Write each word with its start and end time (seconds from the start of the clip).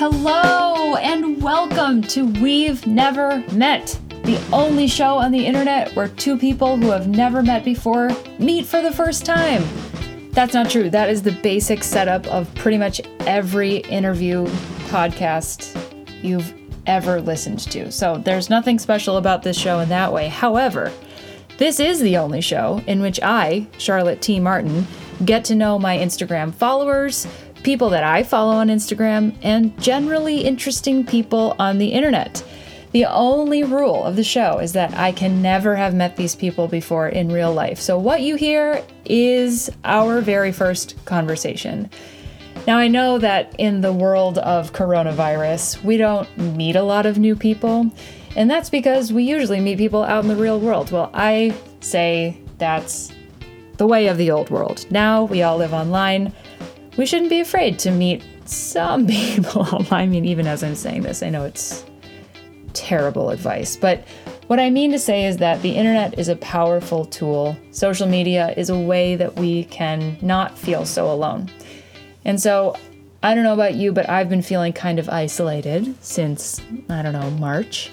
Hello 0.00 0.96
and 0.96 1.42
welcome 1.42 2.00
to 2.04 2.24
We've 2.40 2.86
Never 2.86 3.44
Met, 3.52 4.00
the 4.24 4.42
only 4.50 4.86
show 4.86 5.18
on 5.18 5.30
the 5.30 5.44
internet 5.44 5.94
where 5.94 6.08
two 6.08 6.38
people 6.38 6.78
who 6.78 6.90
have 6.90 7.06
never 7.06 7.42
met 7.42 7.66
before 7.66 8.08
meet 8.38 8.64
for 8.64 8.80
the 8.80 8.92
first 8.92 9.26
time. 9.26 9.62
That's 10.30 10.54
not 10.54 10.70
true. 10.70 10.88
That 10.88 11.10
is 11.10 11.20
the 11.20 11.32
basic 11.42 11.84
setup 11.84 12.26
of 12.28 12.48
pretty 12.54 12.78
much 12.78 13.02
every 13.26 13.76
interview 13.76 14.46
podcast 14.88 15.76
you've 16.22 16.54
ever 16.86 17.20
listened 17.20 17.58
to. 17.70 17.92
So 17.92 18.16
there's 18.16 18.48
nothing 18.48 18.78
special 18.78 19.18
about 19.18 19.42
this 19.42 19.58
show 19.58 19.80
in 19.80 19.90
that 19.90 20.14
way. 20.14 20.28
However, 20.28 20.90
this 21.58 21.78
is 21.78 22.00
the 22.00 22.16
only 22.16 22.40
show 22.40 22.82
in 22.86 23.02
which 23.02 23.20
I, 23.22 23.66
Charlotte 23.76 24.22
T. 24.22 24.40
Martin, 24.40 24.86
get 25.26 25.44
to 25.44 25.54
know 25.54 25.78
my 25.78 25.98
Instagram 25.98 26.54
followers, 26.54 27.26
people 27.62 27.90
that 27.90 28.04
I 28.04 28.22
follow 28.22 28.52
on 28.52 28.68
Instagram, 28.68 29.34
and 29.42 29.80
generally 29.82 30.40
interesting 30.40 31.04
people 31.04 31.54
on 31.58 31.78
the 31.78 31.88
internet. 31.88 32.44
The 32.92 33.04
only 33.04 33.62
rule 33.62 34.04
of 34.04 34.16
the 34.16 34.24
show 34.24 34.58
is 34.58 34.72
that 34.72 34.94
I 34.94 35.12
can 35.12 35.40
never 35.40 35.76
have 35.76 35.94
met 35.94 36.16
these 36.16 36.34
people 36.34 36.66
before 36.66 37.08
in 37.08 37.30
real 37.30 37.52
life. 37.52 37.78
So, 37.78 37.98
what 37.98 38.22
you 38.22 38.34
hear 38.34 38.82
is 39.04 39.70
our 39.84 40.20
very 40.20 40.50
first 40.50 40.96
conversation. 41.04 41.88
Now, 42.66 42.78
I 42.78 42.88
know 42.88 43.18
that 43.18 43.54
in 43.58 43.80
the 43.80 43.92
world 43.92 44.38
of 44.38 44.72
coronavirus, 44.72 45.82
we 45.84 45.96
don't 45.96 46.28
meet 46.36 46.76
a 46.76 46.82
lot 46.82 47.06
of 47.06 47.16
new 47.16 47.36
people, 47.36 47.90
and 48.34 48.50
that's 48.50 48.70
because 48.70 49.12
we 49.12 49.22
usually 49.22 49.60
meet 49.60 49.78
people 49.78 50.02
out 50.02 50.24
in 50.24 50.28
the 50.28 50.36
real 50.36 50.58
world. 50.58 50.90
Well, 50.90 51.10
I 51.14 51.54
say 51.80 52.38
that's 52.58 53.12
the 53.76 53.86
way 53.86 54.08
of 54.08 54.18
the 54.18 54.30
old 54.30 54.50
world. 54.50 54.84
Now 54.90 55.24
we 55.24 55.42
all 55.42 55.56
live 55.56 55.72
online. 55.72 56.32
We 56.96 57.06
shouldn't 57.06 57.30
be 57.30 57.40
afraid 57.40 57.78
to 57.80 57.90
meet 57.90 58.22
some 58.46 59.06
people. 59.06 59.66
I 59.90 60.06
mean, 60.06 60.24
even 60.24 60.46
as 60.46 60.62
I'm 60.62 60.74
saying 60.74 61.02
this, 61.02 61.22
I 61.22 61.30
know 61.30 61.44
it's 61.44 61.84
terrible 62.72 63.30
advice. 63.30 63.76
But 63.76 64.06
what 64.46 64.58
I 64.58 64.70
mean 64.70 64.90
to 64.92 64.98
say 64.98 65.26
is 65.26 65.36
that 65.38 65.62
the 65.62 65.76
internet 65.76 66.18
is 66.18 66.28
a 66.28 66.36
powerful 66.36 67.04
tool. 67.04 67.56
Social 67.70 68.06
media 68.06 68.52
is 68.56 68.70
a 68.70 68.78
way 68.78 69.16
that 69.16 69.36
we 69.36 69.64
can 69.64 70.18
not 70.20 70.58
feel 70.58 70.84
so 70.84 71.10
alone. 71.10 71.50
And 72.24 72.40
so 72.40 72.76
I 73.22 73.34
don't 73.34 73.44
know 73.44 73.54
about 73.54 73.74
you, 73.74 73.92
but 73.92 74.08
I've 74.08 74.28
been 74.28 74.42
feeling 74.42 74.72
kind 74.72 74.98
of 74.98 75.08
isolated 75.08 75.94
since, 76.02 76.60
I 76.88 77.02
don't 77.02 77.12
know, 77.12 77.30
March. 77.32 77.90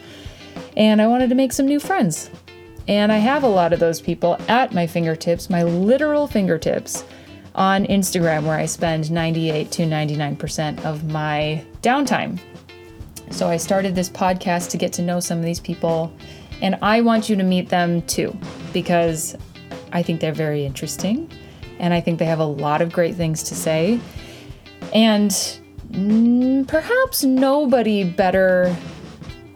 And 0.76 1.02
I 1.02 1.08
wanted 1.08 1.30
to 1.30 1.36
make 1.36 1.54
some 1.54 1.66
new 1.66 1.80
friends. 1.80 2.30
And 2.88 3.11
I 3.11 3.17
have 3.17 3.44
a 3.44 3.48
lot 3.48 3.73
of 3.73 3.80
those 3.80 4.00
people 4.00 4.38
at 4.48 4.73
my 4.73 4.88
fingertips, 4.88 5.50
my 5.50 5.64
literal 5.64 6.28
fingertips, 6.28 7.04
on 7.58 7.86
Instagram, 7.88 8.44
where 8.44 8.58
I 8.58 8.67
spend 8.67 9.11
98 9.11 9.72
to 9.72 9.81
99% 9.83 10.86
of 10.86 11.03
my 11.11 11.66
downtime. 11.81 12.39
So 13.31 13.49
I 13.49 13.58
started 13.58 13.95
this 13.95 14.09
podcast 14.09 14.69
to 14.69 14.77
get 14.77 14.94
to 14.94 15.02
know 15.02 15.19
some 15.19 15.39
of 15.39 15.44
these 15.44 15.59
people, 15.59 16.14
and 16.61 16.77
I 16.81 17.02
want 17.02 17.30
you 17.30 17.36
to 17.36 17.44
meet 17.44 17.69
them 17.69 18.03
too, 18.03 18.38
because 18.72 19.36
I 19.91 20.03
think 20.03 20.22
they're 20.22 20.31
very 20.31 20.66
interesting, 20.66 21.30
and 21.80 21.94
I 21.94 21.99
think 21.99 22.19
they 22.19 22.25
have 22.25 22.39
a 22.39 22.45
lot 22.45 22.81
of 22.81 22.91
great 22.91 23.16
things 23.16 23.44
to 23.44 23.55
say. 23.55 23.99
And 24.94 25.31
mm, 25.92 26.67
perhaps 26.67 27.23
nobody 27.23 28.03
better 28.03 28.75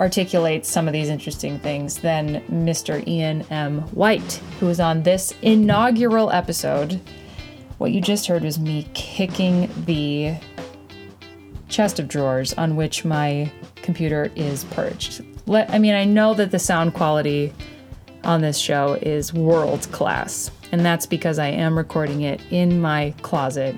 articulates 0.02 0.68
some 0.68 0.88
of 0.88 0.94
these 0.94 1.10
interesting 1.10 1.60
things 1.60 2.00
than 2.00 2.42
Mr. 2.50 3.08
Ian 3.08 3.44
M. 3.52 3.82
White, 3.94 4.42
who 4.60 4.68
is 4.68 4.80
on 4.80 5.04
this 5.04 5.32
inaugural 5.44 6.32
episode. 6.32 7.00
What 7.82 7.94
you 7.94 8.00
just 8.00 8.28
heard 8.28 8.44
was 8.44 8.60
me 8.60 8.88
kicking 8.94 9.68
the 9.86 10.36
chest 11.68 11.98
of 11.98 12.08
drawers 12.08 12.54
on 12.54 12.76
which 12.76 13.04
my 13.04 13.52
computer 13.78 14.32
is 14.36 14.66
perched. 14.66 15.22
Let, 15.48 15.68
I 15.72 15.80
mean, 15.80 15.96
I 15.96 16.04
know 16.04 16.36
that 16.36 16.52
the 16.52 16.60
sound 16.60 16.94
quality 16.94 17.52
on 18.24 18.42
this 18.42 18.60
show 18.60 19.00
is 19.02 19.34
world 19.34 19.92
class, 19.92 20.52
and 20.72 20.86
that's 20.86 21.08
because 21.08 21.40
I 21.40 21.48
am 21.48 21.76
recording 21.76 22.22
it 22.22 22.40
in 22.52 22.80
my 22.80 23.16
closet, 23.24 23.76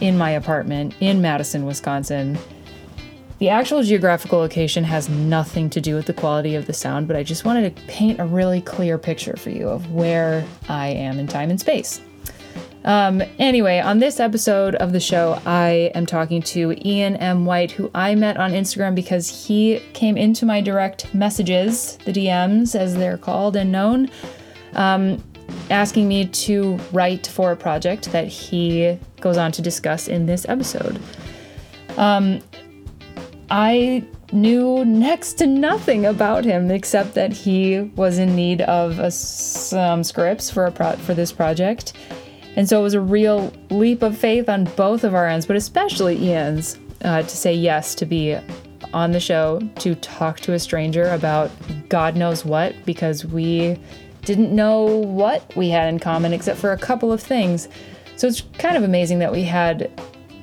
in 0.00 0.18
my 0.18 0.30
apartment 0.30 0.92
in 0.98 1.22
Madison, 1.22 1.66
Wisconsin. 1.66 2.36
The 3.38 3.48
actual 3.48 3.84
geographical 3.84 4.40
location 4.40 4.82
has 4.82 5.08
nothing 5.08 5.70
to 5.70 5.80
do 5.80 5.94
with 5.94 6.06
the 6.06 6.14
quality 6.14 6.56
of 6.56 6.66
the 6.66 6.72
sound, 6.72 7.06
but 7.06 7.16
I 7.16 7.22
just 7.22 7.44
wanted 7.44 7.76
to 7.76 7.82
paint 7.82 8.18
a 8.18 8.24
really 8.24 8.60
clear 8.60 8.98
picture 8.98 9.36
for 9.36 9.50
you 9.50 9.68
of 9.68 9.92
where 9.92 10.44
I 10.68 10.88
am 10.88 11.20
in 11.20 11.28
time 11.28 11.50
and 11.50 11.60
space. 11.60 12.00
Um, 12.84 13.22
anyway, 13.38 13.80
on 13.80 13.98
this 13.98 14.20
episode 14.20 14.74
of 14.76 14.92
the 14.92 15.00
show, 15.00 15.40
I 15.44 15.90
am 15.94 16.06
talking 16.06 16.42
to 16.42 16.74
Ian 16.86 17.16
M. 17.16 17.44
White, 17.44 17.72
who 17.72 17.90
I 17.94 18.14
met 18.14 18.36
on 18.36 18.52
Instagram 18.52 18.94
because 18.94 19.46
he 19.46 19.80
came 19.92 20.16
into 20.16 20.46
my 20.46 20.60
direct 20.60 21.12
messages, 21.14 21.96
the 22.04 22.12
DMs 22.12 22.74
as 22.74 22.94
they're 22.94 23.18
called 23.18 23.56
and 23.56 23.72
known, 23.72 24.10
um, 24.74 25.22
asking 25.70 26.08
me 26.08 26.26
to 26.26 26.78
write 26.92 27.26
for 27.26 27.52
a 27.52 27.56
project 27.56 28.12
that 28.12 28.28
he 28.28 28.98
goes 29.20 29.36
on 29.36 29.52
to 29.52 29.62
discuss 29.62 30.08
in 30.08 30.26
this 30.26 30.46
episode. 30.48 31.00
Um, 31.96 32.40
I 33.50 34.04
knew 34.30 34.84
next 34.84 35.34
to 35.34 35.46
nothing 35.46 36.06
about 36.06 36.44
him 36.44 36.70
except 36.70 37.14
that 37.14 37.32
he 37.32 37.80
was 37.96 38.18
in 38.18 38.36
need 38.36 38.60
of 38.62 38.98
a, 38.98 39.10
some 39.10 40.04
scripts 40.04 40.50
for 40.50 40.66
a 40.66 40.70
pro- 40.70 40.96
for 40.96 41.14
this 41.14 41.32
project 41.32 41.94
and 42.58 42.68
so 42.68 42.80
it 42.80 42.82
was 42.82 42.94
a 42.94 43.00
real 43.00 43.52
leap 43.70 44.02
of 44.02 44.18
faith 44.18 44.48
on 44.48 44.64
both 44.64 45.04
of 45.04 45.14
our 45.14 45.28
ends, 45.28 45.46
but 45.46 45.54
especially 45.54 46.16
Ian's, 46.16 46.76
uh, 47.04 47.22
to 47.22 47.28
say 47.28 47.54
yes 47.54 47.94
to 47.94 48.04
be 48.04 48.36
on 48.92 49.12
the 49.12 49.20
show 49.20 49.60
to 49.76 49.94
talk 49.94 50.40
to 50.40 50.54
a 50.54 50.58
stranger 50.58 51.08
about 51.10 51.52
God 51.88 52.16
knows 52.16 52.44
what, 52.44 52.74
because 52.84 53.24
we 53.24 53.78
didn't 54.22 54.52
know 54.52 54.82
what 54.82 55.54
we 55.54 55.68
had 55.68 55.88
in 55.88 56.00
common 56.00 56.32
except 56.32 56.58
for 56.58 56.72
a 56.72 56.76
couple 56.76 57.12
of 57.12 57.22
things. 57.22 57.68
So 58.16 58.26
it's 58.26 58.40
kind 58.58 58.76
of 58.76 58.82
amazing 58.82 59.20
that 59.20 59.30
we 59.30 59.44
had 59.44 59.88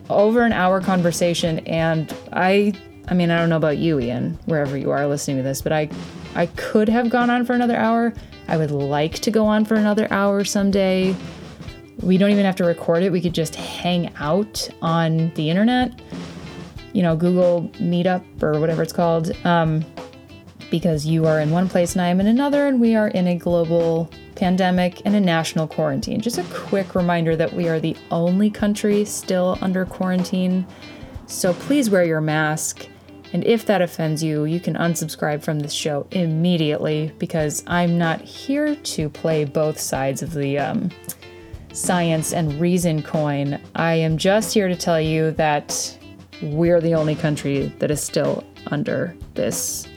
over 0.10 0.44
an 0.44 0.54
hour 0.54 0.80
conversation 0.80 1.60
and 1.68 2.16
I 2.32 2.72
I 3.10 3.14
mean, 3.14 3.30
I 3.30 3.38
don't 3.38 3.50
know 3.50 3.58
about 3.58 3.78
you, 3.78 4.00
Ian, 4.00 4.40
wherever 4.46 4.78
you 4.78 4.90
are 4.90 5.06
listening 5.06 5.36
to 5.38 5.44
this, 5.44 5.62
but 5.62 5.74
I 5.74 5.90
I 6.34 6.46
could 6.46 6.88
have 6.88 7.10
gone 7.10 7.30
on 7.30 7.46
for 7.46 7.52
another 7.52 7.76
hour. 7.76 8.14
I 8.48 8.56
would 8.56 8.72
like 8.72 9.16
to 9.20 9.32
go 9.32 9.46
on 9.46 9.66
for 9.66 9.76
another 9.76 10.08
hour 10.12 10.46
someday. 10.46 11.14
We 12.06 12.20
don't 12.20 12.30
even 12.30 12.46
have 12.46 12.56
to 12.58 12.64
record 12.64 13.02
it. 13.02 13.12
We 13.12 13.20
could 13.20 13.34
just 13.34 13.56
hang 13.56 14.14
out 14.18 14.70
on 14.84 15.32
the 15.34 15.50
internet, 15.50 16.00
you 16.94 17.02
know, 17.02 17.16
Google 17.16 17.64
Meetup 17.80 18.44
or 18.44 18.60
whatever 18.60 18.84
it's 18.84 18.94
called, 18.94 19.36
um, 19.44 19.84
because 20.70 21.06
you 21.08 21.26
are 21.26 21.40
in 21.40 21.50
one 21.50 21.68
place 21.68 21.94
and 21.94 22.02
I 22.04 22.10
am 22.10 22.20
in 22.20 22.28
another, 22.28 22.68
and 22.68 22.80
we 22.80 22.96
are 22.96 23.08
in 23.08 23.28
a 23.28 23.36
global 23.36 24.10
pandemic 24.36 25.02
and 25.04 25.16
a 25.16 25.20
national 25.20 25.68
quarantine. 25.68 26.22
Just 26.22 26.38
a 26.38 26.44
quick 26.54 26.94
reminder 26.94 27.36
that 27.36 27.52
we 27.52 27.68
are 27.70 27.80
the 27.80 27.98
only 28.12 28.52
country 28.52 29.04
still 29.04 29.58
under 29.62 29.84
quarantine. 29.84 30.68
So 31.26 31.54
please 31.54 31.90
wear 31.90 32.06
your 32.06 32.22
mask. 32.22 32.88
And 33.34 33.44
if 33.46 33.66
that 33.66 33.82
offends 33.82 34.24
you, 34.24 34.46
you 34.46 34.60
can 34.60 34.76
unsubscribe 34.76 35.44
from 35.44 35.60
this 35.60 35.74
show 35.74 36.06
immediately 36.12 37.12
because 37.18 37.64
I'm 37.66 37.98
not 37.98 38.22
here 38.22 38.76
to 38.76 39.10
play 39.10 39.44
both 39.44 39.80
sides 39.80 40.22
of 40.22 40.34
the 40.34 40.60
um, 40.60 40.92
science 41.76 42.34
and 42.34 42.60
reason 42.60 43.04
coin. 43.04 43.60
I 43.76 43.96
am 43.96 44.18
just 44.18 44.54
here 44.54 44.68
to 44.68 44.76
tell 44.76 45.00
you 45.00 45.32
that 45.32 45.98
we're 46.42 46.82
the 46.82 46.96
only 46.96 47.16
country 47.16 47.74
that 47.80 47.92
is 47.92 48.02
still 48.02 48.44
under 48.68 49.16
this 49.34 49.88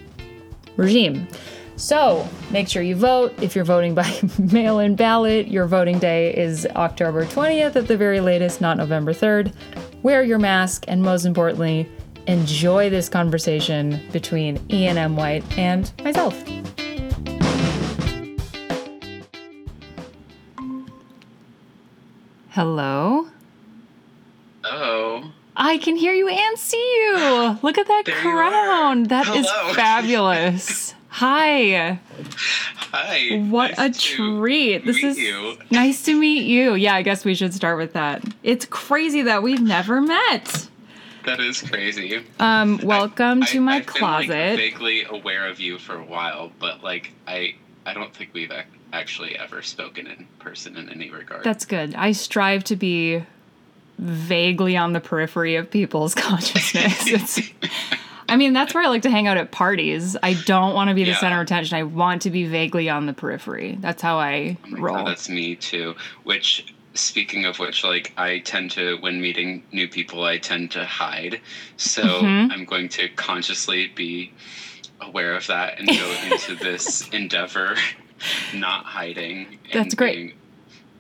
regime. 0.77 1.29
So 1.77 2.29
make 2.51 2.69
sure 2.69 2.83
you 2.83 2.97
vote. 2.97 3.41
If 3.41 3.55
you're 3.55 3.65
voting 3.65 3.95
by 3.95 4.21
mail 4.53 4.81
in 4.81 4.97
ballot, 4.97 5.49
your 5.49 5.67
voting 5.67 5.99
day 5.99 6.35
is 6.35 6.67
October 6.75 7.25
20th 7.25 7.77
at 7.77 7.87
the 7.87 7.97
very 7.97 8.21
latest, 8.21 8.61
not 8.61 8.77
November 8.77 9.15
3rd. 9.15 9.55
Wear 10.03 10.25
your 10.25 10.39
mask, 10.39 10.85
and 10.89 11.03
most 11.03 11.25
importantly, 11.25 11.89
enjoy 12.27 12.91
this 12.91 13.09
conversation 13.09 14.03
between 14.13 14.61
Ian 14.71 14.99
M. 14.99 15.17
White 15.17 15.45
and 15.57 15.91
myself. 16.03 16.43
Hello. 22.59 23.29
Oh. 24.65 25.31
I 25.57 25.79
can 25.79 25.95
hear 25.95 26.13
you 26.13 26.27
and 26.27 26.59
see 26.59 26.77
you. 27.05 27.57
Look 27.63 27.79
at 27.79 27.87
that 27.87 28.03
crown. 28.05 29.05
That 29.05 29.29
is 29.29 29.47
Hello. 29.49 29.75
fabulous. 29.75 30.93
Hi. 31.11 32.01
Hi. 32.75 33.47
What 33.49 33.79
Nice 33.79 33.97
a 33.97 34.01
treat. 34.01 34.85
This 34.85 35.05
is 35.05 35.17
you. 35.17 35.57
nice 35.71 36.03
to 36.07 36.19
meet 36.19 36.47
you. 36.47 36.75
Yeah, 36.75 36.97
I 36.97 37.03
guess 37.03 37.25
we 37.25 37.37
should 37.37 37.55
start 37.55 37.79
with 37.79 37.93
that. 37.93 38.25
It's 38.43 38.65
crazy 38.65 39.23
that 39.23 39.45
we've 39.45 39.63
never 39.63 40.01
met. 40.01 40.67
That 41.27 41.39
is 41.39 41.63
crazy. 41.63 42.25
Um, 42.41 42.81
welcome 42.83 43.45
to 43.45 43.59
I- 43.59 43.61
my 43.61 43.75
I've 43.77 43.87
Been, 43.87 43.95
closet. 43.95 44.29
like, 44.31 44.57
vaguely 44.59 45.05
aware 45.05 45.47
of 45.47 45.61
you 45.61 45.79
for 45.79 45.95
a 45.95 46.05
while, 46.05 46.51
but 46.59 46.83
like 46.83 47.13
I, 47.29 47.55
I 47.87 47.95
don't 47.95 48.13
think 48.13 48.31
we've 48.33 48.51
actually 48.93 49.39
ever 49.39 49.63
spoken 49.63 50.07
in 50.07 50.27
person 50.39 50.77
in 50.77 50.89
any 50.89 51.11
regard. 51.11 51.45
That's 51.45 51.65
good. 51.65 51.95
I 51.95 52.13
strive 52.13 52.65
to 52.65 52.77
be 52.77 53.23
vaguely 53.99 54.77
on 54.77 54.93
the 54.93 55.01
periphery 55.01 55.57
of 55.57 55.71
people's 55.71 56.15
consciousness. 56.73 57.41
I 58.29 58.37
mean, 58.37 58.53
that's 58.53 58.75
where 58.75 58.85
I 58.85 58.89
like 58.89 59.03
to 59.03 59.11
hang 59.11 59.27
out 59.27 59.37
at 59.39 59.51
parties. 59.51 60.17
I 60.23 60.35
don't 60.35 60.75
want 60.75 60.89
to 60.89 60.95
be 60.95 61.05
the 61.05 61.11
Yeah. 61.13 61.19
center 61.19 61.37
of 61.37 61.43
attention. 61.43 61.77
I 61.79 61.83
want 61.85 62.23
to 62.23 62.31
be 62.31 62.45
vaguely 62.47 62.89
on 62.91 63.07
the 63.07 63.13
periphery. 63.15 63.79
That's 63.81 64.03
how 64.03 64.19
I 64.19 64.57
Oh 64.67 64.77
roll. 64.77 64.97
God, 64.97 65.07
that's 65.09 65.29
me 65.31 65.57
too. 65.57 65.95
Which, 66.25 66.75
speaking 66.95 67.47
of 67.47 67.59
which, 67.59 67.85
like 67.85 68.13
I 68.19 68.41
tend 68.41 68.71
to, 68.73 68.97
when 69.01 69.21
meeting 69.21 69.63
new 69.73 69.89
people, 69.89 70.25
I 70.25 70.37
tend 70.39 70.71
to 70.73 70.85
hide. 70.85 71.41
So 71.79 72.03
Mhm. 72.23 72.53
I'm 72.53 72.65
going 72.67 72.89
to 72.91 73.09
consciously 73.11 73.89
be 73.95 74.31
aware 75.01 75.35
of 75.35 75.47
that 75.47 75.79
and 75.79 75.89
go 75.89 76.17
into 76.31 76.55
this 76.57 77.09
endeavor, 77.13 77.77
not 78.55 78.85
hiding. 78.85 79.59
And 79.65 79.73
That's 79.73 79.95
great. 79.95 80.35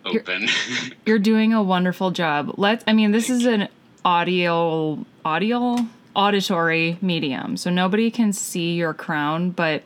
Open. 0.04 0.48
You're 1.06 1.18
doing 1.18 1.52
a 1.52 1.62
wonderful 1.62 2.10
job. 2.10 2.54
Let's 2.56 2.84
I 2.86 2.92
mean, 2.92 3.12
this 3.12 3.30
is 3.30 3.44
an 3.46 3.68
audio 4.04 5.04
audio 5.24 5.76
auditory 6.14 6.98
medium. 7.00 7.56
So 7.56 7.70
nobody 7.70 8.10
can 8.10 8.32
see 8.32 8.74
your 8.74 8.94
crown, 8.94 9.50
but 9.50 9.82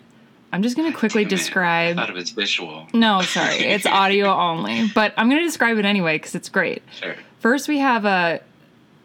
I'm 0.52 0.62
just 0.62 0.76
going 0.76 0.93
to 0.93 0.96
quickly. 0.96 1.25
I 1.25 1.29
describe 1.29 1.96
thought 1.96 2.11
it 2.11 2.14
was 2.14 2.31
visual. 2.31 2.87
No, 2.93 3.23
sorry. 3.23 3.56
It's 3.56 3.87
audio 3.87 4.28
only, 4.32 4.88
but 4.94 5.14
I'm 5.17 5.28
going 5.28 5.40
to 5.40 5.46
describe 5.46 5.78
it 5.78 5.85
anyway 5.85 6.19
cuz 6.19 6.35
it's 6.35 6.49
great. 6.49 6.82
Sure. 7.00 7.17
First 7.40 7.69
we 7.69 7.78
have 7.78 8.05
a 8.05 8.40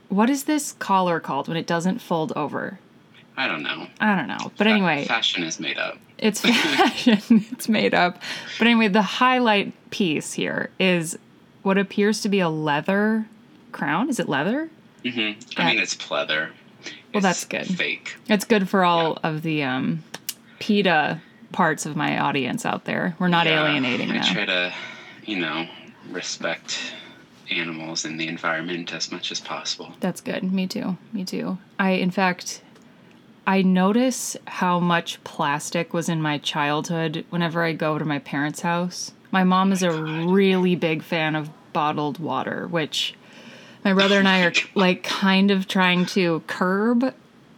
what 0.09 0.29
is 0.29 0.43
this 0.45 0.73
collar 0.73 1.19
called 1.19 1.47
when 1.47 1.57
it 1.57 1.67
doesn't 1.67 1.99
fold 1.99 2.31
over? 2.35 2.79
I 3.35 3.47
don't 3.47 3.61
know. 3.63 3.87
I 3.99 4.15
don't 4.15 4.27
know. 4.27 4.51
But 4.57 4.65
Fa- 4.65 4.69
anyway, 4.69 5.05
fashion 5.05 5.43
is 5.43 5.59
made 5.59 5.77
up. 5.77 5.97
It's 6.17 6.41
fashion. 6.41 7.19
it's 7.51 7.69
made 7.69 7.93
up. 7.93 8.21
But 8.57 8.67
anyway, 8.67 8.87
the 8.87 9.01
highlight 9.01 9.73
piece 9.91 10.33
here 10.33 10.69
is 10.79 11.17
what 11.63 11.77
appears 11.77 12.21
to 12.21 12.29
be 12.29 12.39
a 12.39 12.49
leather 12.49 13.25
crown. 13.71 14.09
Is 14.09 14.19
it 14.19 14.27
leather? 14.29 14.69
Mm-hmm. 15.03 15.19
Yeah. 15.19 15.33
I 15.57 15.65
mean, 15.71 15.79
it's 15.79 15.95
pleather. 15.95 16.49
Well, 16.49 16.93
It's 17.13 17.23
that's 17.23 17.45
good. 17.45 17.65
Fake. 17.67 18.15
It's 18.27 18.45
good 18.45 18.67
for 18.69 18.83
all 18.83 19.19
of 19.23 19.41
the 19.41 19.63
um, 19.63 20.03
PETA 20.59 21.21
parts 21.51 21.85
of 21.85 21.95
my 21.95 22.17
audience 22.19 22.65
out 22.65 22.85
there. 22.85 23.15
We're 23.19 23.27
not 23.27 23.45
Yeah, 23.45 23.65
alienating 23.67 24.11
I 24.11 24.13
them. 24.23 24.33
try 24.33 24.45
to, 24.45 24.73
you 25.25 25.39
know, 25.39 25.67
respect 26.09 26.93
animals 27.49 28.03
and 28.05 28.19
the 28.19 28.27
environment 28.27 28.93
as 28.93 29.11
much 29.11 29.31
as 29.31 29.39
possible. 29.39 29.93
That's 30.01 30.19
good. 30.21 30.43
Me 30.51 30.67
too. 30.67 30.97
Me 31.13 31.23
too. 31.23 31.57
I, 31.79 31.91
in 31.91 32.11
fact, 32.11 32.61
I 33.47 33.61
notice 33.61 34.35
how 34.45 34.81
much 34.81 35.23
plastic 35.23 35.93
was 35.93 36.09
in 36.09 36.21
my 36.21 36.37
childhood 36.37 37.23
whenever 37.29 37.63
I 37.63 37.71
go 37.71 37.97
to 37.97 38.03
my 38.03 38.19
parents' 38.19 38.59
house. 38.59 39.13
My 39.31 39.45
mom 39.45 39.71
is 39.71 39.81
a 39.81 39.91
really 39.91 40.75
big 40.75 41.01
fan 41.01 41.33
of 41.33 41.49
bottled 41.71 42.19
water, 42.19 42.67
which 42.67 43.15
my 43.85 43.93
brother 43.93 44.19
and 44.19 44.27
I 44.27 44.43
are 44.43 44.53
like 44.75 45.03
kind 45.03 45.49
of 45.49 45.65
trying 45.69 46.05
to 46.07 46.43
curb, 46.47 47.13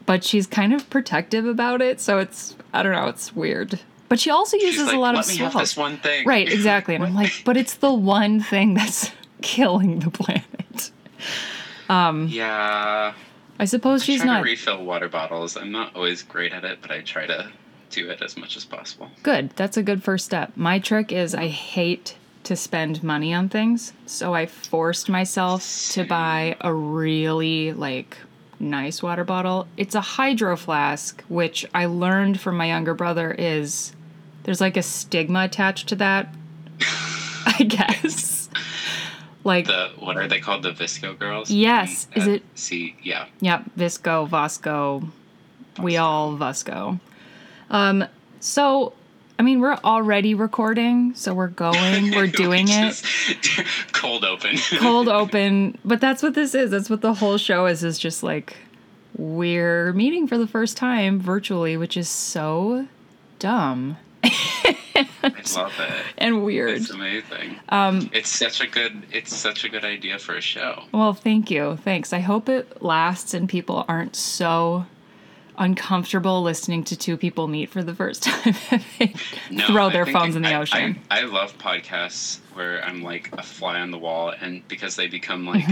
but 0.06 0.24
she's 0.24 0.46
kind 0.46 0.74
of 0.76 0.88
protective 0.92 1.48
about 1.48 1.82
it. 1.82 2.00
So 2.00 2.20
it's, 2.20 2.56
I 2.72 2.84
don't 2.84 2.92
know, 2.92 3.08
it's 3.08 3.36
weird. 3.36 3.80
But 4.10 4.20
she 4.20 4.30
also 4.30 4.58
uses 4.58 4.86
like, 4.88 4.96
a 4.96 5.00
lot 5.00 5.18
of 5.18 5.28
me 5.28 5.38
have 5.38 5.54
this 5.54 5.76
one 5.76 5.98
thing. 5.98 6.24
Right, 6.28 6.48
exactly. 6.52 6.94
And 6.94 7.04
I'm 7.04 7.16
like, 7.16 7.42
but 7.46 7.58
it's 7.58 7.74
the 7.76 7.92
one 7.92 8.42
thing 8.42 8.76
that's 8.76 9.12
killing 9.42 10.02
the 10.02 10.12
planet. 10.12 10.92
Um, 11.90 12.28
Yeah. 12.28 13.14
I 13.60 13.66
suppose 13.66 14.02
I 14.02 14.06
she's 14.06 14.22
try 14.22 14.28
not 14.28 14.38
to 14.40 14.44
refill 14.44 14.84
water 14.86 15.10
bottles. 15.10 15.58
I'm 15.58 15.72
not 15.72 15.96
always 15.96 16.24
great 16.24 16.54
at 16.54 16.64
it, 16.64 16.80
but 16.82 16.92
I 16.92 17.02
try 17.02 17.26
to 17.28 17.52
do 17.90 18.10
it 18.10 18.22
as 18.22 18.38
much 18.38 18.56
as 18.56 18.66
possible. 18.66 19.10
good. 19.24 19.50
That's 19.52 19.76
a 19.78 19.84
good 19.84 20.04
first 20.04 20.26
step. 20.26 20.54
My 20.56 20.80
trick 20.80 21.12
is 21.12 21.36
I 21.36 21.48
hate 21.48 22.16
to 22.44 22.56
spend 22.56 23.04
money 23.04 23.34
on 23.34 23.50
things, 23.50 23.94
so 24.06 24.34
I 24.34 24.46
forced 24.46 25.10
myself 25.10 25.90
to 25.92 26.04
buy 26.06 26.56
a 26.62 26.74
really 26.74 27.74
like 27.74 28.18
nice 28.60 29.04
water 29.04 29.24
bottle. 29.24 29.68
It's 29.76 29.96
a 29.96 30.02
hydro 30.02 30.56
flask, 30.56 31.24
which 31.28 31.66
I 31.74 31.86
learned 31.86 32.40
from 32.40 32.58
my 32.58 32.68
younger 32.68 32.94
brother 32.94 33.32
is 33.32 33.94
there's 34.44 34.62
like 34.62 34.78
a 34.78 34.84
stigma 34.84 35.44
attached 35.46 35.90
to 35.90 35.96
that. 35.98 36.34
I 36.82 37.64
guess. 37.68 38.39
Like 39.44 39.68
The 39.68 39.92
what 40.00 40.18
are 40.18 40.28
they 40.28 40.40
called? 40.40 40.64
The 40.64 40.72
VSCO 40.72 41.18
girls. 41.18 41.50
Yes. 41.50 42.08
Mm, 42.12 42.18
Is 42.18 42.28
uh, 42.28 42.32
it- 42.32 42.44
See, 42.56 42.96
yeah. 43.02 43.28
Yep, 43.42 43.72
VSCO, 43.78 44.28
Vosco, 44.30 45.08
we 45.82 45.96
all 45.98 46.36
Vosco. 46.38 47.00
Um, 47.70 48.04
so, 48.42 48.94
I 49.38 49.44
mean, 49.44 49.60
we're 49.62 49.76
already 49.78 50.34
recording, 50.34 51.14
so 51.16 51.34
we're 51.34 51.48
going, 51.48 52.12
we're 52.16 52.28
doing 52.28 52.66
We 52.66 52.74
it. 52.74 53.02
cold 53.94 54.26
open. 54.26 54.58
Cold 54.80 55.08
open, 55.08 55.78
but 55.86 56.02
that's 56.02 56.22
what 56.22 56.34
this 56.34 56.54
is. 56.54 56.72
That's 56.72 56.90
what 56.90 57.02
the 57.02 57.14
whole 57.14 57.38
show 57.38 57.66
is, 57.66 57.84
is 57.84 57.98
just 58.00 58.24
like 58.24 58.58
we're 59.18 59.94
meeting 59.94 60.28
for 60.28 60.38
the 60.38 60.48
first 60.48 60.76
time 60.78 61.20
virtually, 61.20 61.78
which 61.78 61.96
is 61.96 62.10
so 62.10 62.88
dumb 63.40 63.98
I 65.24 65.32
love 65.56 65.74
it. 65.80 65.92
and 66.18 66.44
weird. 66.44 66.72
It's 66.72 66.90
amazing. 66.90 67.58
Um, 67.70 68.10
It's 68.14 68.30
such 68.30 68.62
a 68.62 68.68
good. 68.68 69.04
It's 69.12 69.36
such 69.36 69.64
a 69.64 69.70
good 69.70 69.84
idea 69.86 70.20
for 70.20 70.36
a 70.36 70.42
show. 70.42 70.84
Well, 70.92 71.14
thank 71.14 71.50
you. 71.52 71.78
Thanks. 71.84 72.14
I 72.14 72.20
hope 72.20 72.50
it 72.50 72.82
lasts 72.82 73.34
and 73.34 73.48
people 73.50 73.86
aren't 73.88 74.16
so 74.16 74.86
uncomfortable 75.58 76.42
listening 76.42 76.84
to 76.86 76.96
two 76.96 77.18
people 77.18 77.48
meet 77.48 77.70
for 77.70 77.84
the 77.84 77.94
first 77.94 78.24
time 78.30 78.56
and 78.72 78.82
they 78.98 79.14
No, 79.52 79.66
throw 79.68 79.90
their 79.90 80.06
phones 80.06 80.36
in 80.36 80.42
the 80.42 80.54
I- 80.54 80.56
ocean. 80.62 81.00
I, 81.12 81.20
I 81.20 81.24
love 81.24 81.58
podcasts 81.58 82.40
where 82.54 82.84
I'm 82.84 83.04
like 83.04 83.30
a 83.34 83.44
fly 83.44 83.80
on 83.82 83.92
the 83.92 83.98
wall, 83.98 84.34
and 84.42 84.66
because 84.68 84.96
they 84.96 85.08
become 85.08 85.46
like 85.46 85.66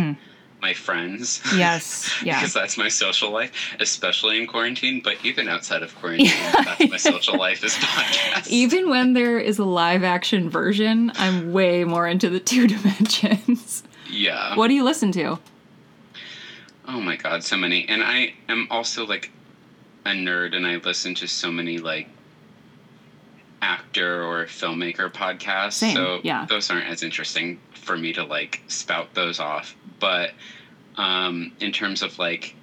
my 0.62 0.74
friends. 0.74 1.42
Yes. 1.56 2.12
Yeah. 2.24 2.40
because 2.40 2.54
that's 2.54 2.78
my 2.78 2.88
social 2.90 3.30
life, 3.32 3.52
especially 3.80 4.40
in 4.42 4.48
quarantine. 4.48 5.02
But 5.04 5.18
even 5.24 5.48
outside 5.48 5.84
of 5.84 5.96
quarantine, 5.96 6.28
that's 6.54 6.90
my 6.90 6.98
social 6.98 7.38
life 7.38 7.64
is 7.64 7.74
podcasts. 7.76 8.48
Even 8.48 8.90
when 8.90 9.14
there 9.14 9.38
is 9.40 9.60
a 9.60 9.66
live 9.66 10.04
action 10.04 10.50
version, 10.50 11.12
I'm 11.16 11.54
way 11.54 11.84
more 11.84 12.08
into 12.08 12.30
the 12.30 12.40
two 12.40 12.68
dimensions. 12.76 13.84
yeah. 14.10 14.56
what 14.56 14.68
do 14.70 14.74
you 14.74 14.84
listen 14.84 15.12
to? 15.14 15.38
Oh 16.88 17.00
my 17.02 17.16
god, 17.18 17.44
so 17.44 17.56
many. 17.58 17.88
And 17.88 18.02
I 18.04 18.34
am 18.50 18.68
also 18.72 19.06
like 19.06 19.30
a 20.06 20.12
nerd 20.12 20.56
and 20.56 20.66
I 20.66 20.78
listen 20.78 21.14
to 21.16 21.28
so 21.28 21.52
many 21.52 21.78
like 21.80 22.08
actor 23.62 24.24
or 24.24 24.46
filmmaker 24.46 25.12
podcasts. 25.12 25.74
Same, 25.74 25.96
so 25.96 26.20
yeah. 26.24 26.46
those 26.46 26.70
aren't 26.70 26.88
as 26.88 27.04
interesting 27.04 27.60
for 27.74 27.98
me 27.98 28.14
to 28.14 28.24
like 28.24 28.62
spout 28.68 29.14
those 29.14 29.40
off. 29.40 29.76
But 30.00 30.32
um 30.98 31.52
in 31.60 31.72
terms 31.72 32.02
of 32.02 32.20
like 32.20 32.56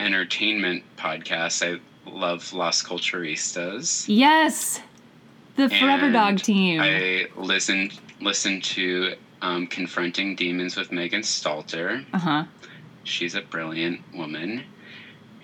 entertainment 0.00 0.84
podcasts, 0.96 1.62
I 1.66 1.80
love 2.10 2.52
Las 2.52 2.82
Culturistas. 2.82 4.04
Yes. 4.08 4.80
The 5.56 5.68
Forever 5.68 6.04
And 6.06 6.14
Dog 6.14 6.38
team. 6.38 6.80
I 6.80 7.26
listened 7.36 7.98
listened 8.20 8.62
to 8.64 9.14
um, 9.42 9.66
Confronting 9.66 10.34
Demons 10.34 10.76
with 10.76 10.90
Megan 10.92 11.22
Stalter. 11.22 12.04
uh 12.12 12.18
huh. 12.18 12.44
She's 13.04 13.34
a 13.34 13.42
brilliant 13.42 14.00
woman. 14.14 14.64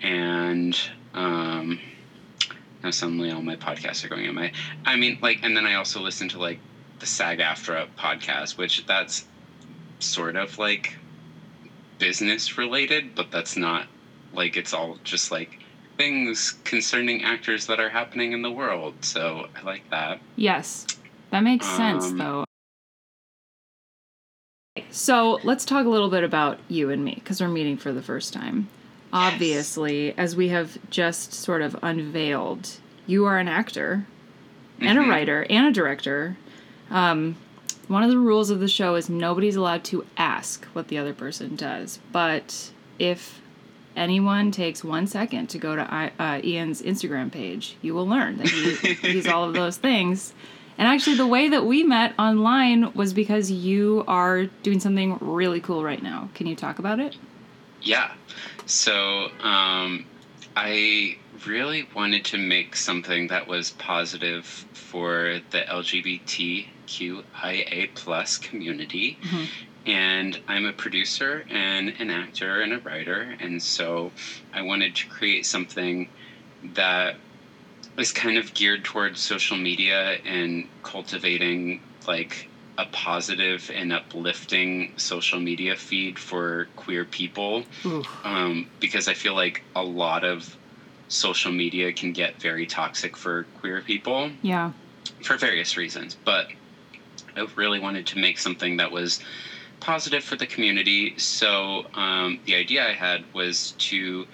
And 0.01 0.77
um 1.13 1.79
now 2.85 2.91
suddenly 2.91 3.31
all 3.31 3.41
my 3.41 3.55
podcasts 3.55 4.05
are 4.05 4.09
going 4.09 4.25
in 4.25 4.35
my 4.35 4.51
I 4.85 4.95
mean 4.95 5.17
like 5.21 5.39
and 5.41 5.57
then 5.57 5.65
I 5.65 5.73
also 5.75 5.99
listen 5.99 6.29
to 6.29 6.39
like 6.39 6.59
the 6.99 7.05
SAG 7.05 7.39
AFTRA 7.39 7.87
podcast, 7.97 8.57
which 8.57 8.85
that's 8.85 9.25
sort 9.99 10.35
of 10.37 10.57
like 10.57 10.95
business 11.97 12.57
related, 12.57 13.15
but 13.15 13.31
that's 13.31 13.57
not 13.57 13.87
like 14.33 14.55
it's 14.55 14.73
all 14.73 14.97
just 15.03 15.31
like 15.31 15.59
things 15.97 16.51
concerning 16.63 17.23
actors 17.23 17.65
that 17.67 17.79
are 17.79 17.89
happening 17.89 18.33
in 18.33 18.41
the 18.41 18.51
world. 18.51 18.93
So 19.01 19.47
I 19.55 19.61
like 19.63 19.89
that. 19.89 20.19
Yes. 20.35 20.85
That 21.31 21.41
makes 21.41 21.65
sense, 21.65 22.05
Um, 22.05 22.17
though. 22.17 22.45
So 24.91 25.39
let's 25.43 25.65
talk 25.65 25.85
a 25.85 25.89
little 25.89 26.09
bit 26.09 26.23
about 26.23 26.59
you 26.69 26.89
and 26.91 27.03
me 27.03 27.15
because 27.15 27.41
we're 27.41 27.47
meeting 27.47 27.77
for 27.77 27.91
the 27.91 28.01
first 28.01 28.31
time. 28.31 28.69
Obviously, 29.15 30.13
as 30.17 30.35
we 30.35 30.49
have 30.49 30.77
just 30.89 31.33
sort 31.33 31.61
of 31.61 31.75
unveiled, 31.81 32.69
you 33.07 33.23
are 33.25 33.37
an 33.37 33.47
actor 33.47 34.05
and 34.81 34.99
a 34.99 35.01
Mhm. 35.01 35.07
writer 35.09 35.45
and 35.49 35.65
a 35.67 35.71
director. 35.71 36.35
Um, 36.91 37.37
one 37.87 38.03
of 38.03 38.09
the 38.09 38.17
rules 38.17 38.49
of 38.49 38.59
the 38.59 38.67
show 38.67 38.95
is 38.95 39.09
nobody's 39.09 39.55
allowed 39.55 39.85
to 39.85 40.03
ask 40.17 40.65
what 40.73 40.89
the 40.89 40.97
other 40.97 41.13
person 41.13 41.55
does. 41.55 41.99
But 42.11 42.71
if 42.99 43.39
anyone 43.95 44.51
takes 44.51 44.83
one 44.83 45.07
second 45.07 45.47
to 45.51 45.57
go 45.57 45.77
to 45.77 45.81
I- 45.93 46.11
uh, 46.19 46.41
Ian's 46.43 46.81
Instagram 46.81 47.31
page, 47.31 47.77
you 47.81 47.93
will 47.95 48.05
learn 48.07 48.35
that 48.39 48.49
he, 48.49 48.73
he's 49.13 49.27
all 49.27 49.45
of 49.45 49.53
those 49.53 49.77
things. 49.77 50.33
And 50.77 50.89
actually, 50.89 51.15
the 51.15 51.25
way 51.25 51.47
that 51.47 51.65
we 51.65 51.83
met 51.83 52.13
online 52.19 52.91
was 52.93 53.13
because 53.13 53.49
you 53.49 54.03
are 54.09 54.47
doing 54.61 54.81
something 54.81 55.17
really 55.21 55.61
cool 55.61 55.85
right 55.85 56.03
now. 56.03 56.27
Can 56.33 56.47
you 56.47 56.55
talk 56.55 56.79
about 56.79 56.99
it? 56.99 57.15
Yeah. 57.85 58.11
So 58.65 59.29
um, 59.41 60.05
I 60.55 61.17
really 61.45 61.87
wanted 61.95 62.25
to 62.25 62.37
make 62.37 62.75
something 62.75 63.27
that 63.27 63.47
was 63.47 63.69
positive 63.71 64.45
for 64.73 65.39
the 65.51 65.61
LGBTQIA 65.61 66.65
plus 67.93 68.37
community, 68.37 69.17
Mhm. 69.21 69.47
and 69.85 70.39
I'm 70.47 70.65
a 70.65 70.73
producer 70.73 71.45
and 71.49 71.93
an 71.99 72.09
actor 72.09 72.61
and 72.61 72.73
a 72.73 72.79
writer, 72.79 73.35
and 73.39 73.61
so 73.61 74.11
I 74.53 74.61
wanted 74.63 74.95
to 74.95 75.05
create 75.07 75.45
something 75.45 76.09
that 76.73 77.15
was 77.95 78.11
kind 78.11 78.37
of 78.37 78.53
geared 78.55 78.83
towards 78.83 79.21
social 79.21 79.57
media 79.57 80.19
and 80.25 80.67
cultivating 80.83 81.79
like 82.07 82.47
a 82.77 82.85
positive 82.91 83.71
and 83.73 83.93
uplifting 83.93 84.91
social 84.97 85.39
media 85.39 85.75
feed 85.75 86.19
for 86.19 86.67
queer 86.75 87.05
people 87.05 87.63
um, 88.23 88.69
because 88.79 89.07
I 89.07 89.13
feel 89.13 89.33
like 89.33 89.63
a 89.75 89.83
lot 89.83 90.23
of 90.23 90.57
social 91.07 91.51
media 91.51 91.93
can 91.93 92.11
get 92.11 92.41
very 92.41 92.65
toxic 92.65 93.15
for 93.15 93.43
queer 93.53 93.81
people 93.81 94.31
Yeah. 94.41 94.71
for 95.23 95.37
various 95.37 95.77
reasons. 95.77 96.15
But 96.25 96.47
I 97.37 97.47
really 97.55 97.79
wanted 97.79 98.07
to 98.07 98.19
make 98.19 98.39
something 98.39 98.77
that 98.77 98.91
was 98.91 99.19
positive 99.79 100.23
for 100.23 100.35
the 100.35 100.47
community. 100.47 101.13
So 101.17 101.87
um, 101.93 102.39
the 102.45 102.55
idea 102.55 102.87
I 102.89 102.93
had 102.93 103.25
was 103.33 103.71
to 103.89 104.25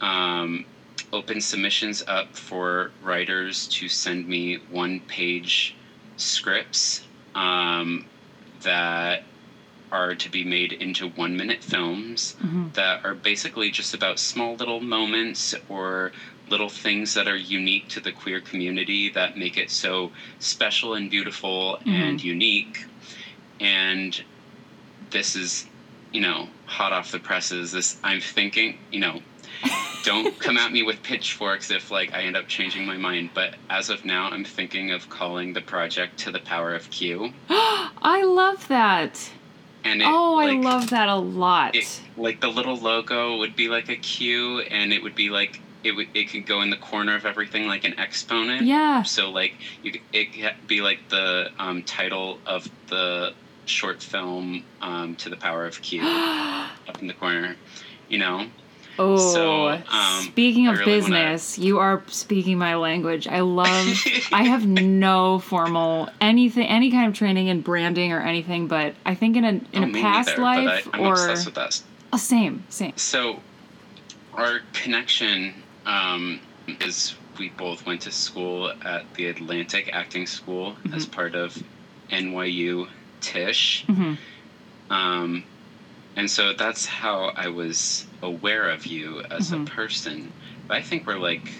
um, 0.00 0.64
open 1.12 1.40
submissions 1.40 2.02
up 2.06 2.36
for 2.36 2.92
writers 3.02 3.66
to 3.68 3.88
send 3.88 4.26
me 4.26 4.58
one 4.70 5.00
page 5.08 5.76
scripts 6.16 7.07
um, 7.34 8.06
that 8.62 9.22
are 9.90 10.14
to 10.14 10.28
be 10.28 10.44
made 10.44 10.72
into 10.72 11.08
one 11.08 11.36
minute 11.36 11.62
films 11.64 12.36
Mhm. 12.42 12.74
that 12.74 13.04
are 13.04 13.14
basically 13.14 13.70
just 13.70 13.94
about 13.94 14.18
small 14.18 14.54
little 14.56 14.80
moments 14.80 15.54
or 15.68 16.12
little 16.48 16.68
things 16.68 17.14
that 17.14 17.26
are 17.28 17.36
unique 17.36 17.88
to 17.88 18.00
the 18.00 18.12
queer 18.12 18.40
community 18.40 19.08
that 19.10 19.36
make 19.36 19.56
it 19.56 19.70
so 19.70 20.12
special 20.38 20.94
and 20.94 21.10
beautiful 21.10 21.80
and 21.86 22.22
unique. 22.22 22.84
And 23.60 24.22
this 25.10 25.36
is, 25.36 25.66
you 26.12 26.20
know, 26.20 26.50
hot 26.66 26.92
off 26.92 27.10
the 27.10 27.18
presses. 27.18 27.72
This 27.72 27.96
I'm 28.04 28.20
thinking, 28.20 28.78
you 28.90 29.00
know, 29.00 29.22
don't 30.04 30.38
come 30.38 30.56
at 30.56 30.72
me 30.72 30.82
with 30.82 31.02
pitchforks 31.02 31.70
if 31.70 31.90
like 31.90 32.12
I 32.14 32.22
end 32.22 32.36
up 32.36 32.48
changing 32.48 32.86
my 32.86 32.96
mind. 32.96 33.30
But 33.34 33.54
as 33.70 33.90
of 33.90 34.04
now, 34.04 34.28
I'm 34.30 34.44
thinking 34.44 34.90
of 34.92 35.08
calling 35.08 35.52
the 35.52 35.60
project 35.60 36.18
"To 36.20 36.30
the 36.30 36.40
Power 36.40 36.74
of 36.74 36.88
Q." 36.90 37.32
I 37.50 38.22
love 38.24 38.66
that. 38.68 39.30
And 39.84 40.02
it, 40.02 40.08
oh, 40.08 40.38
I 40.38 40.52
love 40.52 40.90
that 40.90 41.08
a 41.08 41.14
lot. 41.16 41.74
it, 41.76 42.00
like 42.16 42.40
the 42.40 42.48
little 42.48 42.76
logo 42.76 43.38
would 43.38 43.54
be 43.56 43.68
like 43.68 43.88
a 43.88 43.96
Q, 43.96 44.60
and 44.60 44.92
it 44.92 45.02
would 45.02 45.14
be 45.14 45.30
like 45.30 45.60
it 45.84 45.92
would 45.92 46.08
it 46.14 46.30
could 46.30 46.46
go 46.46 46.60
in 46.62 46.70
the 46.70 46.76
corner 46.76 47.14
of 47.14 47.24
everything 47.24 47.66
like 47.66 47.84
an 47.84 47.98
exponent. 47.98 48.66
yeah. 48.66 49.02
So 49.04 49.30
like 49.30 49.54
you, 49.82 49.92
could- 49.92 50.00
it 50.12 50.32
could 50.32 50.66
be 50.66 50.80
like 50.80 51.08
the 51.08 51.50
um, 51.58 51.82
title 51.84 52.38
of 52.46 52.68
the 52.88 53.32
short 53.66 54.02
film 54.02 54.64
um, 54.82 55.14
"To 55.16 55.28
the 55.30 55.36
Power 55.36 55.64
of 55.66 55.80
Q" 55.80 56.02
up 56.04 57.00
in 57.00 57.06
the 57.06 57.14
corner. 57.14 57.56
You 58.08 58.18
know. 58.18 58.46
Oh, 58.98 59.16
So, 59.16 59.68
um, 59.68 60.22
speaking 60.24 60.66
of 60.66 60.78
really 60.78 61.00
wanna- 61.00 61.14
business, 61.14 61.58
you 61.58 61.78
are 61.78 62.02
speaking 62.08 62.58
my 62.58 62.74
language. 62.76 63.28
I 63.28 63.40
love. 63.40 63.68
I 64.32 64.44
have 64.44 64.66
no 64.66 65.38
formal 65.38 66.08
anything, 66.20 66.66
any 66.66 66.90
kind 66.90 67.06
of 67.08 67.14
training 67.14 67.46
in 67.48 67.60
branding 67.60 68.12
or 68.12 68.20
anything, 68.20 68.66
but 68.66 68.94
I 69.06 69.14
think 69.14 69.36
in 69.36 69.44
a 69.44 69.48
in 69.48 69.84
Oh, 69.84 69.88
a 69.90 69.92
past 70.02 70.30
neither, 70.36 70.42
life 70.42 70.88
I, 70.92 70.96
I'm 70.98 71.06
or 71.06 71.12
obsessed 71.12 71.46
with 71.46 71.54
that 71.54 71.80
oh, 72.12 72.16
same, 72.16 72.64
same. 72.68 72.92
So, 72.96 73.40
our 74.34 74.60
connection 74.72 75.54
um, 75.86 76.40
is 76.80 77.14
we 77.38 77.50
both 77.50 77.86
went 77.86 78.00
to 78.02 78.10
school 78.10 78.72
at 78.84 79.14
the 79.14 79.26
Atlantic 79.26 79.90
Acting 79.92 80.26
School 80.26 80.76
as 80.92 81.06
part 81.06 81.34
of 81.36 81.56
NYU 82.10 82.88
Tisch. 83.20 83.84
hmm 83.86 84.14
Um, 84.90 85.44
and 86.18 86.28
so 86.30 86.52
that's 86.52 86.84
how 86.84 87.32
I 87.36 87.48
was 87.48 88.06
aware 88.22 88.68
of 88.70 88.86
you 88.86 89.22
as 89.30 89.52
Mhm. 89.52 89.62
a 89.62 89.70
person. 89.70 90.32
But 90.66 90.76
I 90.78 90.82
think 90.82 91.06
we're 91.06 91.16
like 91.18 91.50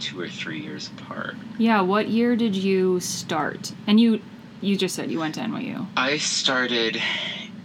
two 0.00 0.20
or 0.20 0.28
three 0.28 0.60
years 0.60 0.90
apart. 0.98 1.36
Yeah. 1.56 1.80
What 1.80 2.08
year 2.08 2.34
did 2.36 2.54
you 2.54 3.00
start? 3.00 3.72
And 3.86 3.98
you, 4.00 4.20
you 4.60 4.76
just 4.76 4.94
said 4.94 5.10
you 5.10 5.20
went 5.20 5.36
to 5.36 5.40
NYU. 5.40 5.86
I 5.96 6.18
started 6.18 7.00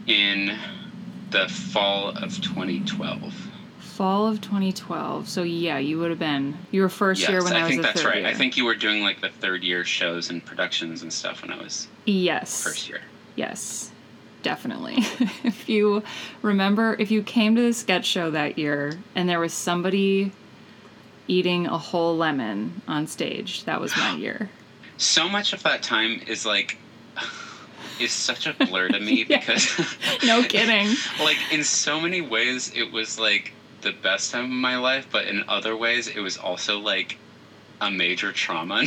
in 0.08 0.58
the 1.32 1.50
fall 1.50 2.10
of 2.10 2.40
2012. 2.40 3.34
Fall 3.80 4.28
of 4.28 4.42
2012. 4.42 5.28
So 5.28 5.44
yeah, 5.44 5.80
you 5.80 5.98
would 6.00 6.12
have 6.12 6.20
been. 6.20 6.58
your 6.72 6.88
first 6.88 7.28
year 7.28 7.44
when 7.44 7.54
I, 7.54 7.64
was 7.64 7.70
think 7.72 7.82
that's 7.82 8.02
third 8.02 8.10
right. 8.10 8.18
year. 8.20 8.28
I 8.28 8.34
think 8.34 8.58
you 8.58 8.66
were 8.66 8.76
doing 8.76 9.02
like 9.02 9.22
the 9.22 9.30
third 9.30 9.64
year 9.64 9.84
shows 9.84 10.30
and 10.30 10.44
productions 10.46 11.02
and 11.02 11.12
stuff 11.12 11.42
when 11.42 11.52
I 11.52 11.58
was 11.58 11.88
yes. 12.06 12.64
first 12.64 12.88
year. 12.90 13.02
Yes, 13.36 13.91
definitely. 14.44 14.96
if 15.44 15.68
you 15.70 16.04
remember, 16.42 16.96
if 17.00 17.12
you 17.12 17.24
came 17.24 17.56
to 17.56 17.62
the 17.62 17.74
sketch 17.74 18.06
show 18.06 18.32
that 18.32 18.58
year 18.58 19.00
and 19.16 19.28
there 19.30 19.40
was 19.40 19.54
somebody 19.54 20.32
eating 21.28 21.68
a 21.68 21.78
whole 21.78 22.18
lemon 22.18 22.82
on 22.88 23.08
stage, 23.08 23.64
that 23.66 23.80
was 23.80 23.96
my 23.98 24.16
year. 24.16 24.50
So 24.98 25.28
much 25.30 25.54
of 25.54 25.64
that 25.64 25.82
time 25.84 26.22
is 26.28 26.46
like 26.46 26.78
is 28.00 28.12
such 28.12 28.48
a 28.48 28.54
blur 28.54 28.90
to 28.90 29.00
me 29.00 29.26
Yeah. 29.30 29.40
because 29.40 29.70
No 30.24 30.44
kidding. 30.44 30.88
like 31.24 31.38
in 31.52 31.64
so 31.64 32.00
many 32.02 32.22
ways 32.22 32.72
it 32.76 32.92
was 32.92 33.20
like 33.20 33.54
the 33.82 33.92
best 33.92 34.32
time 34.32 34.46
of 34.46 34.50
my 34.52 34.78
life, 34.78 35.08
but 35.12 35.26
in 35.26 35.44
other 35.48 35.76
ways 35.76 36.08
it 36.08 36.20
was 36.20 36.38
also 36.38 36.80
like 36.80 37.18
a 37.80 37.90
major 37.90 38.32
trauma. 38.32 38.84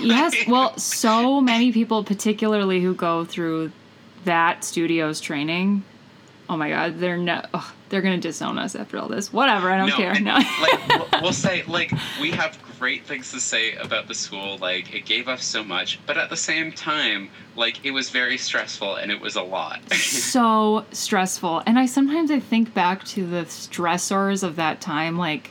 yes, 0.00 0.34
well, 0.48 0.76
so 0.76 1.40
many 1.40 1.70
people, 1.70 2.02
particularly 2.02 2.80
who 2.80 2.92
go 2.92 3.24
through 3.24 3.70
that 4.24 4.64
studio's 4.64 5.20
training, 5.20 5.82
oh 6.48 6.56
my 6.56 6.68
god, 6.68 6.98
they're 6.98 7.16
no, 7.16 7.44
ugh, 7.54 7.72
they're 7.88 8.02
gonna 8.02 8.18
disown 8.18 8.58
us 8.58 8.74
after 8.74 8.98
all 8.98 9.08
this. 9.08 9.32
Whatever, 9.32 9.70
I 9.70 9.78
don't 9.78 9.90
care. 9.92 10.12
and, 10.12 10.24
No. 10.24 10.34
like 10.34 10.88
we'll, 11.12 11.22
we'll 11.22 11.32
say 11.32 11.62
like 11.66 11.92
we 12.20 12.30
have 12.32 12.58
great 12.78 13.06
things 13.06 13.30
to 13.32 13.40
say 13.40 13.74
about 13.76 14.08
the 14.08 14.14
school. 14.14 14.58
Like 14.58 14.94
it 14.94 15.06
gave 15.06 15.28
us 15.28 15.44
so 15.44 15.62
much, 15.64 15.98
but 16.06 16.18
at 16.18 16.28
the 16.28 16.36
same 16.36 16.72
time, 16.72 17.30
like 17.56 17.84
it 17.84 17.92
was 17.92 18.10
very 18.10 18.36
stressful 18.36 18.96
and 18.96 19.10
it 19.10 19.20
was 19.20 19.36
a 19.36 19.42
lot. 19.42 19.80
so 19.94 20.84
stressful 20.90 21.62
and 21.66 21.78
i 21.78 21.86
sometimes 21.86 22.30
i 22.30 22.40
think 22.40 22.74
back 22.74 23.04
to 23.04 23.26
the 23.26 23.42
stressors 23.44 24.42
of 24.42 24.56
that 24.56 24.80
time 24.80 25.16
like 25.16 25.50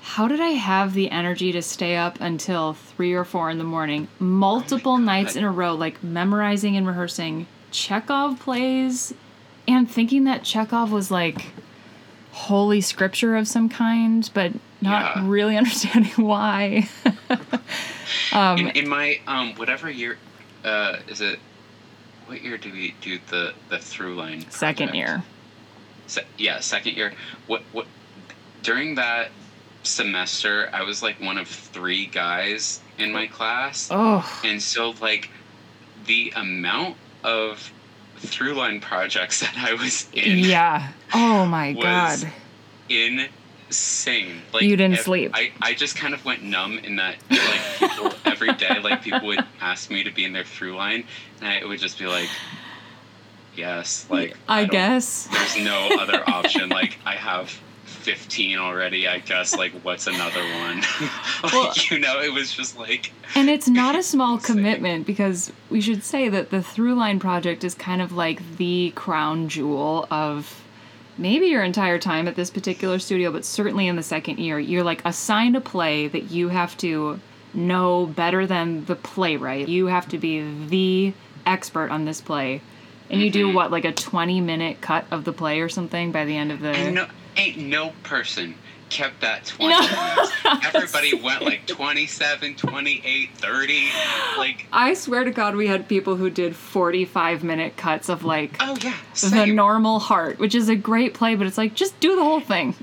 how 0.00 0.28
did 0.28 0.40
i 0.40 0.48
have 0.50 0.94
the 0.94 1.10
energy 1.10 1.52
to 1.52 1.60
stay 1.62 1.96
up 1.96 2.20
until 2.20 2.74
three 2.74 3.12
or 3.12 3.24
four 3.24 3.50
in 3.50 3.58
the 3.58 3.64
morning 3.64 4.06
oh 4.20 4.24
multiple 4.24 4.98
nights 4.98 5.36
in 5.36 5.44
a 5.44 5.50
row 5.50 5.74
like 5.74 6.02
memorizing 6.02 6.76
and 6.76 6.86
rehearsing 6.86 7.46
chekhov 7.72 8.38
plays 8.40 9.12
and 9.66 9.90
thinking 9.90 10.24
that 10.24 10.44
chekhov 10.44 10.92
was 10.92 11.10
like 11.10 11.46
holy 12.32 12.80
scripture 12.80 13.36
of 13.36 13.46
some 13.48 13.68
kind 13.68 14.30
but 14.34 14.52
not 14.80 15.16
Yeah. 15.16 15.22
really 15.28 15.56
understanding 15.62 16.12
why 16.24 16.88
in, 18.32 18.68
in 18.70 18.88
my 18.88 19.18
um 19.26 19.54
whatever 19.54 19.90
year, 19.90 20.18
uh, 20.64 20.96
is 21.08 21.20
it? 21.20 21.38
What 22.26 22.42
year 22.42 22.56
do 22.58 22.70
we 22.72 22.94
do 23.00 23.18
the 23.28 23.52
the 23.68 23.78
through 23.78 24.14
line? 24.16 24.48
second 24.50 24.88
project? 24.90 24.94
year 24.96 25.22
Se- 26.06 26.24
yeah, 26.38 26.60
second 26.60 26.96
year. 26.96 27.12
What 27.46 27.62
what? 27.72 27.86
During 28.62 28.94
that 28.96 29.30
semester, 29.82 30.70
I 30.72 30.82
was 30.82 31.02
like 31.02 31.20
one 31.20 31.36
of 31.38 31.48
three 31.48 32.06
guys 32.06 32.80
in 32.98 33.12
my 33.12 33.26
class. 33.26 33.88
oh 33.90 34.40
And 34.44 34.62
so, 34.62 34.94
like, 35.00 35.30
the 36.06 36.32
amount 36.36 36.96
of 37.24 37.72
through 38.18 38.54
line 38.54 38.80
projects 38.80 39.40
that 39.40 39.54
I 39.56 39.74
was 39.74 40.08
in 40.12 40.38
yeah 40.38 40.92
oh 41.14 41.44
my 41.46 41.72
was 41.72 41.84
god 42.24 42.32
insane. 42.88 44.42
Like, 44.52 44.62
You 44.64 44.76
didn't 44.76 44.94
if- 44.94 45.00
sleep. 45.02 45.30
I, 45.34 45.50
I 45.62 45.72
just 45.74 45.96
kind 45.96 46.12
of 46.12 46.24
went 46.26 46.42
numb 46.42 46.78
in 46.78 46.96
that, 46.96 47.16
like, 47.30 47.90
people, 47.90 48.12
every 48.26 48.52
day, 48.52 48.78
like, 48.80 49.02
people 49.02 49.26
would 49.28 49.42
ask 49.62 49.90
me 49.90 50.04
to 50.04 50.10
be 50.10 50.24
in 50.26 50.32
their 50.34 50.44
through 50.44 50.76
line, 50.76 51.04
and 51.40 51.48
I 51.48 51.64
would 51.64 51.78
just 51.80 51.98
be 51.98 52.06
like, 52.06 52.28
yes, 53.56 54.06
like, 54.10 54.36
I, 54.48 54.60
don't- 54.64 54.72
guess. 54.72 55.26
There's 55.32 55.56
no 55.64 55.88
other 55.98 56.22
option. 56.28 56.68
Like, 56.72 56.98
I 57.06 57.14
have 57.14 57.58
15 58.02 58.58
already, 58.58 59.06
I 59.06 59.20
guess, 59.20 59.56
like, 59.56 59.72
what's 59.82 60.06
another 60.06 60.42
one? 60.42 60.80
like, 61.42 61.52
Well- 61.52 61.72
you 61.90 61.98
know, 61.98 62.20
it 62.20 62.32
was 62.32 62.52
just 62.52 62.76
like, 62.76 63.12
And 63.34 63.48
it's 63.48 63.68
not 63.68 63.94
a 63.94 64.02
small 64.14 64.38
commitment 64.38 65.06
because 65.06 65.52
we 65.70 65.80
should 65.80 66.02
say 66.02 66.28
that 66.28 66.50
the 66.50 66.58
Throughline 66.58 67.20
project 67.20 67.64
is 67.64 67.74
kind 67.74 68.02
of 68.02 68.12
like 68.12 68.56
the 68.56 68.92
crown 68.94 69.48
jewel 69.48 70.06
of 70.10 70.62
maybe 71.18 71.46
your 71.46 71.62
entire 71.62 71.98
time 71.98 72.26
at 72.28 72.36
this 72.36 72.50
particular 72.50 72.98
studio, 72.98 73.30
but 73.30 73.44
certainly 73.44 73.86
in 73.86 73.96
the 73.96 74.02
second 74.02 74.38
year. 74.38 74.58
You're 74.58 74.82
like 74.82 75.02
assigned 75.04 75.56
a 75.56 75.60
play 75.60 76.08
that 76.08 76.30
you 76.30 76.48
have 76.48 76.76
to 76.78 77.20
know 77.54 78.06
better 78.06 78.46
than 78.46 78.84
the 78.86 78.96
playwright. 78.96 79.68
You 79.68 79.86
have 79.86 80.08
to 80.08 80.18
be 80.18 80.40
the 80.66 81.14
expert 81.46 81.90
on 81.90 82.04
this 82.04 82.20
play. 82.20 82.60
And 83.10 83.20
you 83.20 83.30
do 83.30 83.48
mm-hmm. 83.48 83.56
what, 83.56 83.70
like 83.70 83.84
a 83.84 83.92
20 83.92 84.40
minute 84.40 84.80
cut 84.80 85.04
of 85.10 85.24
the 85.24 85.32
play 85.32 85.60
or 85.60 85.68
something 85.68 86.12
by 86.12 86.24
the 86.24 86.36
end 86.36 86.50
of 86.50 86.60
the. 86.60 86.70
And 86.70 86.94
no, 86.94 87.06
ain't 87.36 87.58
no 87.58 87.92
person 88.02 88.54
kept 88.90 89.22
that 89.22 89.44
20 89.46 89.70
No. 89.74 90.60
Everybody 90.64 91.14
went 91.22 91.42
like 91.42 91.66
27, 91.66 92.56
28, 92.56 93.30
30. 93.36 93.88
Like, 94.36 94.66
I 94.72 94.92
swear 94.94 95.24
to 95.24 95.30
God, 95.30 95.56
we 95.56 95.66
had 95.66 95.88
people 95.88 96.16
who 96.16 96.28
did 96.28 96.54
45 96.54 97.42
minute 97.42 97.76
cuts 97.78 98.08
of 98.10 98.22
like 98.22 98.56
oh 98.60 98.76
yeah, 98.82 98.96
the 99.30 99.46
normal 99.46 99.98
heart, 99.98 100.38
which 100.38 100.54
is 100.54 100.68
a 100.68 100.76
great 100.76 101.14
play, 101.14 101.34
but 101.34 101.46
it's 101.46 101.56
like, 101.56 101.74
just 101.74 101.98
do 102.00 102.16
the 102.16 102.22
whole 102.22 102.40
thing. 102.40 102.74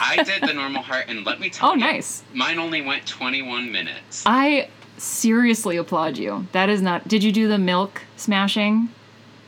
I 0.00 0.22
did 0.24 0.42
the 0.42 0.54
normal 0.54 0.82
heart, 0.82 1.04
and 1.08 1.24
let 1.24 1.38
me 1.38 1.50
tell 1.50 1.70
oh, 1.70 1.74
you, 1.74 1.84
oh 1.84 1.86
nice. 1.92 2.24
mine 2.32 2.58
only 2.58 2.82
went 2.82 3.06
21 3.06 3.70
minutes. 3.70 4.24
I 4.26 4.68
seriously 4.96 5.76
applaud 5.76 6.18
you. 6.18 6.46
That 6.52 6.68
is 6.68 6.82
not. 6.82 7.06
Did 7.06 7.22
you 7.22 7.30
do 7.32 7.46
the 7.48 7.58
milk 7.58 8.02
smashing? 8.16 8.88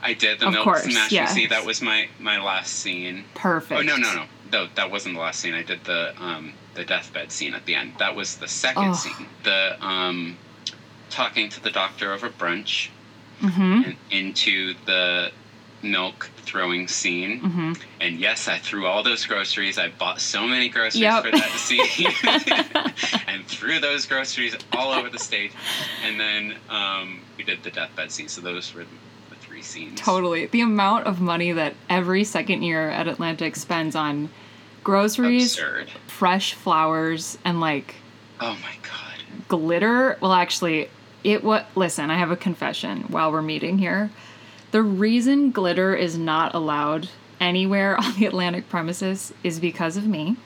I 0.03 0.15
did 0.15 0.39
the 0.39 0.47
Of 0.47 0.53
milk 0.53 0.65
course, 0.65 0.85
smash. 0.85 1.11
yes. 1.11 1.33
See, 1.35 1.47
that 1.49 1.67
was 1.67 1.83
my 1.83 2.09
my 2.21 2.41
last 2.41 2.73
scene. 2.75 3.25
Perfect. 3.35 3.81
Oh 3.81 3.83
no 3.83 3.97
no 3.97 4.15
no, 4.15 4.25
no, 4.53 4.69
that 4.75 4.91
wasn't 4.91 5.15
the 5.15 5.21
last 5.21 5.41
scene. 5.41 5.55
I 5.55 5.63
did 5.63 5.85
the 5.85 6.15
um 6.23 6.53
the 6.75 6.85
deathbed 6.85 7.33
scene 7.33 7.55
at 7.55 7.65
the 7.67 7.75
end. 7.75 7.95
That 7.99 8.15
was 8.15 8.37
the 8.37 8.49
second 8.49 8.91
Oh. 8.91 8.95
scene. 8.95 9.27
The 9.45 9.77
um 9.85 10.37
talking 11.11 11.49
to 11.51 11.63
the 11.63 11.71
doctor 11.71 12.13
over 12.13 12.29
brunch 12.29 12.89
Mm-hmm. 13.43 13.83
and 13.85 13.97
into 14.11 14.75
the 14.87 15.31
milk 15.83 16.31
throwing 16.39 16.89
scene. 16.89 17.41
Mm-hmm. 17.43 17.73
And 18.01 18.19
yes, 18.19 18.49
I 18.49 18.57
threw 18.59 18.87
all 18.87 19.03
those 19.03 19.27
groceries. 19.27 19.77
I 19.79 19.89
bought 19.89 20.21
so 20.23 20.47
many 20.47 20.71
groceries 20.71 21.03
Yep. 21.03 21.25
for 21.25 21.31
that 21.33 21.51
scene, 21.51 22.11
and 23.29 23.45
threw 23.47 23.79
those 23.79 24.07
groceries 24.07 24.57
all 24.73 24.91
over 24.93 25.11
the 25.11 25.19
stage. 25.19 25.53
And 26.03 26.19
then 26.19 26.55
um, 26.71 27.21
we 27.37 27.45
did 27.45 27.63
the 27.63 27.71
deathbed 27.71 28.11
scene. 28.11 28.29
So 28.29 28.41
those 28.41 28.73
were 28.75 28.85
the, 28.85 28.89
the 28.89 28.89
three 28.89 29.06
scenes. 29.67 30.01
Totally. 30.01 30.47
The 30.47 30.61
amount 30.63 31.07
of 31.07 31.21
money 31.21 31.53
that 31.53 31.75
every 31.91 32.25
second 32.25 32.63
year 32.63 32.89
at 32.91 33.07
Atlantic 33.09 33.57
spends 33.57 33.95
on 33.95 34.31
groceries, 34.85 35.55
Absurd. 35.55 35.91
fresh 36.07 36.55
flowers, 36.55 37.39
and 37.45 37.61
like 37.61 37.97
Oh 38.41 38.57
my 38.63 38.77
god. 38.83 39.47
glitter. 39.49 40.17
Well, 40.21 40.33
actually, 40.33 40.89
it 41.25 41.43
what 41.43 41.67
listen, 41.75 42.11
I 42.11 42.17
have 42.19 42.31
a 42.31 42.37
confession 42.37 43.03
while 43.09 43.33
we're 43.33 43.43
meeting 43.43 43.79
here. 43.79 44.11
The 44.71 44.83
reason 44.83 45.51
glitter 45.51 45.95
is 45.95 46.17
not 46.19 46.55
allowed 46.55 47.09
anywhere 47.41 47.97
on 48.01 48.15
the 48.19 48.27
Atlantic 48.27 48.69
premises 48.69 49.33
is 49.43 49.59
because 49.61 49.97
of 49.97 50.07
me 50.07 50.37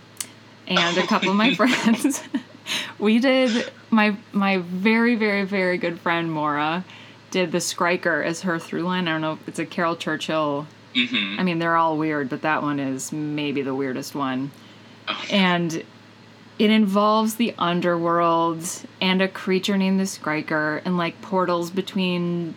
and 0.67 0.97
a 0.99 1.07
couple 1.07 1.31
of 1.31 1.37
my 1.37 1.55
friends. 1.61 2.23
we 2.99 3.19
did 3.19 3.71
my 3.91 4.17
my 4.33 4.59
very 4.59 5.17
very 5.17 5.45
very 5.45 5.77
good 5.79 5.99
friend 6.01 6.31
Mora 6.33 6.85
did 7.31 7.53
the 7.53 7.59
Skriker 7.59 8.25
as 8.25 8.43
her 8.43 8.59
through 8.59 8.83
line. 8.83 9.09
I 9.09 9.13
don't 9.13 9.21
know 9.21 9.35
if 9.35 9.49
it's 9.49 9.59
a 9.59 9.67
Caryl 9.67 9.97
Churchill. 9.99 10.67
Mm-hmm. 10.95 11.41
I 11.41 11.43
mean, 11.45 11.59
they're 11.59 11.77
all 11.77 11.97
weird, 11.97 12.29
but 12.29 12.43
that 12.43 12.63
one 12.63 12.81
is 12.81 13.13
maybe 13.13 13.63
the 13.63 13.75
weirdest 13.75 14.15
one 14.15 14.51
Oh, 15.11 15.25
and 15.31 15.83
it 16.59 16.71
involves 16.71 17.37
the 17.37 17.55
underworld 17.59 18.65
and 19.01 19.23
a 19.23 19.29
creature 19.29 19.77
named 19.77 19.99
the 19.99 20.05
Skriker 20.05 20.81
and 20.85 20.97
like 20.97 21.21
portals 21.23 21.71
between 21.71 22.55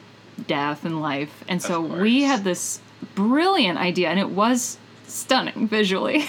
death 0.48 0.86
and 0.86 1.02
life. 1.02 1.44
And 1.48 1.62
so 1.62 1.82
we 1.82 2.24
had 2.24 2.44
this 2.44 2.82
brilliant 3.16 3.80
idea, 3.80 4.10
and 4.10 4.20
it 4.20 4.30
was 4.30 4.78
stunning 5.08 5.68
visually, 5.68 6.26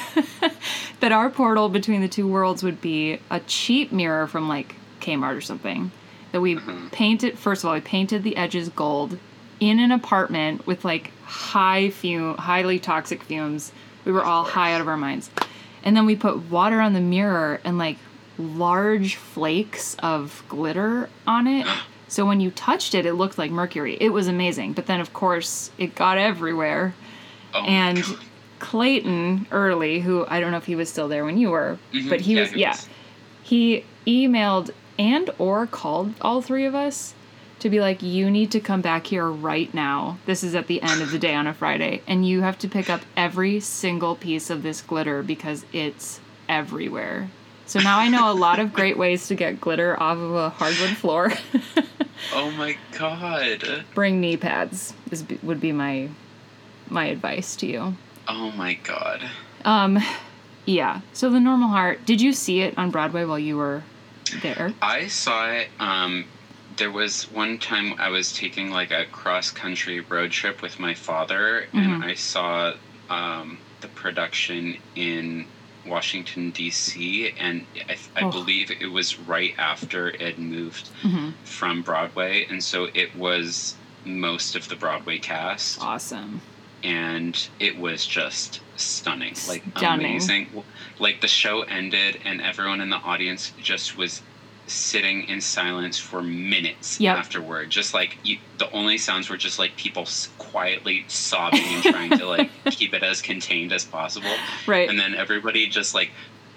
that 1.00 1.12
our 1.12 1.30
portal 1.30 1.68
between 1.68 2.00
the 2.00 2.08
two 2.08 2.26
worlds 2.26 2.62
would 2.62 2.80
be 2.80 3.18
a 3.30 3.40
cheap 3.40 3.92
mirror 3.92 4.26
from 4.26 4.48
like 4.48 4.76
Kmart 5.00 5.36
or 5.36 5.40
something. 5.40 5.90
That 6.34 6.40
we 6.40 6.56
Mhm. 6.56 6.90
painted, 6.90 7.38
first 7.38 7.62
of 7.62 7.68
all, 7.68 7.74
we 7.74 7.80
painted 7.80 8.24
the 8.24 8.36
edges 8.36 8.68
gold 8.68 9.18
in 9.60 9.78
an 9.78 9.92
apartment 9.92 10.66
with 10.66 10.84
like 10.84 11.12
high 11.24 11.90
fume, 11.90 12.36
highly 12.38 12.80
toxic 12.80 13.22
fumes. 13.22 13.70
We 14.04 14.10
were 14.10 14.24
all 14.24 14.42
high 14.42 14.74
out 14.74 14.80
of 14.80 14.88
our 14.88 14.96
minds. 14.96 15.30
And 15.84 15.96
then 15.96 16.06
we 16.06 16.16
put 16.16 16.50
water 16.50 16.80
on 16.80 16.92
the 16.92 17.00
mirror 17.00 17.60
and 17.62 17.78
like 17.78 17.98
large 18.36 19.14
flakes 19.14 19.94
of 20.02 20.42
glitter 20.48 21.08
on 21.24 21.46
it. 21.46 21.66
So 22.08 22.26
when 22.26 22.40
you 22.40 22.50
touched 22.50 22.94
it, 22.94 23.06
it 23.06 23.14
looked 23.14 23.38
like 23.38 23.50
mercury. 23.50 23.96
It 24.00 24.10
was 24.10 24.28
amazing. 24.28 24.72
But 24.74 24.86
then, 24.86 25.00
of 25.00 25.12
course, 25.12 25.70
it 25.78 25.94
got 25.94 26.18
everywhere. 26.18 26.94
oh 27.54 27.62
And. 27.64 28.04
Clayton 28.60 29.46
Early, 29.52 30.00
who 30.00 30.24
I 30.28 30.40
don't 30.40 30.50
know 30.52 30.56
if 30.56 30.64
he 30.66 30.74
was 30.76 30.88
still 30.88 31.06
there 31.08 31.24
when 31.24 31.36
you 31.38 31.50
were, 31.50 31.76
Mhm. 31.92 32.08
but 32.08 32.20
he 32.22 32.34
Yeah, 32.34 32.40
was, 32.40 32.50
he 32.52 32.60
yeah, 32.60 32.70
was. 32.70 32.88
he 33.42 33.84
emailed 34.06 34.70
and 34.98 35.30
or 35.38 35.66
called 35.66 36.14
all 36.20 36.42
three 36.42 36.64
of 36.64 36.74
us 36.74 37.14
to 37.60 37.70
be 37.70 37.80
like, 37.80 38.02
you 38.02 38.30
need 38.30 38.50
to 38.52 38.60
come 38.60 38.80
back 38.80 39.06
here 39.06 39.28
right 39.28 39.72
now. 39.72 40.18
This 40.26 40.44
is 40.44 40.54
at 40.54 40.66
the 40.66 40.82
end 40.82 41.00
of 41.00 41.10
the 41.10 41.18
day 41.18 41.34
on 41.34 41.46
a 41.46 41.54
Friday, 41.54 42.02
and 42.06 42.26
you 42.26 42.42
have 42.42 42.58
to 42.58 42.68
pick 42.68 42.90
up 42.90 43.02
every 43.16 43.60
single 43.60 44.16
piece 44.16 44.50
of 44.50 44.62
this 44.62 44.82
glitter 44.82 45.22
because 45.22 45.64
it's 45.72 46.20
everywhere. 46.48 47.30
So 47.66 47.80
now 47.80 47.98
I 47.98 48.08
know 48.08 48.30
a 48.30 48.34
lot 48.34 48.58
of 48.58 48.74
great 48.74 48.98
ways 48.98 49.28
to 49.28 49.34
get 49.34 49.60
glitter 49.60 50.00
off 50.00 50.18
of 50.18 50.34
a 50.34 50.50
hardwood 50.50 50.96
floor. 50.96 51.32
Oh 52.32 52.50
my 52.52 52.76
god. 52.96 53.84
Bring 53.94 54.20
knee 54.20 54.36
pads 54.36 54.94
is 55.10 55.24
would 55.42 55.60
be 55.60 55.72
my 55.72 56.08
my 56.88 57.06
advice 57.06 57.56
to 57.56 57.66
you. 57.66 57.96
Oh 58.28 58.50
my 58.52 58.74
god. 58.74 59.22
Um, 59.64 59.98
yeah. 60.64 61.00
So 61.12 61.30
the 61.30 61.40
Normal 61.40 61.68
Heart. 61.68 62.06
Did 62.06 62.20
you 62.20 62.32
see 62.32 62.60
it 62.60 62.76
on 62.78 62.90
Broadway 62.90 63.24
while 63.24 63.38
you 63.38 63.56
were 63.56 63.82
there? 64.42 64.72
I 64.82 65.06
saw 65.08 65.50
it. 65.50 65.68
Um, 65.78 66.24
there 66.76 66.90
was 66.90 67.30
one 67.30 67.58
time 67.58 67.94
I 67.98 68.08
was 68.08 68.32
taking 68.32 68.70
like 68.70 68.90
a 68.90 69.04
cross 69.06 69.50
country 69.50 70.00
road 70.00 70.30
trip 70.32 70.60
with 70.62 70.78
my 70.80 70.94
father, 70.94 71.66
Mhm. 71.72 71.84
and 71.94 72.04
I 72.04 72.14
saw 72.14 72.72
um, 73.10 73.58
the 73.80 73.88
production 73.88 74.78
in 74.96 75.46
Washington 75.86 76.50
D.C. 76.50 77.30
and 77.38 77.66
I, 77.88 77.96
I 78.16 78.22
Oh. 78.22 78.30
believe 78.30 78.70
it 78.70 78.86
was 78.90 79.18
right 79.18 79.54
after 79.58 80.08
it 80.08 80.38
moved 80.38 80.88
hmm 81.02 81.30
from 81.44 81.82
Broadway, 81.82 82.46
and 82.48 82.64
so 82.64 82.88
it 82.94 83.14
was 83.14 83.76
most 84.06 84.56
of 84.56 84.66
the 84.68 84.76
Broadway 84.76 85.18
cast, 85.18 85.80
Awesome. 85.82 86.40
and 86.82 87.48
it 87.60 87.78
was 87.78 88.06
just 88.06 88.60
stunning, 88.76 89.34
like 89.46 89.62
Stunning. 89.76 90.06
amazing. 90.06 90.64
Like 90.98 91.20
the 91.20 91.28
show 91.28 91.62
ended, 91.62 92.20
and 92.24 92.40
everyone 92.40 92.80
in 92.80 92.90
the 92.90 92.96
audience 92.96 93.52
just 93.58 93.96
was 93.96 94.22
sitting 94.66 95.24
in 95.24 95.40
silence 95.42 95.98
for 95.98 96.22
minutes 96.22 96.98
Yep. 96.98 97.16
afterward. 97.18 97.68
Just 97.70 97.92
like 97.92 98.16
you, 98.22 98.38
the 98.58 98.70
only 98.70 98.96
sounds 98.96 99.28
were 99.28 99.36
just 99.36 99.58
like 99.58 99.76
people 99.76 100.02
s- 100.02 100.28
quietly 100.38 101.04
sobbing 101.08 101.60
and 101.62 101.82
trying 101.82 102.10
to 102.18 102.26
like 102.26 102.50
keep 102.70 102.94
it 102.94 103.02
as 103.02 103.20
contained 103.20 103.72
as 103.72 103.84
possible. 103.84 104.30
Right. 104.66 104.88
And 104.88 104.98
then 104.98 105.14
everybody 105.14 105.66
just 105.68 105.94
like 105.94 106.10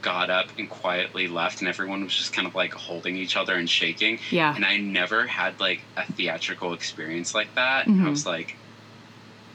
got 0.04 0.30
up 0.30 0.47
and 0.58 0.69
quietly 0.69 1.28
left, 1.28 1.60
and 1.60 1.67
everyone 1.67 2.04
was 2.04 2.15
just 2.15 2.32
kind 2.32 2.47
of 2.47 2.56
like 2.56 2.71
holding 2.73 3.17
each 3.17 3.36
other 3.36 3.56
and 3.56 3.69
shaking. 3.69 4.19
yeah. 4.30 4.56
And 4.56 4.63
I 4.63 4.78
never 4.78 5.26
had 5.28 5.60
like 5.60 5.82
a 5.97 6.06
theatrical 6.13 6.73
experience 6.73 7.34
like 7.36 7.54
that. 7.56 7.88
Mhm. 7.88 8.06
I 8.06 8.10
was 8.10 8.26
like, 8.26 8.56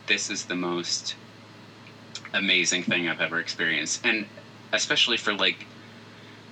this 0.08 0.28
is 0.28 0.44
the 0.46 0.56
most 0.56 1.14
amazing 2.34 2.82
thing 2.82 3.08
I've 3.08 3.20
ever 3.20 3.38
experienced. 3.38 4.04
And 4.04 4.26
especially 4.72 5.16
for 5.16 5.32
like 5.34 5.66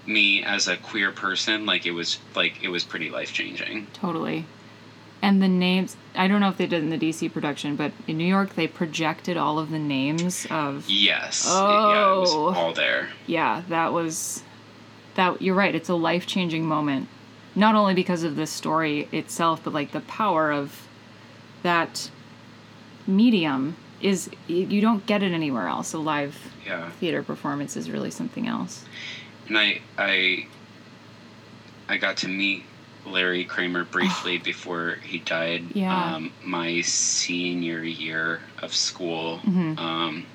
me 0.06 0.42
as 0.42 0.68
a 0.68 0.76
queer 0.76 1.12
person, 1.12 1.66
like 1.66 1.87
it 1.87 1.92
was 1.92 2.18
like 2.35 2.62
it 2.62 2.68
was 2.68 2.85
pretty 2.85 3.11
life 3.11 3.33
changing. 3.33 3.87
Totally. 3.92 4.44
And 5.22 5.42
the 5.42 5.48
names, 5.48 5.98
I 6.14 6.28
don't 6.28 6.40
know 6.40 6.48
if 6.48 6.56
they 6.56 6.66
did 6.66 6.83
in 6.83 6.88
the 6.88 6.96
DC 6.96 7.30
production, 7.30 7.76
but 7.76 7.92
in 8.06 8.16
New 8.16 8.24
York, 8.24 8.54
they 8.54 8.66
projected 8.66 9.37
all 9.37 9.59
of 9.59 9.70
the 9.70 9.78
names 9.78 10.46
of. 10.50 10.88
Yes. 10.88 11.44
it- 11.44 11.50
yeah, 11.50 12.14
it 12.14 12.20
was 12.20 12.33
Oh. 12.33 12.54
all 12.54 12.72
there. 12.72 13.11
Yeah, 13.26 13.62
that 13.68 13.92
was. 13.92 14.42
That 15.16 15.42
You're 15.42 15.54
right. 15.56 15.74
It's 15.74 15.88
a 15.90 15.94
life 15.94 16.26
changing 16.26 16.64
moment. 16.66 17.09
Not 17.54 17.74
only 17.74 17.92
because 17.94 18.22
of 18.22 18.37
the 18.37 18.46
story 18.46 19.09
itself, 19.12 19.61
but 19.62 19.74
like 19.74 19.90
the 19.92 20.00
power 20.00 20.50
of 20.52 20.87
that 21.62 22.11
medium 23.06 23.76
is. 24.00 24.30
You 24.48 24.80
don't 24.80 25.04
get 25.06 25.22
it 25.22 25.32
anywhere 25.32 25.68
else. 25.68 25.92
A 25.92 25.98
live 25.98 26.36
Yeah. 26.66 26.90
theater 27.00 27.22
performance 27.22 27.76
is 27.76 27.90
really 27.90 28.10
something 28.10 28.46
else. 28.48 28.84
And 29.48 29.56
I 29.58 29.80
I 29.98 30.46
I 31.88 31.96
got 31.96 32.16
to 32.18 32.28
meet 32.28 32.64
Larry 33.06 33.44
Kramer 33.44 33.84
briefly 33.84 34.38
before 34.38 34.96
he 35.02 35.18
died. 35.18 35.64
Yeah. 35.74 36.14
Um, 36.16 36.32
my 36.44 36.80
senior 36.82 37.82
year 37.82 38.40
of 38.62 38.74
school. 38.74 39.40
Mhm. 39.44 39.78
Um, 39.78 40.26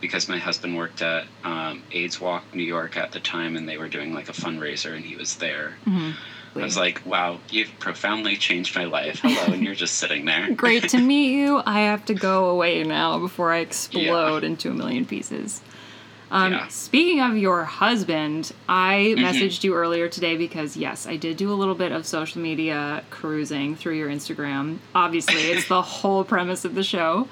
because 0.00 0.28
my 0.28 0.36
husband 0.38 0.76
worked 0.76 1.00
at 1.00 1.26
um, 1.44 1.80
AIDS 1.92 2.20
Walk 2.20 2.42
New 2.52 2.64
York 2.64 2.96
at 2.96 3.12
the 3.12 3.20
time, 3.20 3.54
and 3.56 3.68
they 3.68 3.78
were 3.78 3.88
doing 3.88 4.12
like 4.12 4.28
a 4.28 4.32
fundraiser, 4.32 4.96
and 4.96 5.04
he 5.04 5.14
was 5.14 5.36
there. 5.36 5.76
Mhm. 6.54 6.60
I 6.60 6.64
was 6.64 6.76
like, 6.76 7.02
"Wow, 7.04 7.38
you've 7.50 7.70
profoundly 7.78 8.36
changed 8.36 8.76
my 8.76 8.84
life." 8.84 9.20
Hello, 9.22 9.52
and 9.52 9.62
you're 9.64 9.74
just 9.74 9.96
sitting 9.96 10.24
there. 10.24 10.50
Great 10.54 10.88
to 10.90 10.98
meet 11.12 11.32
you. 11.32 11.62
I 11.66 11.80
have 11.80 12.04
to 12.06 12.14
go 12.14 12.46
away 12.46 12.82
now 12.84 13.18
before 13.18 13.52
I 13.52 13.58
explode 13.58 14.44
into 14.44 14.70
a 14.70 14.74
million 14.74 15.04
pieces. 15.04 15.60
Um, 16.30 16.52
Yeah. 16.52 16.66
Speaking 16.68 17.20
of 17.20 17.36
your 17.36 17.64
husband, 17.64 18.52
I 18.68 19.14
Mhm. 19.16 19.22
messaged 19.22 19.64
you 19.64 19.74
earlier 19.74 20.08
today 20.08 20.34
because, 20.36 20.78
yes, 20.78 21.06
I 21.06 21.16
did 21.16 21.36
do 21.36 21.52
a 21.52 21.54
little 21.54 21.74
bit 21.74 21.92
of 21.92 22.06
social 22.06 22.40
media 22.40 23.02
cruising 23.10 23.76
through 23.76 23.96
your 23.96 24.08
Instagram. 24.08 24.78
Obviously, 24.94 25.42
it's 25.50 25.68
the 25.68 25.82
whole 26.00 26.24
premise 26.24 26.64
of 26.64 26.74
the 26.74 26.82
show. 26.82 27.28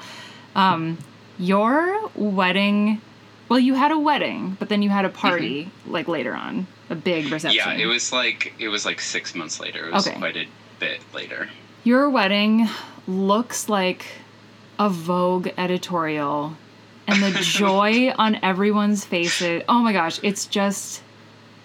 Um, 0.54 0.98
your 1.38 2.10
wedding 2.14 3.00
Well, 3.48 3.58
you 3.58 3.74
had 3.74 3.90
a 3.90 3.98
wedding, 3.98 4.56
but 4.60 4.68
then 4.68 4.80
you 4.82 4.90
had 4.90 5.04
a 5.04 5.08
party 5.08 5.70
like 5.86 6.06
later 6.06 6.34
on, 6.36 6.66
a 6.90 6.94
big 6.94 7.30
reception. 7.32 7.56
Yeah, 7.56 7.72
it 7.72 7.86
was 7.86 8.12
like 8.12 8.52
it 8.58 8.68
was 8.68 8.84
like 8.84 9.00
six 9.00 9.34
months 9.34 9.58
later. 9.60 9.86
It 9.88 9.92
was 9.94 10.06
Okay. 10.06 10.18
quite 10.18 10.36
a 10.36 10.46
bit 10.78 11.00
later. 11.14 11.48
Your 11.84 12.10
wedding 12.10 12.68
looks 13.08 13.68
like 13.68 14.04
a 14.78 14.88
Vogue 14.90 15.48
editorial, 15.56 16.56
and 17.06 17.22
the 17.22 17.30
joy 17.40 18.10
on 18.18 18.38
everyone's 18.42 19.04
faces. 19.04 19.62
Oh 19.68 19.78
my 19.78 19.92
gosh, 19.92 20.20
it's 20.22 20.46
just 20.46 21.02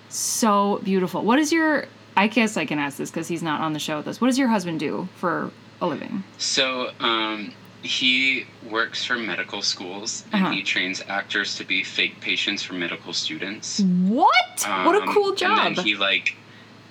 so 0.10 0.80
beautiful. 0.84 1.22
What 1.24 1.40
is 1.40 1.52
your? 1.52 1.86
I 2.18 2.28
guess 2.28 2.56
I 2.56 2.66
can 2.66 2.80
ask 2.80 2.98
this 2.98 3.12
because 3.12 3.28
he's 3.28 3.44
not 3.44 3.60
on 3.60 3.74
the 3.74 3.80
show 3.80 3.98
with 3.98 4.08
us. 4.08 4.22
What 4.22 4.28
does 4.28 4.38
your 4.40 4.48
husband 4.48 4.80
do 4.80 5.10
for 5.18 5.52
a 5.82 5.88
living? 5.88 6.24
So 6.38 6.92
um, 7.02 7.52
he 7.82 8.46
works 8.70 9.06
for 9.06 9.16
medical 9.16 9.62
schools 9.62 10.24
and 10.32 10.44
Uh-huh. 10.46 10.54
he 10.56 10.64
trains 10.64 11.04
actors 11.08 11.56
to 11.58 11.64
be 11.64 11.84
fake 11.84 12.20
patients 12.22 12.64
for 12.64 12.74
medical 12.74 13.14
students. 13.14 13.80
What? 13.80 14.34
what 14.84 14.96
a 14.96 15.02
Um, 15.04 15.14
cool 15.14 15.36
job! 15.36 15.68
And 15.68 15.76
then 15.78 15.86
he 15.86 15.96
like 15.96 16.36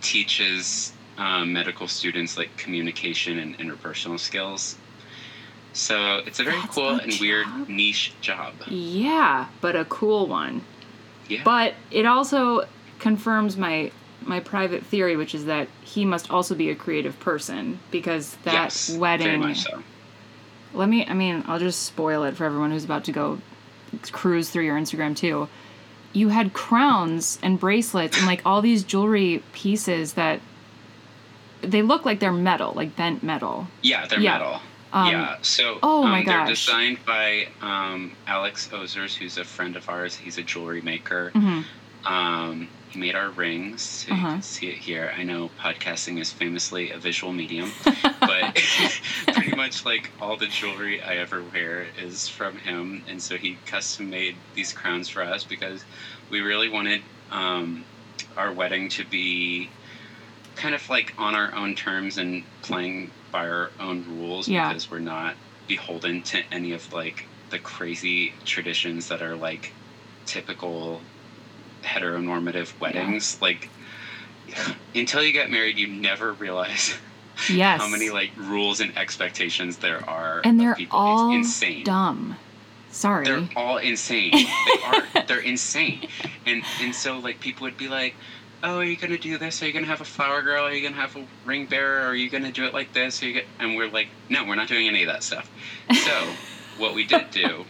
teaches 0.01 0.93
um, 1.19 1.53
medical 1.53 1.89
students 1.89 2.37
like 2.37 2.57
communication 2.57 3.39
and 3.39 3.57
interpersonal 3.59 4.19
skills. 4.19 4.77
So 5.73 6.19
it's 6.27 6.39
a 6.39 6.45
very 6.45 6.57
That's 6.61 6.75
cool 6.75 6.89
a 6.91 6.99
and 6.99 7.13
weird 7.21 7.47
niche 7.69 8.13
job. 8.21 8.55
Yeah, 8.69 9.47
but 9.61 9.75
a 9.75 9.85
cool 9.87 10.27
one. 10.29 10.63
Yeah. 11.29 11.41
But 11.45 11.75
it 11.91 12.07
also 12.07 12.67
confirms 13.01 13.57
my 13.57 13.91
my 14.23 14.41
private 14.41 14.85
theory, 14.87 15.17
which 15.17 15.35
is 15.35 15.45
that 15.47 15.69
he 15.83 16.05
must 16.05 16.31
also 16.31 16.55
be 16.55 16.71
a 16.71 16.75
creative 16.75 17.19
person 17.21 17.79
because 17.91 18.37
that 18.45 18.53
yes, 18.55 18.97
wedding. 18.97 19.27
Very 19.27 19.39
much 19.39 19.63
so. 19.63 19.83
Let 20.75 20.89
me. 20.89 21.07
I 21.07 21.15
mean, 21.15 21.45
I'll 21.47 21.59
just 21.59 21.83
spoil 21.85 22.25
it 22.25 22.37
for 22.37 22.45
everyone 22.45 22.71
who's 22.71 22.85
about 22.85 23.05
to 23.05 23.13
go 23.13 23.39
cruise 24.13 24.51
through 24.51 24.65
your 24.65 24.77
Instagram 24.77 25.17
too. 25.17 25.49
You 26.13 26.29
had 26.29 26.53
crowns 26.53 27.39
and 27.43 27.59
bracelets 27.59 28.17
and 28.19 28.27
like 28.27 28.43
all 28.45 28.61
these 28.63 28.85
jewelry 28.85 29.43
pieces 29.53 30.15
that 30.15 30.41
they 31.61 31.83
look 31.83 32.05
like 32.05 32.21
they're 32.21 32.33
metal, 32.33 32.73
like 32.75 32.95
bent 32.97 33.23
metal. 33.23 33.69
Yeah, 33.83 34.07
they're 34.07 34.21
Yeah. 34.21 34.33
metal. 34.39 34.61
Um, 34.93 35.11
yeah. 35.11 35.37
So 35.43 35.79
oh 35.83 36.05
um, 36.05 36.11
my 36.11 36.25
they're 36.25 36.47
designed 36.47 37.05
by 37.05 37.49
um, 37.61 38.13
Alex 38.27 38.69
Ozers, 38.73 39.15
who's 39.15 39.39
a 39.39 39.45
friend 39.45 39.75
of 39.77 39.89
ours. 39.89 40.15
He's 40.15 40.39
a 40.39 40.43
jewelry 40.43 40.83
maker. 40.83 41.33
Mhm. 41.35 41.65
Made 42.97 43.15
our 43.15 43.31
rings. 43.31 43.83
So 43.83 44.09
you 44.09 44.15
Uh-huh. 44.15 44.33
can 44.35 44.43
see 44.43 44.67
it 44.69 44.79
here. 44.79 45.13
I 45.17 45.23
know 45.25 45.51
podcasting 45.61 46.21
is 46.21 46.31
famously 46.31 46.91
a 46.91 46.99
visual 46.99 47.33
medium, 47.33 47.73
but 48.21 48.55
pretty 49.33 49.57
much 49.57 49.85
like 49.85 50.11
all 50.21 50.37
the 50.37 50.47
jewelry 50.47 51.03
I 51.03 51.17
ever 51.17 51.43
wear 51.43 51.87
is 52.01 52.29
from 52.29 52.59
him. 52.59 53.05
And 53.09 53.21
so 53.21 53.37
he 53.37 53.59
custom 53.67 54.11
made 54.11 54.37
these 54.55 54.73
crowns 54.73 55.09
for 55.09 55.23
us 55.23 55.43
because 55.45 55.85
we 56.31 56.41
really 56.41 56.69
wanted 56.69 57.03
um, 57.33 57.85
our 58.37 58.53
wedding 58.53 58.89
to 58.91 59.05
be 59.05 59.69
kind 60.57 60.75
of 60.75 60.89
like 60.89 61.13
on 61.19 61.35
our 61.35 61.53
own 61.55 61.75
terms 61.75 62.17
and 62.17 62.45
playing 62.63 63.11
by 63.33 63.41
our 63.49 63.71
own 63.81 64.05
rules 64.09 64.47
Yeah. 64.49 64.69
because 64.69 64.89
we're 64.91 65.01
not 65.01 65.35
beholden 65.67 66.23
to 66.23 66.43
any 66.53 66.73
of 66.73 66.93
like 66.93 67.27
the 67.51 67.59
crazy 67.59 68.33
traditions 68.45 69.09
that 69.09 69.21
are 69.21 69.35
like 69.35 69.73
typical 70.27 71.01
heteronormative 71.85 72.79
weddings 72.81 73.41
like 73.41 73.69
until 74.95 75.23
you 75.23 75.33
get 75.33 75.51
married 75.51 75.77
you 75.79 75.87
never 75.87 76.33
realize 76.35 76.95
Yes. 77.51 77.81
how 77.81 77.89
many 77.89 78.11
like 78.11 78.31
rules 78.37 78.79
and 78.81 78.97
expectations 78.97 79.79
there 79.79 80.09
are 80.09 80.41
and 80.45 80.59
they're 80.61 80.77
people. 80.77 80.97
all 80.99 81.31
it's 81.37 81.49
insane. 81.49 81.83
dumb. 81.85 82.37
Sorry. 82.91 83.25
they're 83.25 83.49
all 83.57 83.79
insane. 83.79 84.31
They 84.35 84.83
are 84.85 85.25
they're 85.27 85.41
insane. 85.41 86.07
And 86.47 86.63
and 86.81 86.95
so 86.95 87.19
like 87.19 87.41
people 87.41 87.65
would 87.65 87.77
be 87.77 87.89
like 87.89 88.15
oh 88.63 88.79
are 88.79 88.85
you 88.85 88.97
gonna 88.97 89.19
do 89.19 89.37
this? 89.37 89.61
Are 89.63 89.67
you 89.67 89.73
gonna 89.73 89.87
have 89.87 90.01
a 90.01 90.05
flower 90.05 90.43
girl? 90.43 90.65
Are 90.65 90.73
you 90.73 90.89
gonna 90.89 91.01
have 91.01 91.17
a 91.17 91.27
ring 91.45 91.67
bearer? 91.67 92.07
Are 92.07 92.15
you 92.15 92.31
gonna 92.31 92.53
do 92.53 92.65
it 92.67 92.73
like 92.73 92.93
this? 92.93 93.21
Are 93.23 93.27
you 93.27 93.43
and 93.59 93.75
we're 93.77 93.89
like 93.91 94.09
no 94.29 94.45
we're 94.45 94.55
not 94.55 94.69
doing 94.69 94.87
any 94.87 95.03
of 95.03 95.09
that 95.09 95.25
stuff. 95.25 95.51
So 95.93 96.27
what 96.79 96.95
we 96.95 97.05
did 97.05 97.31
do 97.31 97.65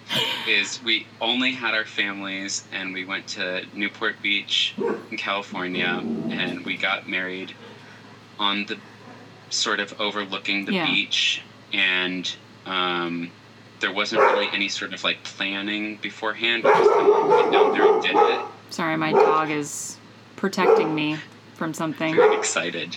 is 0.49 0.83
we 0.83 1.07
only 1.21 1.53
had 1.53 1.75
our 1.75 1.85
families 1.85 2.65
and 2.73 2.95
we 2.95 3.05
went 3.05 3.27
to 3.27 3.65
newport 3.75 4.17
beach 4.23 4.75
in 5.11 5.17
california 5.17 6.03
and 6.31 6.65
we 6.65 6.77
got 6.77 7.09
married 7.09 7.53
on 8.39 8.65
the 8.67 8.77
sort 9.51 9.79
of 9.81 10.01
overlooking 10.01 10.65
the 10.65 10.73
Yeah. 10.73 10.87
beach 10.87 11.43
and 11.73 12.35
um, 12.67 13.31
there 13.81 13.93
wasn't 13.93 14.23
really 14.23 14.49
any 14.53 14.69
sort 14.69 14.95
of 14.95 15.05
like 15.05 15.23
planning 15.25 15.97
beforehand. 15.97 16.65
We 16.65 16.71
just 16.71 16.91
kind 16.91 17.13
of 17.13 17.29
went 17.29 17.53
down 17.53 17.73
there 17.73 17.93
and 17.93 18.03
did 18.03 18.17
it. 18.17 18.41
Sorry, 18.71 18.97
my 18.97 19.13
dog 19.13 19.51
is 19.51 19.99
protecting 20.37 20.95
me 20.95 21.19
from 21.55 21.75
something. 21.75 22.15
Very 22.15 22.35
excited. 22.37 22.97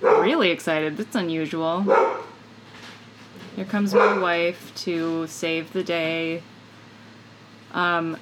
Really 0.00 0.50
excited. 0.50 0.96
That's 0.96 1.16
unusual. 1.16 1.84
Here 3.56 3.64
comes 3.64 3.94
my 3.94 4.18
wife 4.18 4.72
to 4.76 5.26
save 5.26 5.72
the 5.72 5.82
day. 5.84 6.42
Um, 7.72 8.16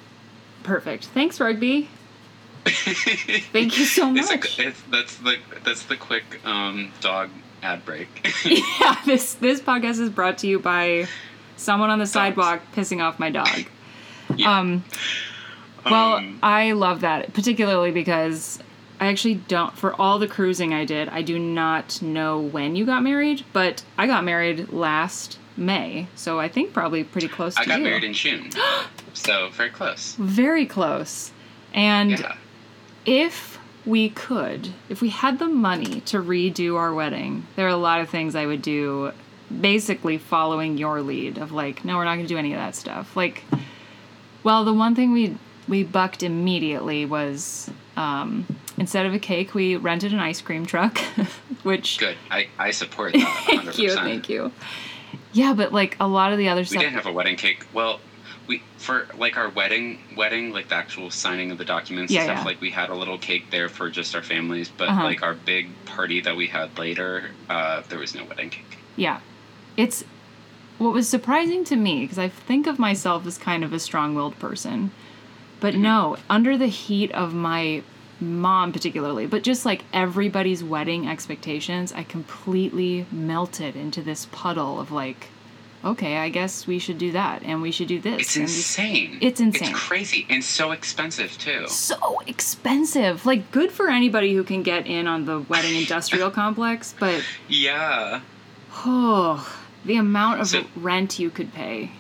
perfect. 0.63 1.07
Thanks, 1.07 1.41
rugby. 1.41 1.89
Thank 2.67 3.79
you 3.79 3.85
so 3.85 4.15
It's 4.15 4.31
much. 4.31 4.59
a, 4.59 4.69
it's, 4.69 4.83
that's 4.91 5.17
the 5.17 5.37
that's 5.65 5.83
the 5.85 5.97
quick 5.97 6.41
um, 6.45 6.93
dog 7.01 7.31
ad 7.63 7.85
break. 7.85 8.09
yeah, 8.45 9.01
this 9.05 9.35
this 9.35 9.61
podcast 9.61 9.99
is 10.01 10.11
brought 10.11 10.39
to 10.39 10.47
you 10.47 10.59
by 10.59 11.07
someone 11.57 11.91
on 11.91 11.99
the 11.99 12.07
sidewalk 12.07 12.61
pissing 12.75 13.03
off 13.03 13.19
my 13.19 13.31
dog. 13.31 13.65
Yeah. 14.37 14.59
Um, 14.59 14.85
well, 15.85 16.15
Um, 16.17 16.39
I 16.43 16.73
love 16.73 17.01
that, 17.01 17.33
particularly 17.35 17.91
because 17.91 18.59
I 19.03 19.07
actually 19.07 19.35
don't. 19.35 19.77
For 19.77 20.01
all 20.01 20.21
the 20.21 20.29
cruising 20.29 20.73
I 20.73 20.85
did, 20.85 21.09
I 21.09 21.23
do 21.23 21.37
not 21.37 22.01
know 22.01 22.39
when 22.39 22.77
you 22.77 22.87
got 22.87 23.03
married, 23.03 23.45
but 23.53 23.83
I 23.99 24.07
got 24.07 24.23
married 24.23 24.73
last 24.73 25.41
May, 25.57 26.07
so 26.15 26.39
I 26.39 26.47
think 26.47 26.73
probably 26.73 27.03
pretty 27.03 27.27
close 27.27 27.57
to 27.57 27.63
I 27.63 27.65
got 27.65 27.81
married 27.81 28.05
in 28.05 28.13
June, 28.13 28.51
so 29.13 29.49
very 29.51 29.71
close. 29.71 30.15
Very 30.21 30.67
close. 30.67 31.33
And 31.75 32.13
Yeah. 32.13 32.37
if 33.05 33.59
we 33.85 34.09
could, 34.09 34.69
if 34.89 35.03
we 35.03 35.09
had 35.09 35.41
the 35.41 35.49
money 35.49 36.03
to 36.03 36.23
redo 36.23 36.77
our 36.77 36.95
wedding, 36.95 37.49
there 37.57 37.67
are 37.67 37.71
a 37.71 37.77
lot 37.77 38.01
of 38.01 38.09
things 38.09 38.37
I 38.37 38.47
would 38.47 38.63
do 38.63 39.11
basically 39.61 40.17
following 40.17 40.79
your 40.79 41.03
lead 41.03 41.39
of 41.39 41.51
like, 41.51 41.85
no, 41.85 41.97
we're 41.97 42.05
not 42.05 42.15
going 42.15 42.27
to 42.29 42.33
do 42.33 42.39
any 42.39 42.53
of 42.53 42.61
that 42.61 42.77
stuff. 42.77 43.17
Like, 43.17 43.43
well, 44.45 44.65
the 44.65 44.73
one 44.73 44.95
thing 44.95 45.11
we 45.11 45.37
we 45.67 45.83
bucked 45.83 46.23
immediately 46.23 47.05
was 47.05 47.69
um, 47.97 48.47
instead 48.79 49.07
of 49.07 49.15
a 49.15 49.19
cake, 49.19 49.55
we 49.55 49.77
rented 49.77 50.13
an 50.13 50.19
ice 50.21 50.41
cream 50.41 50.67
truck, 50.67 50.99
which 51.63 51.99
Good. 51.99 52.17
I, 52.31 52.49
I 52.59 52.71
support 52.71 53.13
that. 53.15 53.21
100%. 53.49 53.63
thank 53.65 53.79
you, 53.79 53.95
thank 53.95 54.29
you. 54.29 54.53
Yeah, 55.33 55.55
but 55.55 55.73
like 55.73 55.97
a 56.01 56.07
lot 56.07 56.33
of 56.33 56.39
the 56.39 56.49
other 56.49 56.61
We 56.63 56.67
stuff. 56.67 56.83
didn't 56.83 56.95
have 56.95 57.07
a 57.07 57.13
wedding 57.13 57.37
cake. 57.37 57.67
Well, 57.73 58.01
we 58.49 58.63
for 58.77 59.07
like 59.17 59.37
our 59.37 59.49
wedding 59.51 60.01
wedding 60.17 60.51
like 60.53 60.69
the 60.69 60.75
actual 60.75 61.11
signing 61.11 61.53
of 61.53 61.59
the 61.59 61.65
documents 61.65 62.13
Yeah, 62.13 62.23
and 62.23 62.27
stuff 62.27 62.39
yeah. 62.39 62.45
like 62.45 62.61
we 62.61 62.71
had 62.71 62.91
a 62.91 62.95
little 62.95 63.17
cake 63.17 63.51
there 63.53 63.69
for 63.69 63.89
just 63.89 64.17
our 64.17 64.23
families 64.23 64.69
but 64.69 64.89
Uh-huh. 64.89 65.05
like 65.05 65.23
our 65.23 65.35
big 65.35 65.69
party 65.85 66.21
that 66.23 66.35
we 66.37 66.49
had 66.49 66.77
later 66.77 67.31
uh, 67.49 67.83
there 67.89 68.01
was 68.01 68.17
no 68.17 68.25
wedding 68.25 68.51
cake 68.51 68.79
Yeah. 68.97 69.21
It's 69.77 70.03
what 70.79 70.93
was 70.93 71.09
surprising 71.09 71.63
to 71.67 71.77
me 71.77 72.01
because 72.01 72.19
I 72.19 72.29
think 72.29 72.67
of 72.67 72.81
myself 72.81 73.25
as 73.27 73.39
kind 73.39 73.63
of 73.63 73.73
a 73.73 73.79
strong-willed 73.79 74.37
person. 74.41 74.91
But 75.61 75.77
no, 75.77 76.17
under 76.29 76.59
the 76.59 76.67
heat 76.67 77.13
of 77.13 77.33
my 77.33 77.85
mom 78.23 78.73
particularly, 78.73 79.27
but 79.27 79.43
just 79.43 79.67
like 79.67 79.85
everybody's 79.93 80.63
wedding 80.65 81.07
expectations, 81.09 81.93
I 81.93 82.03
completely 82.05 83.07
melted 83.13 83.77
into 83.77 84.01
this 84.03 84.27
puddle 84.33 84.81
of 84.81 84.91
like 84.91 85.29
okay, 85.85 86.17
I 86.19 86.29
guess 86.29 86.65
we 86.65 86.79
should 86.79 86.97
do 86.99 87.11
that 87.11 87.43
and 87.43 87.61
we 87.61 87.73
should 87.73 87.89
do 87.89 88.01
this. 88.01 88.21
it's 88.23 88.37
we- 88.37 88.43
insane 88.43 89.19
It's 89.21 89.41
insane. 89.41 89.71
it's 89.71 89.79
crazy 89.81 90.25
and 90.31 90.45
so 90.45 90.71
expensive 90.71 91.37
too 91.39 91.67
so 91.67 92.21
expensive. 92.29 93.27
Like 93.27 93.51
good 93.51 93.73
for 93.73 93.89
anybody 93.91 94.33
who 94.33 94.45
can 94.45 94.63
get 94.63 94.87
in 94.87 95.09
on 95.09 95.25
the 95.25 95.41
wedding 95.41 95.75
industrial 95.77 96.31
complex, 96.43 96.95
but 97.01 97.25
yeah 97.49 98.21
Oh, 98.85 99.47
the 99.85 99.97
amount 99.97 100.41
of 100.41 100.47
So- 100.49 100.65
rent 100.77 101.19
you 101.19 101.31
could 101.31 101.53
pay. 101.53 101.91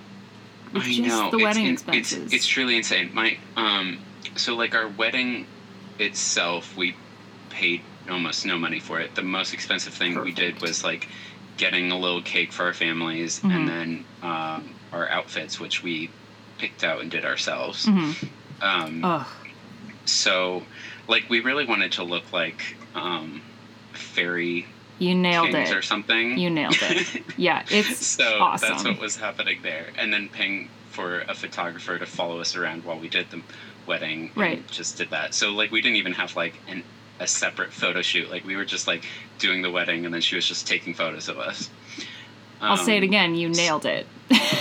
With 0.72 0.84
I 0.84 0.86
just 0.92 1.00
know 1.00 1.30
the 1.30 1.36
it's, 1.38 1.44
wedding 1.44 1.66
in- 1.66 1.72
expenses. 1.72 2.22
It's, 2.24 2.32
it's 2.34 2.46
truly 2.46 2.76
insane. 2.76 3.10
My 3.12 3.36
um, 3.56 3.98
so 4.36 4.54
like 4.54 4.74
our 4.74 4.88
wedding 4.88 5.46
itself, 5.98 6.76
we 6.76 6.94
paid 7.50 7.80
almost 8.10 8.44
no 8.46 8.58
money 8.58 8.80
for 8.80 9.00
it. 9.00 9.14
The 9.14 9.22
most 9.22 9.52
expensive 9.54 9.94
thing 9.94 10.18
we 10.20 10.32
did 10.32 10.60
was 10.60 10.82
like 10.82 11.08
getting 11.56 11.92
a 11.92 11.98
little 11.98 12.22
cake 12.22 12.52
for 12.52 12.64
our 12.64 12.72
families, 12.74 13.40
Mhm. 13.40 13.54
and 13.54 13.68
then 13.68 14.04
um, 14.22 14.74
our 14.92 15.08
outfits, 15.08 15.60
which 15.60 15.82
we 15.82 16.10
picked 16.58 16.82
out 16.84 17.00
and 17.00 17.10
did 17.10 17.24
ourselves. 17.24 17.86
Mhm. 17.86 18.28
Um, 18.60 19.24
so 20.04 20.62
like 21.08 21.28
we 21.28 21.40
really 21.40 21.64
wanted 21.66 21.92
to 21.92 22.04
look 22.04 22.32
like 22.32 22.76
um, 22.94 23.42
fairy 23.92 24.66
You 24.98 25.14
nailed 25.14 25.54
it. 25.54 25.72
or 25.72 25.82
something. 25.82 26.38
You 26.38 26.50
nailed 26.50 26.76
it. 26.80 27.22
Yeah, 27.36 27.64
it's 27.70 28.04
so 28.06 28.38
awesome. 28.40 28.68
that's 28.68 28.84
what 28.84 28.98
was 29.00 29.16
happening 29.16 29.60
there, 29.62 29.86
and 29.96 30.12
then 30.12 30.28
paying 30.28 30.68
for 30.90 31.20
a 31.22 31.34
photographer 31.34 31.98
to 31.98 32.04
follow 32.06 32.40
us 32.40 32.54
around 32.56 32.84
while 32.84 32.98
we 32.98 33.08
did 33.08 33.30
the 33.30 33.40
wedding. 33.86 34.28
and 34.28 34.36
Right. 34.36 34.66
Just 34.68 34.96
did 34.98 35.10
that. 35.10 35.34
So 35.34 35.50
like 35.50 35.70
we 35.70 35.80
didn't 35.80 35.96
even 35.96 36.12
have 36.12 36.34
like 36.36 36.54
an 36.68 36.82
a 37.20 37.26
separate 37.26 37.72
photo 37.72 38.02
shoot. 38.02 38.30
Like 38.30 38.44
we 38.44 38.56
were 38.56 38.64
just 38.64 38.86
like 38.86 39.04
doing 39.38 39.62
the 39.62 39.70
wedding, 39.70 40.04
and 40.04 40.12
then 40.14 40.20
she 40.20 40.34
was 40.36 40.46
just 40.46 40.66
taking 40.66 40.94
photos 40.94 41.28
of 41.28 41.38
us. 41.38 41.70
I'll 42.60 42.76
say 42.76 42.94
it 42.96 42.98
Um, 42.98 43.04
again. 43.04 43.34
You 43.34 43.48
nailed 43.48 43.86
it. 43.86 44.06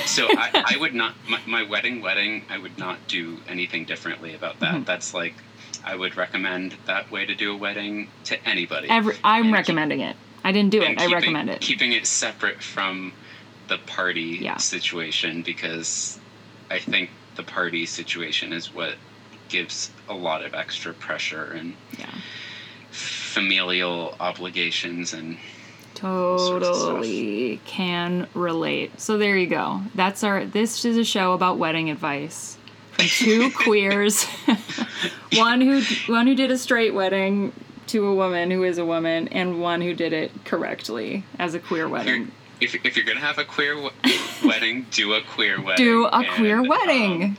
so 0.05 0.27
I, 0.29 0.63
I 0.75 0.77
would 0.77 0.93
not 0.93 1.13
my, 1.29 1.39
my 1.45 1.63
wedding 1.63 2.01
wedding 2.01 2.43
I 2.49 2.57
would 2.57 2.77
not 2.77 2.97
do 3.07 3.37
anything 3.47 3.85
differently 3.85 4.33
about 4.35 4.59
that. 4.59 4.73
Mhm. 4.75 4.85
That's 4.85 5.13
like 5.13 5.35
I 5.83 5.95
would 5.95 6.15
recommend 6.17 6.75
that 6.85 7.09
way 7.11 7.25
to 7.25 7.33
do 7.35 7.53
a 7.53 7.57
wedding 7.57 8.07
to 8.25 8.47
anybody. 8.47 8.89
Every, 8.89 9.15
I'm 9.23 9.45
And 9.45 9.53
recommending 9.53 10.01
it. 10.01 10.15
I 10.43 10.51
didn't 10.51 10.71
do 10.71 10.81
it. 10.81 10.99
I 10.99 11.11
recommend 11.11 11.49
it. 11.49 11.61
Keeping 11.61 11.91
it 11.93 12.05
separate 12.05 12.61
from 12.61 13.13
the 13.67 13.77
party 13.79 14.39
Yeah. 14.41 14.57
situation 14.57 15.41
because 15.43 16.19
I 16.69 16.77
think 16.79 17.09
the 17.35 17.43
party 17.43 17.85
situation 17.85 18.51
is 18.53 18.73
what 18.73 18.95
gives 19.51 19.91
a 20.09 20.13
lot 20.13 20.43
of 20.43 20.53
extra 20.53 20.93
pressure 20.93 21.51
and 21.51 21.73
Yeah. 21.99 22.07
familial 22.89 24.15
obligations 24.19 25.13
and 25.13 25.37
sorts 25.95 26.65
of 26.67 26.75
stuff. 26.75 26.87
Totally 26.93 27.59
can 27.65 28.27
relate. 28.33 28.99
So 28.99 29.17
there 29.17 29.37
you 29.37 29.47
go. 29.47 29.81
That's 29.93 30.23
our. 30.23 30.45
This 30.45 30.83
is 30.85 30.97
a 30.97 31.03
show 31.03 31.33
about 31.33 31.57
wedding 31.57 31.89
advice 31.91 32.57
from 32.93 33.05
two 33.05 33.51
queers. 33.55 34.23
one 35.35 35.61
who 35.61 35.81
one 36.11 36.25
who 36.27 36.33
did 36.35 36.49
a 36.51 36.57
straight 36.57 36.93
wedding 36.93 37.53
to 37.87 38.07
a 38.07 38.15
woman 38.15 38.49
who 38.51 38.63
is 38.63 38.77
a 38.77 38.85
woman, 38.85 39.27
and 39.29 39.61
one 39.61 39.81
who 39.81 39.93
did 39.93 40.13
it 40.13 40.31
correctly 40.45 41.23
as 41.37 41.53
a 41.53 41.59
queer 41.59 41.87
wedding. 41.89 42.31
if, 42.61 42.73
if 42.85 42.95
you're 42.95 43.05
gonna 43.05 43.19
have 43.19 43.37
a 43.37 43.43
queer 43.43 43.75
w- 43.75 43.91
wedding, 44.45 44.85
do 44.91 45.13
a 45.13 45.21
queer 45.21 45.61
wedding. 45.61 45.85
Do 45.85 46.05
a 46.05 46.09
and, 46.19 46.27
queer 46.29 46.63
wedding. 46.63 47.23
um, 47.23 47.37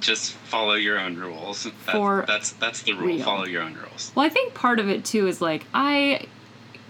just 0.00 0.32
follow 0.32 0.74
your 0.74 0.98
own 0.98 1.16
rules. 1.16 1.64
That, 1.64 1.72
For 1.92 2.24
that's 2.26 2.52
that's 2.52 2.82
the 2.82 2.92
rule. 2.92 3.06
real. 3.06 3.24
Follow 3.24 3.44
your 3.44 3.62
own 3.62 3.74
rules. 3.74 4.12
Well, 4.14 4.24
I 4.26 4.28
think 4.28 4.54
part 4.54 4.78
of 4.78 4.88
it 4.88 5.04
too 5.04 5.26
is 5.26 5.40
like 5.40 5.64
I 5.74 6.26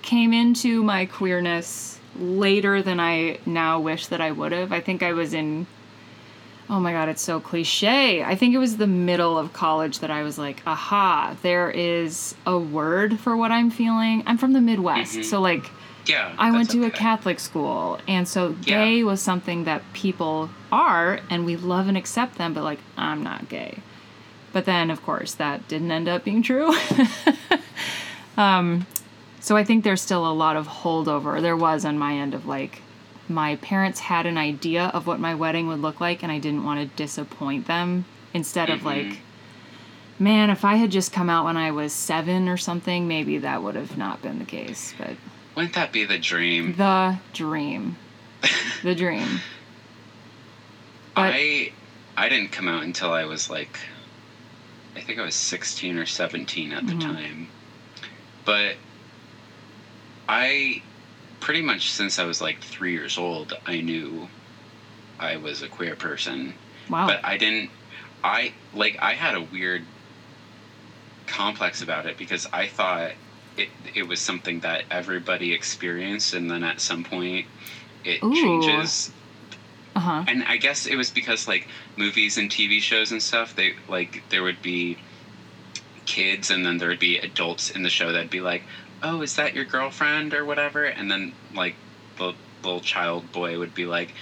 came 0.02 0.32
into 0.32 0.82
my 0.82 1.06
queerness 1.06 1.98
later 2.18 2.82
than 2.82 2.98
I 3.00 3.38
now 3.46 3.78
wish 3.80 4.06
that 4.08 4.20
I 4.20 4.30
would 4.30 4.52
have. 4.52 4.72
I 4.72 4.80
think 4.80 5.02
I 5.02 5.12
was 5.12 5.34
in 5.34 5.66
Oh 6.70 6.80
my 6.80 6.92
god, 6.92 7.08
it's 7.08 7.22
so 7.22 7.40
cliche. 7.40 8.22
I 8.22 8.34
think 8.34 8.54
it 8.54 8.58
was 8.58 8.76
the 8.76 8.86
middle 8.86 9.38
of 9.38 9.54
college 9.54 10.00
that 10.00 10.10
I 10.10 10.22
was 10.22 10.36
like, 10.38 10.62
"Aha, 10.66 11.34
there 11.40 11.70
is 11.70 12.34
a 12.44 12.58
word 12.58 13.18
for 13.20 13.34
what 13.34 13.50
I'm 13.50 13.70
feeling." 13.70 14.22
I'm 14.26 14.36
from 14.36 14.52
the 14.52 14.60
Midwest, 14.60 15.16
Mhm. 15.16 15.24
so 15.24 15.40
like 15.40 15.70
Yeah. 16.08 16.32
I 16.38 16.50
went 16.50 16.70
to 16.70 16.84
a. 16.84 16.90
Catholic 16.90 17.38
school, 17.38 17.98
and 18.08 18.26
so 18.26 18.56
Yeah. 18.64 18.84
gay 18.84 19.04
was 19.04 19.20
something 19.20 19.64
that 19.64 19.82
people 19.92 20.50
are, 20.72 21.20
and 21.30 21.44
we 21.44 21.56
love 21.56 21.86
and 21.86 21.96
accept 21.96 22.38
them, 22.38 22.54
but 22.54 22.64
like, 22.64 22.80
I'm 22.96 23.22
not 23.22 23.48
gay. 23.48 23.78
But 24.52 24.64
then, 24.64 24.90
of 24.90 25.02
course, 25.04 25.34
that 25.34 25.68
didn't 25.68 25.90
end 25.92 26.08
up 26.08 26.24
being 26.24 26.42
true. 26.42 26.74
um, 28.36 28.86
so 29.40 29.56
I 29.56 29.64
think 29.64 29.84
there's 29.84 30.00
still 30.00 30.26
a 30.30 30.32
lot 30.32 30.56
of 30.56 30.66
holdover. 30.66 31.40
There 31.40 31.56
was 31.56 31.84
on 31.84 31.98
my 31.98 32.14
end 32.14 32.34
of 32.34 32.46
like, 32.46 32.82
my 33.28 33.56
parents 33.56 34.00
had 34.00 34.24
an 34.26 34.38
idea 34.38 34.86
of 34.94 35.06
what 35.06 35.20
my 35.20 35.34
wedding 35.34 35.68
would 35.68 35.80
look 35.80 36.00
like, 36.00 36.22
and 36.22 36.32
I 36.32 36.38
didn't 36.38 36.64
want 36.64 36.80
to 36.80 36.96
disappoint 36.96 37.66
them. 37.66 38.04
Instead 38.34 38.70
of 38.70 38.80
Mhm. 38.80 38.84
like, 38.84 39.18
man, 40.18 40.50
if 40.50 40.64
I 40.64 40.76
had 40.76 40.90
just 40.90 41.12
come 41.12 41.28
out 41.30 41.44
when 41.44 41.56
I 41.56 41.70
was 41.70 41.92
seven 41.92 42.48
or 42.48 42.56
something, 42.56 43.06
maybe 43.06 43.38
that 43.38 43.62
would 43.62 43.74
have 43.74 43.96
not 43.98 44.22
been 44.22 44.38
the 44.38 44.44
case. 44.44 44.94
But 44.98 45.16
Wouldn't 45.58 45.74
that 45.74 45.90
be 45.90 46.04
the 46.04 46.18
dream? 46.18 46.74
the 46.76 47.18
dream. 47.32 47.96
The 48.84 48.94
dream. 48.94 49.40
But- 51.16 51.32
I 51.34 51.72
I 52.16 52.28
didn't 52.28 52.52
come 52.52 52.68
out 52.68 52.84
until 52.84 53.12
I 53.12 53.24
was 53.24 53.50
like 53.50 53.76
I 54.94 55.00
think 55.00 55.18
I 55.18 55.22
was 55.24 55.34
16 55.34 55.98
or 55.98 56.06
17 56.06 56.70
at 56.72 56.86
the 56.86 56.92
Mhm. 56.92 57.00
time. 57.00 57.48
But 58.44 58.76
I 60.28 60.80
pretty 61.40 61.60
much 61.62 61.90
since 61.90 62.20
I 62.20 62.24
was 62.24 62.40
like 62.40 62.60
3 62.60 62.92
years 62.92 63.18
old, 63.18 63.52
I 63.66 63.80
knew 63.80 64.28
I 65.18 65.38
was 65.38 65.60
a 65.62 65.66
queer 65.68 65.96
person. 65.96 66.54
Wow. 66.88 67.08
But 67.08 67.24
I 67.24 67.36
didn't 67.36 67.70
I 68.22 68.52
like 68.74 68.96
I 69.02 69.14
had 69.14 69.34
a 69.34 69.40
weird 69.40 69.82
complex 71.26 71.82
about 71.82 72.06
it 72.06 72.16
because 72.16 72.46
I 72.52 72.68
thought 72.68 73.10
it 73.58 73.68
it 73.94 74.08
was 74.08 74.20
something 74.20 74.60
that 74.60 74.84
everybody 74.90 75.52
experienced 75.52 76.32
and 76.34 76.50
then 76.50 76.62
at 76.62 76.80
some 76.80 77.04
point 77.04 77.46
it 78.04 78.22
Ooh. 78.22 78.32
changes 78.34 79.10
Uh 79.96 80.00
huh. 80.00 80.24
and 80.28 80.44
I 80.44 80.56
guess 80.56 80.86
it 80.86 80.96
was 80.96 81.10
because 81.10 81.48
like 81.48 81.66
movies 81.96 82.38
and 82.38 82.50
TV 82.50 82.80
shows 82.80 83.10
and 83.10 83.22
stuff, 83.22 83.54
they 83.56 83.72
like 83.88 84.22
there 84.30 84.42
would 84.42 84.62
be 84.62 84.98
kids 86.06 86.50
and 86.50 86.64
then 86.64 86.78
there 86.78 86.88
would 86.88 86.98
be 86.98 87.18
adults 87.18 87.70
in 87.70 87.82
the 87.82 87.90
show 87.90 88.12
that'd 88.12 88.30
be 88.30 88.40
like, 88.40 88.62
"Oh, 89.02 89.22
is 89.22 89.36
that 89.36 89.54
your 89.54 89.64
girlfriend 89.64 90.34
or 90.34 90.44
whatever?" 90.44 90.84
And 90.84 91.10
then 91.10 91.34
like 91.54 91.76
the 92.16 92.34
little 92.62 92.80
child 92.80 93.30
boy 93.32 93.58
would 93.58 93.74
be 93.74 93.86
like, 93.86 94.14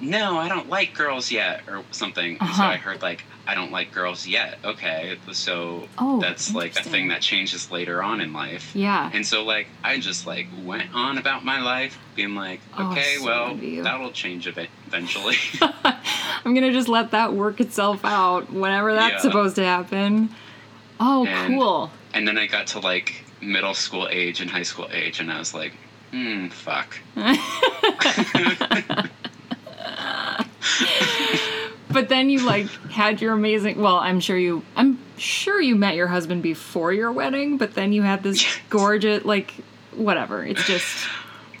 "No, 0.00 0.38
I 0.38 0.48
don't 0.48 0.68
like 0.68 0.94
girls 0.94 1.30
yet," 1.30 1.62
or 1.68 1.82
something. 1.90 2.36
So 2.38 2.44
Uh-huh. 2.44 2.62
I 2.64 2.76
heard 2.76 3.02
like, 3.02 3.24
"I 3.46 3.54
don't 3.54 3.70
like 3.72 3.92
girls 3.92 4.26
yet." 4.26 4.58
Okay, 4.64 5.16
so 5.32 5.88
Oh, 5.98 6.20
that's 6.20 6.54
like 6.54 6.76
a 6.78 6.82
thing 6.82 7.08
that 7.08 7.20
changes 7.22 7.70
later 7.70 8.02
on 8.02 8.20
in 8.20 8.32
life. 8.32 8.70
Yeah. 8.74 9.10
And 9.12 9.26
so, 9.26 9.44
like, 9.44 9.66
I 9.82 9.98
just 9.98 10.26
like 10.26 10.46
went 10.64 10.94
on 10.94 11.18
about 11.18 11.44
my 11.44 11.60
life, 11.60 11.98
being 12.14 12.34
like, 12.34 12.60
Oh, 12.76 12.92
okay, 12.92 13.16
so 13.18 13.24
well, 13.24 13.48
good 13.48 13.56
of 13.58 13.62
you. 13.64 13.82
that'll 13.82 14.12
change 14.12 14.46
ev- 14.48 14.68
eventually. 14.86 15.36
I'm 16.44 16.54
gonna 16.54 16.72
just 16.72 16.88
let 16.88 17.10
that 17.12 17.32
work 17.32 17.60
itself 17.60 18.04
out 18.04 18.52
whenever 18.52 18.94
that's 18.94 19.14
Yeah. 19.14 19.20
supposed 19.30 19.56
to 19.56 19.64
happen. 19.64 20.30
Oh, 21.00 21.26
And- 21.26 21.54
cool. 21.54 21.90
and 22.12 22.26
then 22.28 22.38
I 22.38 22.46
got 22.46 22.66
to 22.68 22.78
like 22.80 23.24
middle 23.40 23.74
school 23.74 24.08
age 24.10 24.40
and 24.40 24.50
high 24.50 24.62
school 24.62 24.88
age, 24.92 25.20
and 25.20 25.30
I 25.30 25.38
was 25.38 25.52
like, 25.54 25.72
hmm, 26.12 26.48
fuck. 26.48 26.98
but 31.90 32.08
then 32.08 32.30
you 32.30 32.40
like 32.44 32.66
had 32.90 33.20
your 33.20 33.32
amazing. 33.34 33.80
Well, 33.80 33.96
I'm 33.96 34.20
sure 34.20 34.36
you. 34.38 34.62
I'm 34.76 34.98
sure 35.18 35.60
you 35.60 35.76
met 35.76 35.94
your 35.94 36.06
husband 36.08 36.42
before 36.42 36.92
your 36.92 37.12
wedding, 37.12 37.56
but 37.58 37.74
then 37.74 37.92
you 37.92 38.02
had 38.02 38.22
this 38.22 38.44
gorgeous, 38.70 39.24
like, 39.24 39.54
whatever. 39.94 40.44
It's 40.44 40.66
just 40.66 41.06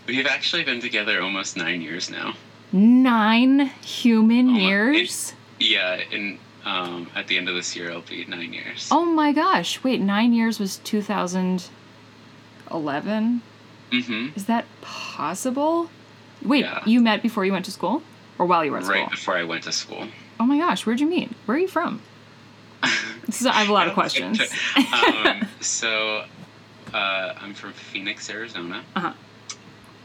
We've 0.06 0.26
actually 0.26 0.64
been 0.64 0.80
together 0.80 1.20
almost 1.22 1.56
nine 1.56 1.80
years 1.80 2.10
now. 2.10 2.34
nine 2.72 3.66
human 3.84 4.52
my- 4.52 4.58
years. 4.60 5.32
Yeah, 5.60 6.00
and 6.12 6.38
um, 6.64 7.08
at 7.14 7.28
the 7.28 7.38
end 7.38 7.48
of 7.48 7.54
this 7.54 7.76
year, 7.76 7.88
it'll 7.90 8.02
be 8.02 8.24
nine 8.26 8.52
years. 8.52 8.88
Oh 8.90 9.04
my 9.04 9.32
gosh! 9.32 9.82
Wait, 9.84 10.00
nine 10.00 10.32
years 10.34 10.58
was 10.58 10.78
2011. 10.78 13.42
Mm-hmm. 13.92 14.28
Is 14.34 14.46
that 14.46 14.64
possible? 14.80 15.88
Wait, 16.42 16.64
Yeah. 16.64 16.82
you 16.84 17.00
met 17.00 17.22
before 17.22 17.44
you 17.44 17.52
went 17.52 17.64
to 17.66 17.70
school, 17.70 18.02
or 18.38 18.46
while 18.46 18.64
you 18.64 18.72
were 18.72 18.78
at 18.78 18.84
Right 18.84 18.98
school? 19.00 19.10
before 19.10 19.36
I 19.36 19.44
went 19.44 19.64
to 19.64 19.72
school. 19.72 20.06
Oh 20.40 20.44
my 20.46 20.58
gosh, 20.58 20.84
where'd 20.86 21.00
you 21.00 21.06
meet? 21.08 21.30
Where 21.46 21.56
are 21.56 21.60
you 21.60 21.68
from? 21.68 22.02
Is, 23.28 23.46
I 23.46 23.52
have 23.52 23.68
a 23.68 23.72
lot 23.72 23.86
of 23.88 23.94
questions. 23.94 24.40
um, 24.92 25.42
so, 25.60 26.24
uh, 26.92 27.32
I'm 27.40 27.54
from 27.54 27.72
Phoenix, 27.72 28.28
Arizona. 28.30 28.82
Uh-huh. 28.96 29.12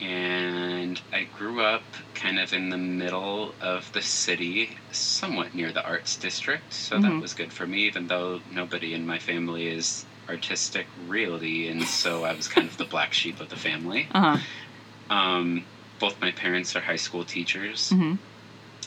And 0.02 1.00
I 1.12 1.28
grew 1.38 1.62
up 1.62 1.84
kind 2.16 2.40
of 2.40 2.54
in 2.54 2.70
the 2.70 2.78
middle 2.78 3.54
of 3.60 3.92
the 3.92 4.02
city, 4.02 4.78
somewhat 4.92 5.54
near 5.54 5.72
the 5.74 5.86
arts 5.86 6.16
district. 6.16 6.74
So 6.74 6.98
Mhm. 6.98 7.02
that 7.02 7.22
was 7.22 7.34
good 7.34 7.52
for 7.52 7.68
me, 7.68 7.80
even 7.88 8.08
though 8.08 8.40
nobody 8.52 8.94
in 8.94 9.06
my 9.06 9.20
family 9.20 9.68
is 9.68 10.06
artistic, 10.30 10.88
really. 11.08 11.68
And 11.68 11.84
so 11.84 12.24
I 12.24 12.34
was 12.34 12.48
kind 12.48 12.68
of 12.70 12.78
the 12.78 12.86
black 12.86 13.14
sheep 13.14 13.42
of 13.42 13.50
the 13.50 13.58
family. 13.58 14.08
Uh 14.14 14.38
huh. 14.38 15.16
Um, 15.16 15.66
both 16.00 16.20
my 16.22 16.32
parents 16.32 16.76
are 16.76 16.82
high 16.82 16.96
school 16.96 17.24
teachers, 17.24 17.90
hmm 17.90 18.16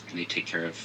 and 0.09 0.19
they 0.19 0.25
take 0.25 0.45
care 0.45 0.65
of 0.65 0.77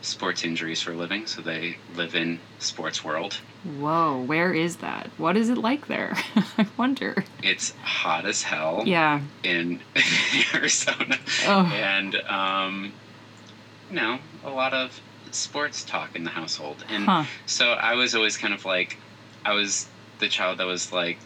sports 0.00 0.44
injuries 0.44 0.80
for 0.80 0.92
a 0.92 0.96
living. 0.96 1.26
So 1.26 1.42
they 1.42 1.76
live 1.96 2.14
in 2.14 2.38
sports 2.58 3.04
world. 3.04 3.38
Whoa, 3.80 4.22
where 4.26 4.52
is 4.54 4.76
that? 4.76 5.08
What 5.18 5.36
is 5.36 5.48
it 5.50 5.58
like 5.58 5.88
there? 5.88 6.16
I 6.56 6.66
wonder. 6.76 7.24
It's 7.42 7.72
hot 7.82 8.24
as 8.26 8.42
hell 8.42 8.84
Yeah. 8.86 9.20
in 9.42 9.80
Arizona. 10.54 11.18
Oh. 11.46 11.62
And, 11.74 12.14
um, 12.28 12.92
you 13.90 13.96
know, 13.96 14.18
a 14.44 14.50
lot 14.50 14.72
of 14.72 14.98
sports 15.32 15.84
talk 15.84 16.14
in 16.14 16.24
the 16.24 16.30
household. 16.30 16.84
And 16.88 17.04
Huh. 17.04 17.24
so 17.46 17.72
I 17.72 17.94
was 17.94 18.14
always 18.14 18.36
kind 18.36 18.54
of 18.54 18.64
like, 18.64 18.96
I 19.44 19.52
was 19.52 19.86
the 20.20 20.28
child 20.28 20.58
that 20.58 20.66
was 20.66 20.92
like, 20.92 21.18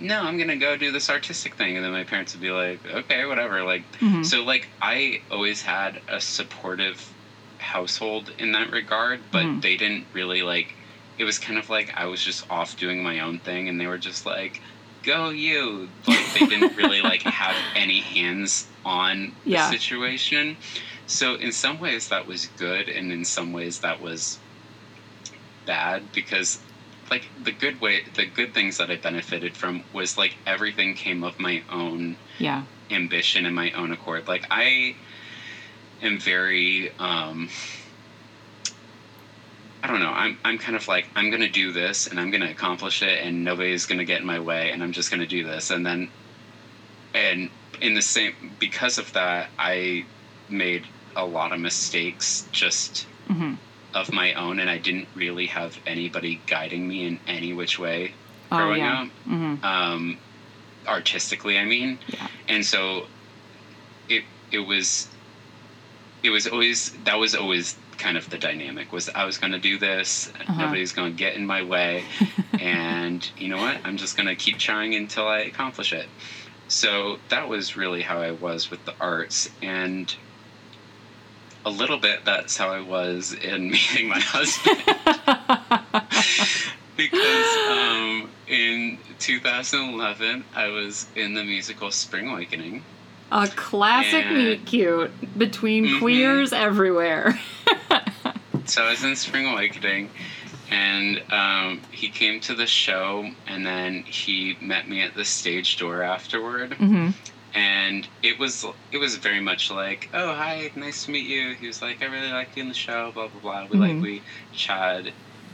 no, 0.00 0.20
I'm 0.22 0.36
going 0.36 0.48
to 0.48 0.56
go 0.56 0.76
do 0.76 0.92
this 0.92 1.10
artistic 1.10 1.56
thing. 1.56 1.76
And 1.76 1.84
then 1.84 1.92
my 1.92 2.04
parents 2.04 2.32
would 2.34 2.40
be 2.42 2.50
like, 2.50 2.84
okay, 2.86 3.24
whatever. 3.24 3.64
Like, 3.64 3.82
Mhm. 4.00 4.24
so 4.24 4.44
like 4.44 4.68
I 4.80 5.22
always 5.30 5.62
had 5.62 6.00
a 6.08 6.20
supportive 6.20 7.14
household 7.58 8.30
in 8.38 8.52
that 8.52 8.70
regard, 8.70 9.24
but 9.32 9.44
Mhm. 9.44 9.62
they 9.62 9.76
didn't 9.76 10.06
really 10.12 10.42
like 10.42 10.74
it 11.18 11.24
was 11.24 11.38
kind 11.38 11.58
of 11.58 11.68
like 11.68 11.90
I 11.96 12.06
was 12.06 12.22
just 12.22 12.44
off 12.48 12.76
doing 12.76 13.02
my 13.02 13.18
own 13.18 13.40
thing, 13.40 13.68
and 13.68 13.80
they 13.80 13.88
were 13.88 13.98
just 13.98 14.24
like, 14.24 14.62
"Go 15.02 15.30
you!" 15.30 15.90
Like 16.06 16.32
they 16.32 16.46
didn't 16.46 16.76
really 16.76 17.02
like 17.02 17.22
have 17.24 17.56
any 17.74 18.00
hands 18.02 18.68
on 18.84 19.34
Yeah. 19.44 19.68
the 19.68 19.76
situation. 19.78 20.56
So 21.06 21.34
in 21.34 21.50
some 21.50 21.80
ways 21.80 22.08
that 22.10 22.26
was 22.28 22.46
good, 22.46 22.88
and 22.88 23.10
in 23.10 23.24
some 23.24 23.52
ways 23.52 23.80
that 23.80 24.00
was 24.00 24.38
bad 25.66 26.12
because 26.12 26.58
like 27.10 27.22
the 27.44 27.52
good 27.52 27.80
way 27.80 28.02
the 28.14 28.24
good 28.24 28.52
things 28.54 28.76
that 28.78 28.90
I 28.90 28.96
benefited 28.96 29.56
from 29.56 29.82
was 29.92 30.16
like 30.18 30.36
everything 30.46 30.94
came 30.94 31.22
of 31.24 31.38
my 31.38 31.62
own 31.70 32.16
Yeah. 32.38 32.64
ambition 32.90 33.46
and 33.46 33.54
my 33.54 33.70
own 33.72 33.92
accord. 33.92 34.26
Like 34.28 34.44
I 34.50 34.94
am 36.02 36.18
very 36.18 36.90
um 36.98 37.48
I 39.82 39.86
don't 39.86 40.00
know. 40.00 40.10
I'm 40.12 40.36
I'm 40.44 40.58
kind 40.58 40.76
of 40.76 40.88
like 40.88 41.06
I'm 41.14 41.30
going 41.30 41.40
to 41.40 41.48
do 41.48 41.70
this 41.70 42.06
and 42.06 42.18
I'm 42.18 42.30
going 42.30 42.40
to 42.40 42.50
accomplish 42.50 43.00
it 43.02 43.22
and 43.22 43.44
nobody's 43.44 43.86
going 43.86 43.98
to 43.98 44.04
get 44.04 44.20
in 44.20 44.26
my 44.26 44.40
way 44.40 44.70
and 44.70 44.82
I'm 44.82 44.92
just 44.92 45.10
going 45.10 45.20
to 45.20 45.26
do 45.26 45.44
this 45.44 45.70
and 45.70 45.86
then 45.86 46.08
and 47.14 47.48
in 47.80 47.94
the 47.94 48.02
same 48.02 48.32
because 48.58 48.98
of 48.98 49.12
that 49.12 49.50
I 49.58 50.04
made 50.48 50.84
a 51.14 51.24
lot 51.24 51.52
of 51.52 51.60
mistakes 51.60 52.46
just 52.52 53.06
hmm 53.28 53.54
of 53.94 54.12
my 54.12 54.34
own 54.34 54.60
and 54.60 54.68
I 54.70 54.78
didn't 54.78 55.08
really 55.14 55.46
have 55.46 55.78
anybody 55.86 56.42
guiding 56.46 56.86
me 56.88 57.04
in 57.06 57.20
any 57.26 57.52
which 57.52 57.78
way 57.78 58.16
Oh 58.50 58.56
growing 58.58 58.80
yeah. 58.80 59.02
up 59.02 59.08
hmm 59.24 59.54
um, 59.62 60.20
artistically. 60.86 61.58
I 61.58 61.64
mean, 61.64 62.00
Yeah. 62.06 62.28
and 62.48 62.64
so 62.64 63.08
it 64.08 64.24
it 64.50 64.60
was 64.60 65.08
it 66.22 66.30
was 66.30 66.46
always 66.46 66.92
that 67.04 67.16
was 67.18 67.34
always 67.34 67.78
kind 67.96 68.16
of 68.16 68.28
the 68.30 68.38
dynamic 68.38 68.92
was 68.92 69.08
I 69.14 69.24
was 69.24 69.38
going 69.38 69.52
to 69.52 69.58
do 69.58 69.78
this, 69.78 70.28
Uh-huh. 70.40 70.60
nobody's 70.62 70.92
going 70.92 71.12
to 71.12 71.16
get 71.16 71.34
in 71.34 71.46
my 71.46 71.62
way, 71.62 72.08
and 72.58 73.28
you 73.36 73.48
know 73.48 73.58
what? 73.58 73.80
I'm 73.84 73.96
just 73.96 74.16
going 74.16 74.26
to 74.28 74.36
keep 74.36 74.58
trying 74.58 74.94
until 74.94 75.26
I 75.26 75.40
accomplish 75.40 75.92
it. 75.92 76.10
So 76.68 77.18
that 77.30 77.48
was 77.48 77.76
really 77.76 78.02
how 78.02 78.20
I 78.20 78.32
was 78.32 78.70
with 78.70 78.84
the 78.84 78.94
arts 79.00 79.48
and. 79.62 80.14
A 81.68 81.70
little 81.70 81.98
bit. 81.98 82.24
That's 82.24 82.56
how 82.56 82.70
I 82.70 82.80
was 82.80 83.34
in 83.34 83.68
meeting 83.70 84.08
my 84.08 84.20
husband 84.20 84.78
because 86.96 87.56
um, 87.68 88.30
in 88.46 88.96
2011 89.18 90.44
I 90.56 90.68
was 90.68 91.06
in 91.14 91.34
the 91.34 91.44
musical 91.44 91.90
Spring 91.90 92.26
Awakening. 92.30 92.84
A 93.30 93.48
classic 93.48 94.24
And- 94.24 94.38
meet 94.38 94.64
cute 94.64 95.10
between 95.38 95.84
Mhm. 95.84 95.98
queers 96.00 96.52
everywhere. 96.54 97.38
So 98.64 98.84
I 98.84 98.90
was 98.90 99.02
in 99.02 99.16
Spring 99.16 99.46
Awakening, 99.46 100.10
and 100.70 101.22
um, 101.32 101.80
he 101.90 102.10
came 102.10 102.38
to 102.40 102.54
the 102.54 102.66
show, 102.66 103.30
and 103.46 103.64
then 103.64 104.02
he 104.02 104.58
met 104.60 104.86
me 104.86 105.00
at 105.00 105.14
the 105.14 105.24
stage 105.24 105.78
door 105.78 106.02
afterward, 106.02 106.74
hmm 106.74 107.10
and 107.54 108.08
it 108.22 108.38
was 108.38 108.64
it 108.92 108.98
was 108.98 109.16
very 109.16 109.40
much 109.40 109.70
like, 109.70 110.08
oh 110.12 110.34
hi, 110.34 110.72
nice 110.76 111.04
to 111.04 111.10
meet 111.12 111.26
you. 111.26 111.54
He 111.54 111.66
was 111.66 111.82
like, 111.82 112.02
I 112.02 112.06
really 112.06 112.30
like 112.32 112.56
you 112.56 112.62
in 112.62 112.68
the 112.68 112.74
show, 112.74 113.12
blah 113.12 113.28
blah 113.28 113.40
blah. 113.40 113.66
We 113.70 113.76
Mhm. 113.78 113.80
like 113.80 114.00
we 114.02 114.24
chat, 114.52 115.06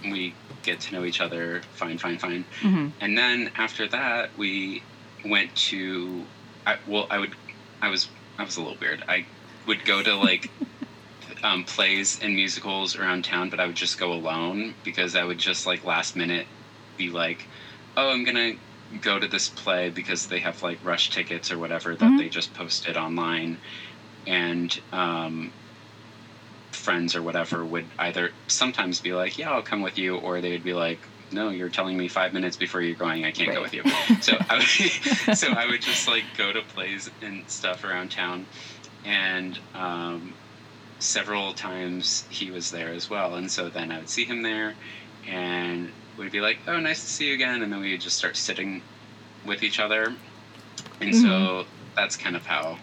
and 0.02 0.12
we 0.12 0.38
get 0.62 0.80
to 0.83 0.94
know 0.94 1.04
each 1.04 1.20
other. 1.20 1.62
Fine, 1.72 1.98
fine, 1.98 2.18
fine. 2.18 2.46
hmm 2.61 2.88
And 3.00 3.16
then 3.18 3.50
after 3.57 3.88
that, 3.88 4.30
we 4.37 4.87
went 5.24 5.54
to. 5.70 6.30
I, 6.66 6.78
well, 6.87 7.07
I 7.11 7.18
would. 7.18 7.37
I 7.83 7.88
was. 7.90 8.11
I 8.38 8.44
was 8.44 8.57
a 8.57 8.62
little 8.62 8.78
weird. 8.80 9.02
I 9.09 9.28
would 9.66 9.85
go 9.85 10.02
to 10.02 10.14
like 10.16 10.50
um, 11.42 11.64
plays 11.64 12.18
and 12.20 12.35
musicals 12.35 12.96
around 12.96 13.24
town, 13.24 13.50
but 13.50 13.61
I 13.61 13.66
would 13.66 13.76
just 13.76 13.98
go 13.98 14.12
alone 14.12 14.76
because 14.85 15.14
I 15.16 15.24
would 15.24 15.38
just 15.38 15.66
like 15.66 15.85
last 15.85 16.16
minute 16.16 16.48
be 16.96 17.11
like, 17.11 17.48
"Oh, 17.96 18.11
I'm 18.11 18.24
gonna 18.24 18.54
go 19.00 19.18
to 19.18 19.28
this 19.28 19.48
play 19.48 19.90
because 19.90 20.26
they 20.26 20.40
have 20.40 20.62
like 20.62 20.78
rush 20.83 21.11
tickets 21.11 21.50
or 21.50 21.59
whatever 21.59 21.96
that 21.96 22.14
Mhm. 22.14 22.18
they 22.18 22.28
just 22.28 22.54
posted 22.54 22.96
online," 22.96 23.59
and 24.26 24.78
um, 24.92 25.54
friends 26.72 27.14
or 27.14 27.22
whatever 27.22 27.66
would 27.66 27.92
either 27.98 28.33
sometimes 28.48 29.00
be 29.00 29.12
like, 29.12 29.38
"Yeah, 29.38 29.50
I'll 29.52 29.62
come 29.62 29.80
with 29.83 29.96
you," 29.98 30.16
or 30.16 30.40
they 30.40 30.50
would 30.50 30.64
be 30.64 30.72
like, 30.74 31.07
"No, 31.30 31.50
you're 31.50 31.70
telling 31.70 31.96
me 31.96 32.09
five 32.09 32.33
minutes 32.33 32.57
before 32.57 32.83
you're 32.83 32.96
going. 32.96 33.24
I 33.24 33.33
can't 33.33 33.52
go 33.52 33.62
with 33.62 33.72
you." 33.72 33.85
So 34.20 34.38
I 34.48 34.57
would, 34.57 34.66
so 35.33 35.52
I 35.52 35.66
would 35.66 35.83
just 35.83 36.07
like 36.09 36.26
go 36.37 36.52
to 36.52 36.62
plays 36.62 37.09
and 37.20 37.48
stuff 37.48 37.85
around 37.85 38.11
town, 38.11 38.48
and 39.04 39.61
um, 39.74 40.37
several 41.00 41.54
times 41.54 42.24
he 42.30 42.50
was 42.50 42.70
there 42.70 42.92
as 42.92 43.11
well. 43.11 43.35
And 43.37 43.50
so 43.52 43.70
then 43.70 43.92
I 43.92 43.98
would 43.98 44.11
see 44.11 44.26
him 44.26 44.42
there, 44.42 44.76
and 45.26 45.94
we'd 46.18 46.33
be 46.33 46.40
like, 46.40 46.59
"Oh, 46.66 46.79
nice 46.79 47.03
to 47.03 47.11
see 47.11 47.29
you 47.29 47.35
again," 47.35 47.62
and 47.62 47.72
then 47.72 47.81
we 47.81 47.92
would 47.92 48.00
just 48.00 48.16
start 48.16 48.37
sitting 48.37 48.83
with 49.46 49.62
each 49.62 49.79
other, 49.81 50.14
and 51.00 51.14
so 51.14 51.66
that's 51.96 52.16
kind 52.16 52.37
of 52.37 52.46
how 52.46 52.79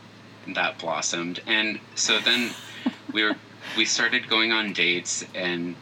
that 0.56 0.78
blossomed. 0.80 1.42
And 1.48 1.80
so 1.96 2.20
then 2.20 2.52
we 3.14 3.24
were 3.24 3.36
we 3.78 3.86
started 3.86 4.28
going 4.30 4.52
on 4.52 4.74
dates 4.74 5.26
and. 5.36 5.76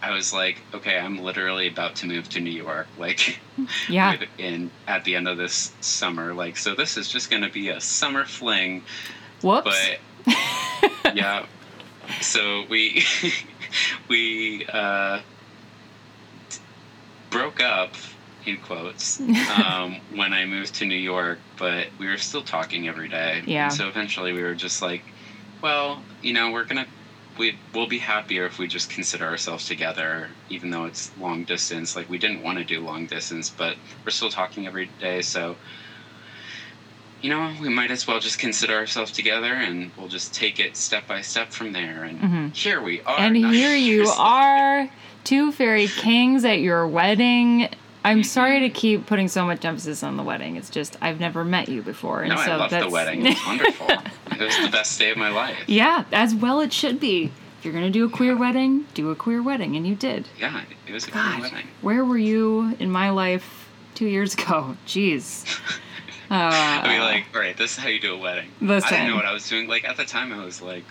I 0.00 0.12
was 0.12 0.32
like, 0.32 0.62
okay, 0.72 0.96
I'm 0.96 1.18
literally 1.18 1.66
about 1.66 1.96
to 1.96 2.06
move 2.06 2.28
to 2.28 2.38
New 2.40 2.52
York. 2.52 2.86
Like, 2.98 3.40
Yeah. 3.88 4.16
in 4.38 4.70
at 4.86 5.02
the 5.04 5.16
end 5.16 5.26
of 5.26 5.38
this 5.38 5.72
summer. 5.80 6.34
Like, 6.34 6.56
so 6.56 6.76
this 6.76 6.96
is 6.96 7.08
just 7.08 7.30
going 7.30 7.42
to 7.42 7.48
be 7.48 7.70
a 7.70 7.80
summer 7.80 8.24
fling. 8.24 8.84
Whoops. 9.42 9.76
But 10.24 11.14
yeah, 11.16 11.46
so 12.20 12.64
we 12.70 13.04
we 14.08 14.66
uh, 14.66 15.18
broke 17.30 17.60
up 17.60 17.94
in 18.44 18.58
quotes 18.58 19.20
um, 19.64 19.96
when 20.14 20.32
I 20.32 20.44
moved 20.44 20.74
to 20.76 20.86
New 20.86 20.94
York, 20.96 21.38
but 21.58 21.88
we 21.98 22.06
were 22.06 22.16
still 22.16 22.42
talking 22.42 22.88
every 22.88 23.08
day. 23.08 23.42
Yeah. 23.46 23.64
And 23.64 23.72
so 23.72 23.88
eventually 23.88 24.32
we 24.32 24.42
were 24.42 24.54
just 24.54 24.82
like, 24.82 25.02
well, 25.62 26.02
you 26.22 26.32
know, 26.32 26.50
we're 26.50 26.64
gonna. 26.64 26.86
We, 27.38 27.56
we'll 27.72 27.86
be 27.86 27.98
happier 27.98 28.46
if 28.46 28.58
we 28.58 28.66
just 28.66 28.90
consider 28.90 29.24
ourselves 29.24 29.64
together, 29.64 30.28
even 30.48 30.70
though 30.70 30.86
it's 30.86 31.12
long 31.20 31.44
distance. 31.44 31.94
Like, 31.94 32.10
we 32.10 32.18
didn't 32.18 32.42
want 32.42 32.58
to 32.58 32.64
do 32.64 32.80
long 32.80 33.06
distance, 33.06 33.48
but 33.48 33.76
we're 34.04 34.10
still 34.10 34.30
talking 34.30 34.66
every 34.66 34.90
day, 34.98 35.22
so 35.22 35.54
you 37.20 37.30
know, 37.30 37.52
we 37.60 37.68
might 37.68 37.90
as 37.90 38.06
well 38.06 38.20
just 38.20 38.38
consider 38.38 38.74
ourselves 38.74 39.10
together 39.10 39.52
and 39.52 39.90
we'll 39.96 40.08
just 40.08 40.32
take 40.34 40.60
it 40.60 40.76
step 40.76 41.06
by 41.08 41.20
step 41.20 41.52
from 41.52 41.72
there. 41.72 42.04
And 42.04 42.20
Mhm. 42.20 42.56
here 42.56 42.80
we 42.80 43.02
are. 43.02 43.18
And 43.18 43.36
here 43.52 43.74
you 43.74 44.08
are, 44.08 44.88
two 45.28 45.52
fairy 45.52 45.88
kings 45.88 46.42
at 46.46 46.60
your 46.60 46.86
wedding. 46.88 47.68
I'm 48.02 48.24
sorry 48.24 48.60
to 48.60 48.70
keep 48.70 49.04
putting 49.04 49.28
so 49.28 49.44
much 49.44 49.62
emphasis 49.62 50.02
on 50.02 50.16
the 50.16 50.22
wedding. 50.22 50.56
It's 50.56 50.70
just 50.70 50.96
I've 51.02 51.20
never 51.20 51.44
met 51.44 51.68
you 51.68 51.82
before, 51.82 52.22
and 52.22 52.30
No, 52.30 52.36
so 52.36 52.52
I 52.52 52.56
love 52.56 52.70
that's 52.70 52.86
the 52.86 52.90
wedding. 52.90 53.26
It 53.26 53.34
was 53.34 53.46
wonderful. 53.46 53.86
it 53.90 54.40
was 54.40 54.56
the 54.56 54.70
best 54.70 54.98
day 54.98 55.10
of 55.10 55.18
my 55.18 55.28
life. 55.28 55.54
yeah, 55.66 56.04
as 56.12 56.34
well 56.34 56.60
it 56.60 56.72
should 56.72 56.98
be. 56.98 57.30
If 57.58 57.64
you're 57.64 57.74
gonna 57.74 57.90
do 57.90 58.06
a 58.06 58.08
queer 58.08 58.38
wedding, 58.38 58.86
do 58.94 59.10
a 59.10 59.14
queer 59.14 59.42
wedding, 59.42 59.76
and 59.76 59.86
you 59.86 59.94
did. 59.96 60.28
Yeah, 60.38 60.62
it 60.86 60.92
was 60.94 61.06
a 61.06 61.10
God, 61.10 61.42
wedding. 61.42 61.66
where 61.82 62.06
were 62.06 62.16
you 62.16 62.74
in 62.78 62.90
my 62.90 63.10
life 63.10 63.68
two 63.94 64.06
years 64.06 64.32
ago? 64.32 64.78
Jeez. 64.86 65.44
Uh, 66.30 66.34
I 66.84 66.88
mean, 66.88 67.00
like, 67.00 67.24
all 67.34 67.40
right, 67.42 67.56
this 67.56 67.72
is 67.72 67.76
how 67.76 67.88
you 67.90 68.00
do 68.00 68.14
a 68.14 68.18
wedding. 68.18 68.48
Listen. 68.62 68.86
I 68.88 68.96
didn't 68.96 69.10
know 69.10 69.16
what 69.16 69.26
I 69.26 69.32
was 69.34 69.46
doing. 69.46 69.68
Like, 69.68 69.84
at 69.84 69.98
the 69.98 70.06
time, 70.06 70.32
I 70.32 70.42
was 70.42 70.62
like, 70.62 70.84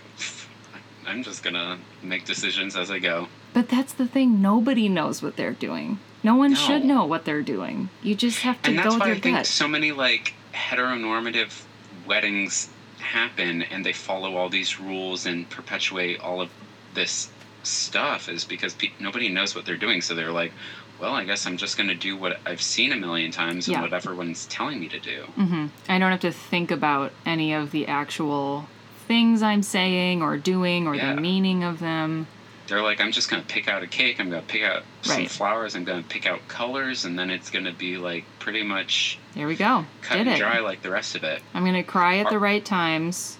I'm 1.08 1.24
just 1.24 1.42
gonna 1.42 1.80
make 2.04 2.26
decisions 2.26 2.76
as 2.76 2.92
I 2.92 3.00
go. 3.00 3.28
But 3.54 3.70
that's 3.70 3.94
the 3.94 4.08
thing. 4.08 4.42
Nobody 4.42 4.88
knows 4.90 5.22
what 5.24 5.36
they're 5.36 5.54
doing. 5.54 6.00
No 6.24 6.36
one 6.36 6.52
No. 6.52 6.58
should 6.58 6.84
know 6.86 7.06
what 7.06 7.26
they're 7.26 7.42
doing. 7.42 7.90
You 8.04 8.14
just 8.16 8.40
have 8.42 8.62
to 8.64 8.72
go 8.72 8.76
with 8.76 8.84
your 8.84 8.84
gut. 8.84 8.94
and 8.94 9.00
that's 9.00 9.08
why 9.08 9.12
I 9.12 9.20
think 9.20 9.46
so 9.46 9.68
many 9.68 9.92
like 9.92 10.34
heteronormative 10.54 11.64
weddings 12.08 12.70
happen 13.00 13.62
and 13.64 13.86
they 13.86 13.94
follow 13.94 14.36
all 14.36 14.50
these 14.50 14.80
rules 14.80 15.26
and 15.26 15.50
perpetuate 15.50 16.20
all 16.20 16.42
of 16.42 16.50
this 16.94 17.30
stuff 17.64 18.30
is 18.30 18.44
because 18.46 18.74
pe- 18.74 18.92
nobody 19.00 19.30
knows 19.30 19.56
what 19.56 19.66
they're 19.66 19.78
doing 19.78 20.02
so 20.02 20.16
they're 20.16 20.32
like 20.32 20.52
well 21.00 21.14
i 21.14 21.24
guess 21.24 21.46
i'm 21.46 21.58
just 21.58 21.78
going 21.78 21.88
to 21.90 21.96
do 21.96 22.16
what 22.18 22.40
i've 22.46 22.62
seen 22.62 22.92
a 22.92 22.96
million 22.96 23.30
times 23.32 23.68
and 23.68 23.76
Yeah. 23.76 23.82
what 23.82 23.94
everyone's 23.94 24.46
telling 24.48 24.80
me 24.80 24.88
to 24.90 25.00
do 25.00 25.24
hmm 25.36 25.68
I 25.90 26.00
don't 26.00 26.12
have 26.12 26.22
to 26.22 26.32
think 26.32 26.72
about 26.72 27.12
any 27.26 27.54
of 27.54 27.72
the 27.72 27.88
actual 27.88 28.68
things 29.08 29.42
I'm 29.42 29.64
saying 29.64 30.22
or 30.22 30.38
doing 30.38 30.88
or 30.88 30.96
Yeah. 30.96 31.14
the 31.16 31.22
meaning 31.22 31.64
of 31.64 31.80
them. 31.80 32.28
They're 32.68 32.82
like 32.82 33.00
i'm 33.02 33.12
just 33.12 33.30
going 33.30 33.42
to 33.42 33.48
pick 33.48 33.68
out 33.68 33.82
a 33.84 33.88
cake 33.88 34.20
i'm 34.20 34.30
going 34.30 34.42
to 34.42 34.48
pick 34.48 34.64
out 34.64 34.84
some 35.02 35.18
Right. 35.18 35.30
flowers 35.32 35.76
i'm 35.76 35.84
going 35.84 36.04
to 36.04 36.08
pick 36.10 36.26
out 36.26 36.48
colors 36.48 37.06
and 37.06 37.18
then 37.18 37.30
it's 37.30 37.50
going 37.50 37.66
to 37.66 37.72
be 37.74 37.98
like 37.98 38.26
pretty 38.40 38.64
much 38.64 39.18
There 39.36 39.48
we 39.48 39.56
go. 39.56 39.86
cut 40.02 40.18
Did 40.18 40.28
and 40.28 40.36
it. 40.36 40.40
dry 40.40 40.60
like 40.60 40.82
the 40.82 40.90
rest 40.92 41.16
of 41.16 41.24
it 41.24 41.42
I'm 41.54 41.64
gonna 41.66 41.84
cry 41.84 42.18
at 42.18 42.30
the 42.30 42.40
right 42.40 42.64
times, 42.64 43.38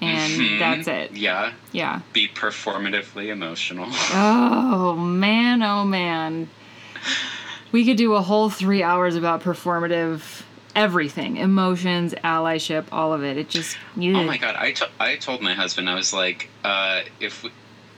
and 0.00 0.32
Mhm. 0.40 0.58
that's 0.58 0.88
it. 0.88 1.12
yeah 1.16 1.52
Yeah. 1.72 2.00
be 2.12 2.28
performatively 2.28 3.28
emotional 3.28 3.86
Oh 4.12 4.94
man, 4.96 5.62
oh 5.62 5.84
man. 5.84 6.48
We 7.72 7.84
could 7.84 7.96
do 7.96 8.14
a 8.14 8.22
whole 8.22 8.50
three 8.50 8.82
hours 8.82 9.16
about 9.16 9.42
performative 9.42 10.42
everything, 10.76 11.36
emotions, 11.36 12.14
allyship, 12.24 12.84
all 12.92 13.12
of 13.12 13.22
it. 13.24 13.36
It 13.36 13.48
just 13.48 13.76
you. 13.96 14.16
Oh 14.16 14.22
my 14.24 14.36
god! 14.38 14.54
I 14.56 14.72
to- 14.72 14.90
I 15.00 15.16
told 15.16 15.42
my 15.42 15.54
husband 15.54 15.90
I 15.90 15.94
was 15.96 16.12
like, 16.12 16.48
uh, 16.64 17.00
if 17.20 17.42
we, 17.42 17.50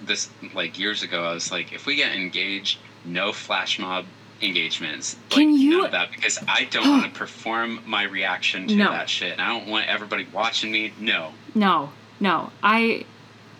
this 0.02 0.28
like 0.54 0.78
years 0.78 1.02
ago, 1.02 1.24
I 1.24 1.32
was 1.34 1.50
like, 1.50 1.72
if 1.72 1.86
we 1.86 1.96
get 1.96 2.14
engaged, 2.14 2.78
no 3.04 3.32
flash 3.32 3.78
mob 3.78 4.04
engagements. 4.42 5.16
Can 5.30 5.52
like, 5.52 5.60
you- 5.60 5.82
none 5.82 5.90
that 5.92 6.10
because 6.12 6.38
I 6.46 6.64
don't 6.64 6.88
want 6.88 7.04
to 7.04 7.10
perform 7.18 7.80
my 7.86 8.02
reaction 8.02 8.68
to 8.68 8.76
No. 8.76 8.90
that 8.90 9.08
shit. 9.08 9.32
And 9.32 9.40
I 9.40 9.48
don't 9.48 9.66
want 9.68 9.86
everybody 9.88 10.26
watching 10.32 10.70
me. 10.70 10.92
No. 11.00 11.32
No, 11.54 11.90
no. 12.20 12.50
I 12.62 13.06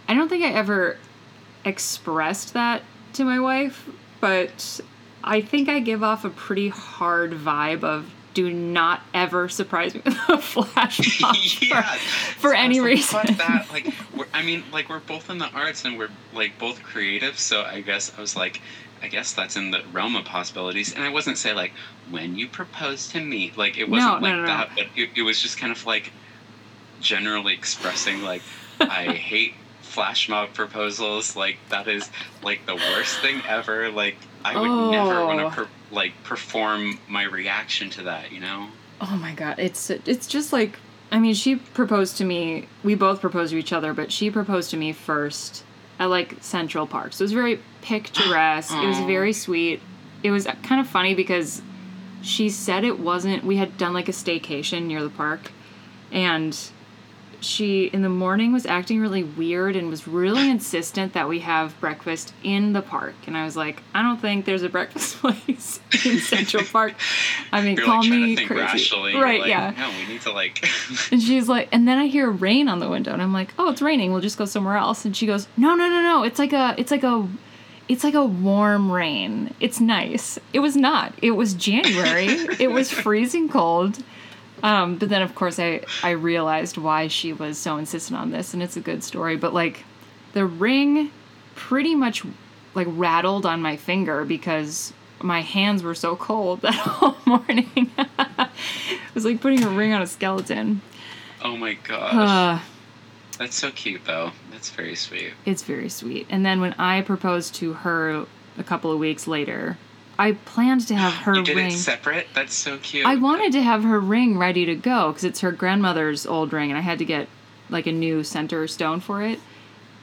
I 0.08 0.14
don't 0.14 0.28
think 0.28 0.44
I 0.44 0.50
ever 0.50 0.98
expressed 1.64 2.52
that 2.54 2.82
to 3.14 3.24
my 3.24 3.40
wife, 3.40 3.88
but 4.20 4.80
I 5.24 5.40
think 5.40 5.68
I 5.68 5.80
give 5.80 6.02
off 6.02 6.24
a 6.24 6.30
pretty 6.30 6.68
hard 6.68 7.32
vibe 7.32 7.82
of 7.82 8.10
do 8.36 8.50
not 8.52 9.00
ever 9.14 9.48
surprise 9.48 9.94
me 9.94 10.02
with 10.04 10.18
a 10.28 10.36
flash 10.38 11.20
mob 11.22 11.34
yeah. 11.62 11.82
for, 11.82 12.40
for 12.40 12.54
any 12.54 12.80
like, 12.80 12.86
reason. 12.86 13.20
Fuck 13.20 13.36
that. 13.38 13.66
Like, 13.72 13.94
we're, 14.14 14.26
I 14.34 14.42
mean, 14.42 14.62
like 14.72 14.90
we're 14.90 15.00
both 15.00 15.30
in 15.30 15.38
the 15.38 15.48
arts 15.48 15.86
and 15.86 15.96
we're 15.98 16.10
like 16.34 16.58
both 16.58 16.82
creative. 16.82 17.38
So 17.38 17.62
I 17.62 17.80
guess 17.80 18.12
I 18.16 18.20
was 18.20 18.36
like, 18.36 18.60
I 19.02 19.08
guess 19.08 19.32
that's 19.32 19.56
in 19.56 19.70
the 19.70 19.82
realm 19.90 20.16
of 20.16 20.26
possibilities. 20.26 20.94
And 20.94 21.02
I 21.02 21.08
wasn't 21.08 21.38
say 21.38 21.54
like 21.54 21.72
when 22.10 22.36
you 22.36 22.46
propose 22.46 23.08
to 23.08 23.20
me, 23.20 23.52
like 23.56 23.78
it 23.78 23.88
wasn't 23.88 24.20
No, 24.20 24.28
no, 24.28 24.36
like 24.36 24.40
no, 24.42 24.46
that. 24.46 24.70
But 24.76 24.86
it, 24.94 25.10
it 25.16 25.22
was 25.22 25.40
just 25.40 25.56
kind 25.56 25.72
of 25.72 25.86
like 25.86 26.12
generally 27.00 27.54
expressing 27.54 28.22
like 28.22 28.42
I 28.80 29.12
hate 29.12 29.54
flash 29.80 30.28
mob 30.28 30.52
proposals. 30.52 31.36
Like 31.36 31.56
that 31.70 31.88
is 31.88 32.10
like 32.42 32.66
the 32.66 32.74
worst 32.74 33.18
thing 33.20 33.40
ever. 33.48 33.90
Like 33.90 34.16
I 34.44 34.60
would 34.60 34.90
never 34.92 35.24
want 35.26 35.40
Oh. 35.40 35.48
to 35.50 35.56
per- 35.56 35.68
like 35.90 36.12
perform 36.24 36.98
my 37.08 37.24
reaction 37.24 37.90
to 37.90 38.02
that. 38.04 38.32
You 38.32 38.40
know. 38.40 38.68
Oh 39.00 39.16
my 39.16 39.34
god, 39.34 39.58
it's 39.58 39.90
it's 39.90 40.26
just 40.26 40.52
like 40.52 40.78
I 41.10 41.18
mean, 41.18 41.34
she 41.34 41.56
proposed 41.56 42.16
to 42.18 42.24
me. 42.24 42.66
We 42.82 42.94
both 42.94 43.20
proposed 43.20 43.52
to 43.52 43.58
each 43.58 43.72
other, 43.72 43.94
but 43.94 44.10
she 44.10 44.30
proposed 44.30 44.70
to 44.70 44.76
me 44.76 44.92
first 44.92 45.64
at 45.98 46.06
like 46.06 46.36
Central 46.40 46.86
Park. 46.86 47.12
So 47.12 47.22
it 47.22 47.26
was 47.26 47.32
very 47.32 47.60
picturesque. 47.82 48.74
it 48.74 48.86
was 48.86 48.98
very 49.06 49.32
sweet. 49.32 49.80
It 50.22 50.30
was 50.30 50.46
kind 50.62 50.80
of 50.80 50.88
funny 50.88 51.14
because 51.14 51.62
she 52.22 52.48
said 52.50 52.84
it 52.84 52.98
wasn't. 52.98 53.44
We 53.44 53.56
had 53.56 53.76
done 53.78 53.92
like 53.92 54.08
a 54.08 54.12
staycation 54.12 54.86
near 54.86 55.02
the 55.02 55.10
park, 55.10 55.52
and 56.10 56.58
she 57.40 57.86
in 57.86 58.02
the 58.02 58.08
morning 58.08 58.52
was 58.52 58.66
acting 58.66 59.00
really 59.00 59.24
weird 59.24 59.76
and 59.76 59.88
was 59.88 60.06
really 60.06 60.50
insistent 60.50 61.12
that 61.12 61.28
we 61.28 61.40
have 61.40 61.78
breakfast 61.80 62.32
in 62.42 62.72
the 62.72 62.82
park. 62.82 63.14
And 63.26 63.36
I 63.36 63.44
was 63.44 63.56
like, 63.56 63.82
I 63.94 64.02
don't 64.02 64.20
think 64.20 64.44
there's 64.44 64.62
a 64.62 64.68
breakfast 64.68 65.16
place 65.20 65.80
in 66.04 66.18
Central 66.18 66.64
Park. 66.64 66.94
I 67.52 67.60
mean, 67.60 67.76
You're 67.76 67.84
call 67.84 68.00
like 68.00 68.10
me 68.10 68.46
crazy. 68.46 69.14
Right? 69.16 69.40
like, 69.40 69.48
yeah. 69.48 69.74
No, 69.76 69.90
we 69.90 70.12
need 70.12 70.20
to 70.22 70.32
like. 70.32 70.64
And 71.10 71.22
she's 71.22 71.48
like, 71.48 71.68
and 71.72 71.86
then 71.86 71.98
I 71.98 72.06
hear 72.06 72.30
rain 72.30 72.68
on 72.68 72.80
the 72.80 72.88
window, 72.88 73.12
and 73.12 73.22
I'm 73.22 73.32
like, 73.32 73.54
oh, 73.58 73.70
it's 73.70 73.82
raining. 73.82 74.12
We'll 74.12 74.20
just 74.20 74.38
go 74.38 74.44
somewhere 74.44 74.76
else. 74.76 75.04
And 75.04 75.16
she 75.16 75.26
goes, 75.26 75.46
no, 75.56 75.74
no, 75.74 75.88
no, 75.88 76.02
no. 76.02 76.22
It's 76.24 76.38
like 76.38 76.52
a, 76.52 76.74
it's 76.78 76.90
like 76.90 77.04
a, 77.04 77.28
it's 77.88 78.02
like 78.02 78.14
a 78.14 78.24
warm 78.24 78.90
rain. 78.90 79.54
It's 79.60 79.80
nice. 79.80 80.38
It 80.52 80.60
was 80.60 80.76
not. 80.76 81.12
It 81.22 81.32
was 81.32 81.54
January. 81.54 82.26
it 82.26 82.70
was 82.70 82.90
freezing 82.90 83.48
cold. 83.48 84.02
Um, 84.62 84.96
but 84.96 85.08
then 85.08 85.22
of 85.22 85.34
course 85.34 85.58
I 85.58 85.82
I 86.02 86.10
realized 86.10 86.76
why 86.78 87.08
she 87.08 87.32
was 87.32 87.58
so 87.58 87.76
insistent 87.76 88.18
on 88.18 88.30
this, 88.30 88.54
and 88.54 88.62
it's 88.62 88.76
a 88.76 88.80
good 88.80 89.04
story. 89.04 89.36
But 89.36 89.52
like, 89.54 89.84
the 90.32 90.46
ring, 90.46 91.10
pretty 91.54 91.94
much, 91.94 92.24
like 92.74 92.86
rattled 92.90 93.44
on 93.46 93.60
my 93.62 93.76
finger 93.76 94.24
because 94.24 94.92
my 95.20 95.40
hands 95.42 95.82
were 95.82 95.94
so 95.94 96.16
cold 96.16 96.60
that 96.62 96.74
whole 96.74 97.16
morning. 97.26 97.70
it 97.98 99.14
was 99.14 99.24
like 99.24 99.40
putting 99.40 99.62
a 99.64 99.68
ring 99.70 99.92
on 99.92 100.02
a 100.02 100.06
skeleton. 100.06 100.80
oh 101.42 101.56
my 101.56 101.74
gosh, 101.74 102.14
Uh, 102.14 102.58
that's 103.38 103.56
so 103.56 103.70
cute 103.70 104.02
though. 104.06 104.32
That's 104.50 104.70
very 104.70 104.94
sweet. 104.94 105.32
it's 105.44 105.62
very 105.62 105.88
sweet. 105.90 106.26
And 106.30 106.44
then 106.44 106.60
when 106.60 106.72
I 106.74 107.02
proposed 107.02 107.54
to 107.56 107.74
her 107.74 108.26
a 108.58 108.64
couple 108.64 108.90
of 108.90 108.98
weeks 108.98 109.26
later, 109.26 109.76
I 110.18 110.32
planned 110.32 110.86
to 110.88 110.94
have 110.94 111.12
her 111.24 111.36
you 111.36 111.42
did 111.44 111.56
ring. 111.56 111.66
it 111.66 111.72
separate. 111.72 112.26
That's 112.34 112.54
so 112.54 112.78
cute. 112.78 113.06
I 113.06 113.16
wanted 113.16 113.52
to 113.52 113.62
have 113.62 113.82
her 113.84 114.00
ring 114.00 114.38
ready 114.38 114.64
to 114.66 114.74
go 114.74 115.08
because 115.08 115.24
it's 115.24 115.40
her 115.40 115.52
grandmother's 115.52 116.26
old 116.26 116.52
ring, 116.52 116.70
and 116.70 116.78
I 116.78 116.82
had 116.82 116.98
to 116.98 117.04
get 117.04 117.28
like 117.68 117.86
a 117.86 117.92
new 117.92 118.22
center 118.24 118.66
stone 118.68 119.00
for 119.00 119.22
it. 119.22 119.40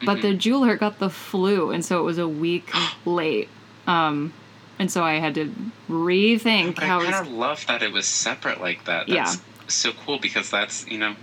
But 0.05 0.17
Mm-hmm. 0.17 0.21
the 0.27 0.33
jeweler 0.35 0.75
got 0.75 0.99
the 0.99 1.09
flu, 1.09 1.71
and 1.71 1.83
so 1.85 1.99
it 1.99 2.03
was 2.03 2.17
a 2.17 2.27
week 2.27 2.69
late. 3.05 3.47
Um, 3.87 4.33
and 4.79 4.91
so 4.91 5.03
I 5.03 5.13
had 5.19 5.35
to 5.35 5.53
rethink 5.89 6.75
But 6.75 6.83
how 6.83 6.99
I 6.99 7.03
kind 7.05 7.19
was. 7.19 7.27
of 7.27 7.33
love 7.33 7.65
that 7.67 7.81
it 7.83 7.91
was 7.93 8.05
separate 8.05 8.59
like 8.59 8.85
that. 8.85 9.07
Yeah. 9.07 9.23
That's 9.25 9.41
so 9.73 9.91
cool 10.05 10.19
because 10.19 10.49
that's 10.49 10.85
you 10.87 10.97
know, 10.97 11.15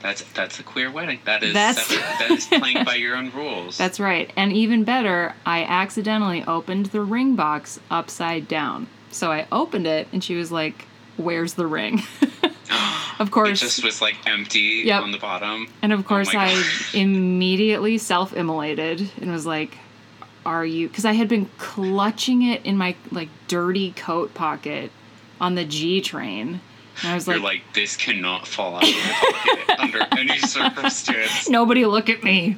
that's 0.00 0.22
that's 0.32 0.58
a 0.60 0.62
queer 0.62 0.90
wedding. 0.90 1.20
That 1.24 1.42
is 1.42 1.52
That's- 1.54 1.86
separate. 1.86 2.18
that 2.18 2.30
is 2.30 2.46
playing 2.46 2.84
by 2.84 2.94
your 2.96 3.16
own 3.16 3.30
rules. 3.32 3.76
That's 3.82 4.00
right. 4.00 4.30
And 4.36 4.52
even 4.52 4.84
better, 4.84 5.34
I 5.44 5.62
accidentally 5.64 6.42
opened 6.44 6.86
the 6.86 7.02
ring 7.02 7.36
box 7.36 7.78
upside 7.90 8.48
down. 8.48 8.86
So 9.10 9.30
I 9.32 9.46
opened 9.52 9.86
it, 9.86 10.08
and 10.12 10.22
she 10.24 10.34
was 10.36 10.50
like, 10.52 10.86
"Where's 11.16 11.54
the 11.54 11.66
ring?" 11.66 12.02
of 13.18 13.30
course, 13.30 13.60
It 13.60 13.66
just 13.66 13.84
was 13.84 14.00
like 14.00 14.16
empty 14.26 14.82
Yep. 14.86 15.02
on 15.02 15.10
the 15.12 15.18
bottom. 15.18 15.66
And 15.82 15.92
of 15.92 16.00
oh 16.00 16.02
course, 16.04 16.28
Oh 16.34 16.38
I 16.38 16.64
immediately 16.94 17.98
self 17.98 18.32
immolated 18.34 19.10
and 19.20 19.30
was 19.30 19.44
like, 19.46 19.76
Are 20.46 20.64
you? 20.64 20.88
Because 20.88 21.04
I 21.04 21.12
had 21.12 21.28
been 21.28 21.50
clutching 21.58 22.42
it 22.42 22.64
in 22.64 22.76
my 22.76 22.94
like 23.10 23.28
dirty 23.48 23.92
coat 23.92 24.32
pocket 24.34 24.90
on 25.40 25.54
the 25.56 25.64
G 25.64 26.00
train. 26.00 26.60
I 27.04 27.14
was 27.14 27.26
You're 27.26 27.36
like, 27.36 27.44
like, 27.44 27.74
this 27.74 27.96
cannot 27.96 28.46
fall 28.46 28.76
out 28.76 28.82
of 28.84 28.88
my 28.94 29.32
pocket 29.32 29.78
under 29.80 30.06
any 30.18 30.38
circumstance. 30.38 31.48
Nobody 31.48 31.86
look 31.86 32.08
at 32.08 32.22
me. 32.22 32.56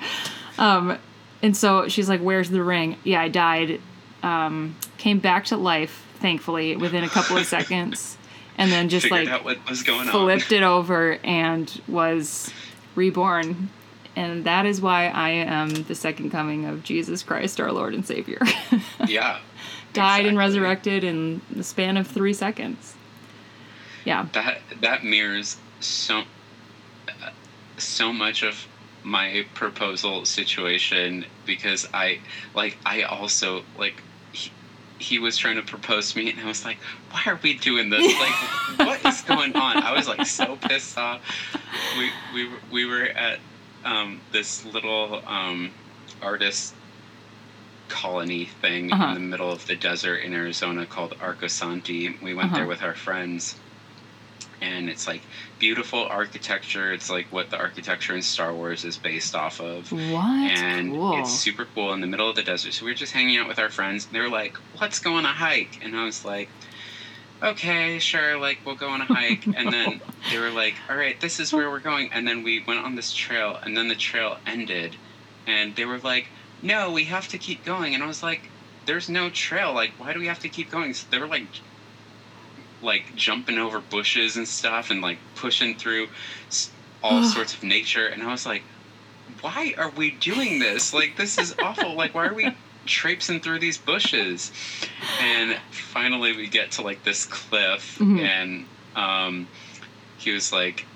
Um, 0.59 0.99
and 1.43 1.57
so 1.57 1.89
she's 1.89 2.09
like, 2.09 2.21
Where's 2.21 2.51
the 2.51 2.63
ring? 2.63 2.97
Yeah, 3.05 3.21
I 3.23 3.29
died. 3.29 3.81
Um, 4.23 4.77
came 4.99 5.19
back 5.19 5.47
to 5.47 5.57
life, 5.57 6.05
thankfully, 6.21 6.77
within 6.77 7.05
a 7.05 7.09
couple 7.09 7.37
of 7.37 7.47
seconds. 7.47 8.17
And 8.59 8.71
then 8.71 8.89
just 8.89 9.09
Figured 9.09 9.29
like 9.29 9.45
what 9.45 9.69
was 9.69 9.83
going 9.83 10.01
on. 10.09 10.13
flipped 10.13 10.53
it 10.53 10.63
over 10.63 11.19
and 11.25 11.81
was 11.89 12.53
reborn. 12.95 13.71
And 14.15 14.45
that 14.45 14.67
is 14.67 14.81
why 14.81 15.07
I 15.09 15.31
am 15.31 15.71
the 15.71 15.95
second 15.95 16.31
coming 16.31 16.67
of 16.67 16.83
Jesus 16.85 17.23
Christ, 17.23 17.59
our 17.61 17.73
Lord 17.73 17.95
and 17.95 18.07
Savior. 18.07 18.41
Yeah. 19.09 19.39
Died 19.95 20.27
and 20.27 20.39
resurrected 20.39 21.03
in 21.05 21.41
the 21.51 21.63
span 21.65 21.97
of 21.97 22.07
three 22.07 22.33
seconds. 22.33 22.95
Yeah. 24.05 24.29
that 24.33 24.63
that 24.81 25.05
mirrors 25.05 25.57
so 25.81 26.23
so 27.79 28.13
much 28.13 28.43
of 28.43 28.67
my 29.05 29.45
proposal 29.55 30.25
situation 30.25 31.27
because 31.45 31.87
I 31.93 32.19
like 32.55 32.79
I 32.87 33.03
also 33.03 33.63
like 33.77 34.03
he, 34.33 34.51
he 34.99 35.19
was 35.19 35.37
trying 35.37 35.57
to 35.57 35.63
propose 35.63 36.13
to 36.13 36.19
me 36.19 36.31
and 36.31 36.41
I 36.41 36.47
was 36.47 36.65
like 36.65 36.79
why 37.11 37.23
are 37.27 37.41
we 37.43 37.59
doing 37.59 37.91
this 37.91 38.07
like 38.21 38.79
what 38.87 39.05
is 39.05 39.23
going 39.23 39.57
on 39.57 39.79
I 39.79 39.93
was 39.93 40.07
like 40.07 40.25
so 40.27 40.57
pissed 40.57 40.97
off 40.99 41.21
we 41.99 42.11
we 42.35 42.49
were, 42.49 42.59
we 42.71 42.85
were 42.87 43.05
at 43.05 43.41
um, 43.85 44.23
this 44.33 44.65
little 44.65 45.21
um, 45.27 45.73
artist 46.23 46.75
colony 47.89 48.47
thing 48.47 48.93
Uh-huh. 48.93 49.09
in 49.09 49.15
the 49.15 49.21
middle 49.21 49.51
of 49.51 49.67
the 49.67 49.75
desert 49.77 50.19
in 50.19 50.33
Arizona 50.33 50.87
called 50.87 51.15
Arcosanti. 51.21 52.23
We 52.23 52.33
went 52.35 52.47
Uh-huh. 52.53 52.59
there 52.59 52.67
with 52.69 52.83
our 52.83 52.95
friends 52.95 53.57
and 54.63 54.89
it's 54.89 55.07
like 55.07 55.23
beautiful 55.59 56.05
architecture. 56.05 56.93
It's 56.93 57.11
like 57.11 57.27
what 57.33 57.51
the 57.51 57.59
architecture 57.59 58.15
in 58.15 58.23
Star 58.23 58.55
Wars 58.55 58.85
is 58.85 58.97
based 58.97 59.35
off 59.35 59.61
of. 59.61 59.91
What? 59.91 60.51
And 60.51 60.93
cool. 60.93 61.19
it's 61.19 61.33
super 61.33 61.67
cool 61.75 61.93
in 61.93 62.01
the 62.01 62.07
middle 62.07 62.31
of 62.31 62.37
the 62.37 62.43
desert. 62.43 62.73
So 62.73 62.85
we 62.85 62.93
were 62.93 62.97
just 62.97 63.13
hanging 63.13 63.37
out 63.39 63.49
with 63.49 63.59
our 63.59 63.69
friends. 63.69 64.07
And 64.07 64.15
they 64.15 64.21
were 64.21 64.31
like, 64.31 64.57
let's 64.81 65.01
go 65.01 65.15
on 65.15 65.25
a 65.25 65.33
hike. 65.33 65.81
And 65.83 65.97
I 65.97 66.05
was 66.05 66.25
like, 66.25 66.49
okay, 67.43 67.99
sure, 67.99 68.39
like 68.39 68.59
we'll 68.65 68.77
go 68.77 68.89
on 68.89 69.01
a 69.01 69.05
hike. 69.05 69.47
and 69.47 69.73
then 69.73 70.01
they 70.31 70.39
were 70.39 70.51
like, 70.51 70.75
all 70.89 70.97
right, 70.97 71.21
this 71.21 71.41
is 71.41 71.53
where 71.53 71.69
we're 71.69 71.81
going. 71.81 72.13
And 72.13 72.27
then 72.27 72.45
we 72.45 72.63
went 72.63 72.81
on 72.81 72.95
this 72.95 73.13
trail. 73.13 73.59
And 73.61 73.77
then 73.77 73.89
the 73.89 73.97
trail 73.97 74.39
ended. 74.47 74.97
And 75.47 75.75
they 75.75 75.85
were 75.85 75.99
like, 75.99 76.29
no, 76.63 76.93
we 76.93 77.05
have 77.05 77.27
to 77.29 77.39
keep 77.39 77.65
going. 77.65 77.95
And 77.95 78.03
I 78.03 78.07
was 78.07 78.23
like, 78.23 78.43
there's 78.87 79.09
no 79.09 79.29
trail. 79.29 79.73
Like, 79.75 79.91
why 79.99 80.13
do 80.13 80.21
we 80.21 80.29
have 80.29 80.41
to 80.41 80.49
keep 80.49 80.71
going? 80.71 80.95
So 80.95 81.07
they 81.11 81.19
were 81.19 81.27
like, 81.27 81.47
like 82.83 83.15
jumping 83.17 83.59
over 83.59 83.81
bushes 83.81 84.37
and 84.37 84.47
stuff 84.47 84.91
and 84.91 85.01
like 85.01 85.19
pushing 85.37 85.77
through 85.77 86.09
all 87.03 87.25
sorts 87.25 87.55
of 87.55 87.63
nature. 87.63 88.07
And 88.07 88.23
i 88.23 88.31
was 88.31 88.47
like 88.47 88.63
why 89.41 89.75
are 89.77 89.91
we 89.91 90.11
doing 90.13 90.59
this? 90.61 90.93
Like 90.95 91.17
this 91.17 91.39
is 91.39 91.55
awful. 91.61 91.95
Like 91.95 92.15
why 92.15 92.27
are 92.27 92.35
we 92.35 92.55
traipsing 92.87 93.41
through 93.41 93.59
these 93.61 93.79
bushes? 93.79 94.53
And 95.21 95.57
finally 95.71 96.37
we 96.37 96.47
get 96.49 96.73
to 96.73 96.83
like 96.83 97.03
this 97.05 97.25
cliff 97.27 97.99
Mhm. 97.99 98.21
and 98.21 98.67
um 98.97 99.49
he 100.19 100.31
was 100.33 100.53
like 100.53 100.87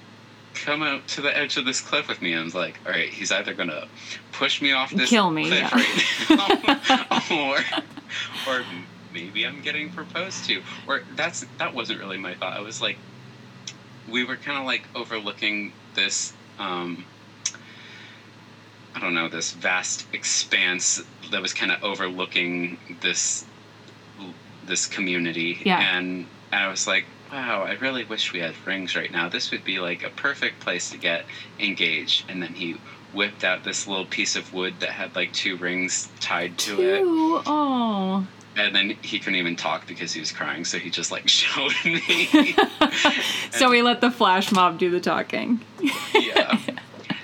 come 0.55 0.83
out 0.83 1.07
to 1.09 1.21
the 1.21 1.37
edge 1.37 1.57
of 1.57 1.65
this 1.65 1.81
cliff 1.81 2.09
with 2.09 2.21
me. 2.23 2.33
And 2.33 2.41
i 2.41 2.45
was 2.45 2.55
like 2.55 2.79
all 2.87 2.93
right 2.93 3.09
he's 3.09 3.33
either 3.33 3.53
gonna 3.55 3.87
push 4.33 4.61
me 4.63 4.73
off 4.73 4.91
this 4.91 5.09
Kill 5.11 5.31
me, 5.31 5.49
cliff 5.49 5.61
yeah. 5.61 6.39
right 6.39 6.71
now 6.91 7.21
or 8.47 8.53
or 8.53 8.65
maybe 9.17 9.47
I'm 9.47 9.63
getting 9.63 9.91
proposed 9.91 10.45
to. 10.47 10.63
Or 10.87 11.03
that's 11.17 11.45
that 11.59 11.75
wasn't 11.75 12.01
really 12.01 12.19
my 12.19 12.35
thought. 12.35 12.53
I 12.53 12.61
was 12.61 12.81
like, 12.83 12.99
we 14.09 14.25
were 14.25 14.37
kind 14.37 14.59
of 14.59 14.65
like 14.65 14.83
overlooking 14.95 15.73
this. 15.95 16.33
Um, 16.59 17.05
I 18.95 19.01
don't 19.01 19.15
know 19.15 19.29
this 19.29 19.53
vast 19.53 20.07
expanse 20.13 21.03
that 21.31 21.43
was 21.43 21.53
kind 21.53 21.73
of 21.73 21.83
overlooking 21.83 22.79
this 23.01 23.45
this 24.67 24.87
community. 24.87 25.59
Yeah. 25.65 25.97
And 25.97 26.27
I 26.53 26.69
was 26.69 26.87
like, 26.87 27.05
wow, 27.33 27.63
I 27.63 27.73
really 27.75 28.05
wish 28.05 28.33
we 28.33 28.41
had 28.41 28.55
rings 28.67 28.97
right 28.97 29.11
now. 29.11 29.29
This 29.29 29.51
would 29.51 29.65
be 29.65 29.79
like 29.79 30.03
a 30.03 30.11
perfect 30.11 30.61
place 30.61 30.91
to 30.91 30.99
get 30.99 31.25
engaged. 31.59 32.25
And 32.29 32.43
then 32.43 32.55
he 32.55 32.77
whipped 33.13 33.45
out 33.45 33.65
this 33.65 33.87
little 33.87 34.07
piece 34.07 34.37
of 34.37 34.53
wood 34.53 34.75
that 34.81 34.91
had 34.91 35.15
like 35.15 35.33
two 35.33 35.57
rings 35.57 36.09
tied 36.21 36.59
to 36.59 36.81
it. 36.83 36.99
Two. 36.99 37.43
Oh. 37.47 38.27
And 38.57 38.75
then 38.75 38.91
he 39.03 39.19
couldn't 39.19 39.35
even 39.37 39.55
talk 39.55 39.87
because 39.87 40.13
he 40.15 40.21
was 40.21 40.33
crying, 40.33 40.65
so 40.65 40.79
he 40.79 40.89
just 40.91 41.11
like 41.13 41.29
showed 41.29 41.73
me. 41.85 42.55
so 43.53 43.69
we 43.71 43.83
let 43.83 44.01
the 44.01 44.11
flash 44.11 44.51
mob 44.51 44.79
do 44.79 44.91
the 44.91 45.01
talking. 45.01 45.61
yeah. 46.15 46.59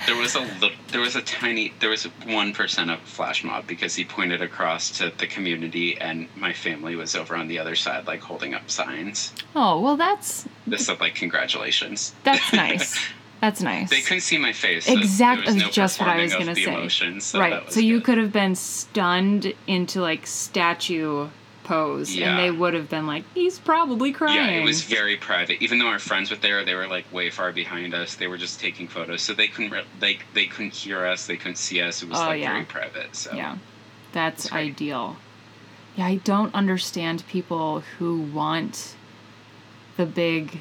There 0.05 0.17
was 0.17 0.35
a 0.35 0.41
little, 0.41 0.71
there 0.89 1.01
was 1.01 1.15
a 1.15 1.23
tiny 1.23 1.73
there 1.79 1.89
was 1.89 2.03
one 2.27 2.53
percent 2.53 2.91
of 2.91 2.99
flash 3.03 3.45
mob 3.45 3.69
because 3.69 3.95
he 3.95 4.05
pointed 4.05 4.43
across 4.43 4.91
to 4.99 5.13
the 5.17 5.29
community 5.29 5.97
and 5.97 6.27
my 6.35 6.53
family 6.53 6.97
was 6.97 7.15
over 7.15 7.37
on 7.37 7.47
the 7.47 7.61
other 7.61 7.77
side 7.77 8.09
like 8.09 8.21
holding 8.21 8.53
up 8.53 8.69
signs. 8.69 9.33
Oh 9.55 9.81
well, 9.81 9.97
that's 9.97 10.49
This 10.67 10.87
said 10.87 10.99
like 10.99 11.15
congratulations. 11.15 12.15
that's 12.25 12.53
nice. 12.53 12.99
That's 13.43 13.61
nice. 13.61 13.91
They 13.91 14.01
couldn't 14.03 14.21
see 14.21 14.39
my 14.39 14.53
face. 14.53 14.89
Exactly, 14.89 15.53
Exact- 15.53 15.67
no 15.67 15.71
just 15.73 15.99
what 16.01 16.09
I 16.09 16.23
was 16.23 16.33
gonna 16.33 16.55
say. 16.55 16.63
Emotions, 16.63 17.25
so 17.25 17.41
right. 17.41 17.71
So 17.73 17.81
you 17.81 18.01
could 18.01 18.17
have 18.17 18.33
been 18.33 18.55
stunned 18.55 19.53
into 19.67 20.01
like 20.01 20.29
statue 20.29 21.27
pose, 21.65 22.15
Yeah. 22.15 22.31
and 22.31 22.39
they 22.39 22.53
would 22.53 22.73
have 22.75 22.89
been 22.89 23.09
like, 23.09 23.25
"He's 23.35 23.59
probably 23.59 24.13
crying." 24.13 24.37
Yeah, 24.37 24.61
it 24.61 24.65
was 24.65 24.85
very 24.85 25.17
private. 25.17 25.61
Even 25.61 25.81
though 25.81 25.89
our 25.89 25.99
friends 25.99 26.31
were 26.31 26.37
there, 26.37 26.65
they 26.65 26.75
were 26.77 26.87
like 26.87 27.13
way 27.13 27.31
far 27.31 27.51
behind 27.51 27.95
us. 27.95 28.15
They 28.15 28.29
were 28.29 28.39
just 28.39 28.61
taking 28.61 28.87
photos, 28.87 29.23
so 29.23 29.33
they 29.35 29.49
couldn't 29.49 29.73
re- 29.73 29.85
they 29.99 30.19
they 30.35 30.47
couldn't 30.47 30.75
hear 30.75 31.05
us. 31.05 31.27
They 31.27 31.37
couldn't 31.37 31.57
see 31.59 31.81
us. 31.83 32.01
It 32.01 32.11
was 32.11 32.21
Oh, 32.21 32.27
like 32.27 32.41
yeah. 32.43 32.53
very 32.53 32.65
private. 32.65 33.17
So 33.17 33.35
Yeah, 33.35 33.57
that's 34.13 34.53
ideal. 34.53 35.17
Yeah, 35.97 36.07
I 36.07 36.15
don't 36.23 36.55
understand 36.55 37.25
people 37.29 37.83
who 37.99 38.19
want 38.21 38.95
the 39.97 40.07
big 40.07 40.61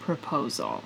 proposal, 0.00 0.82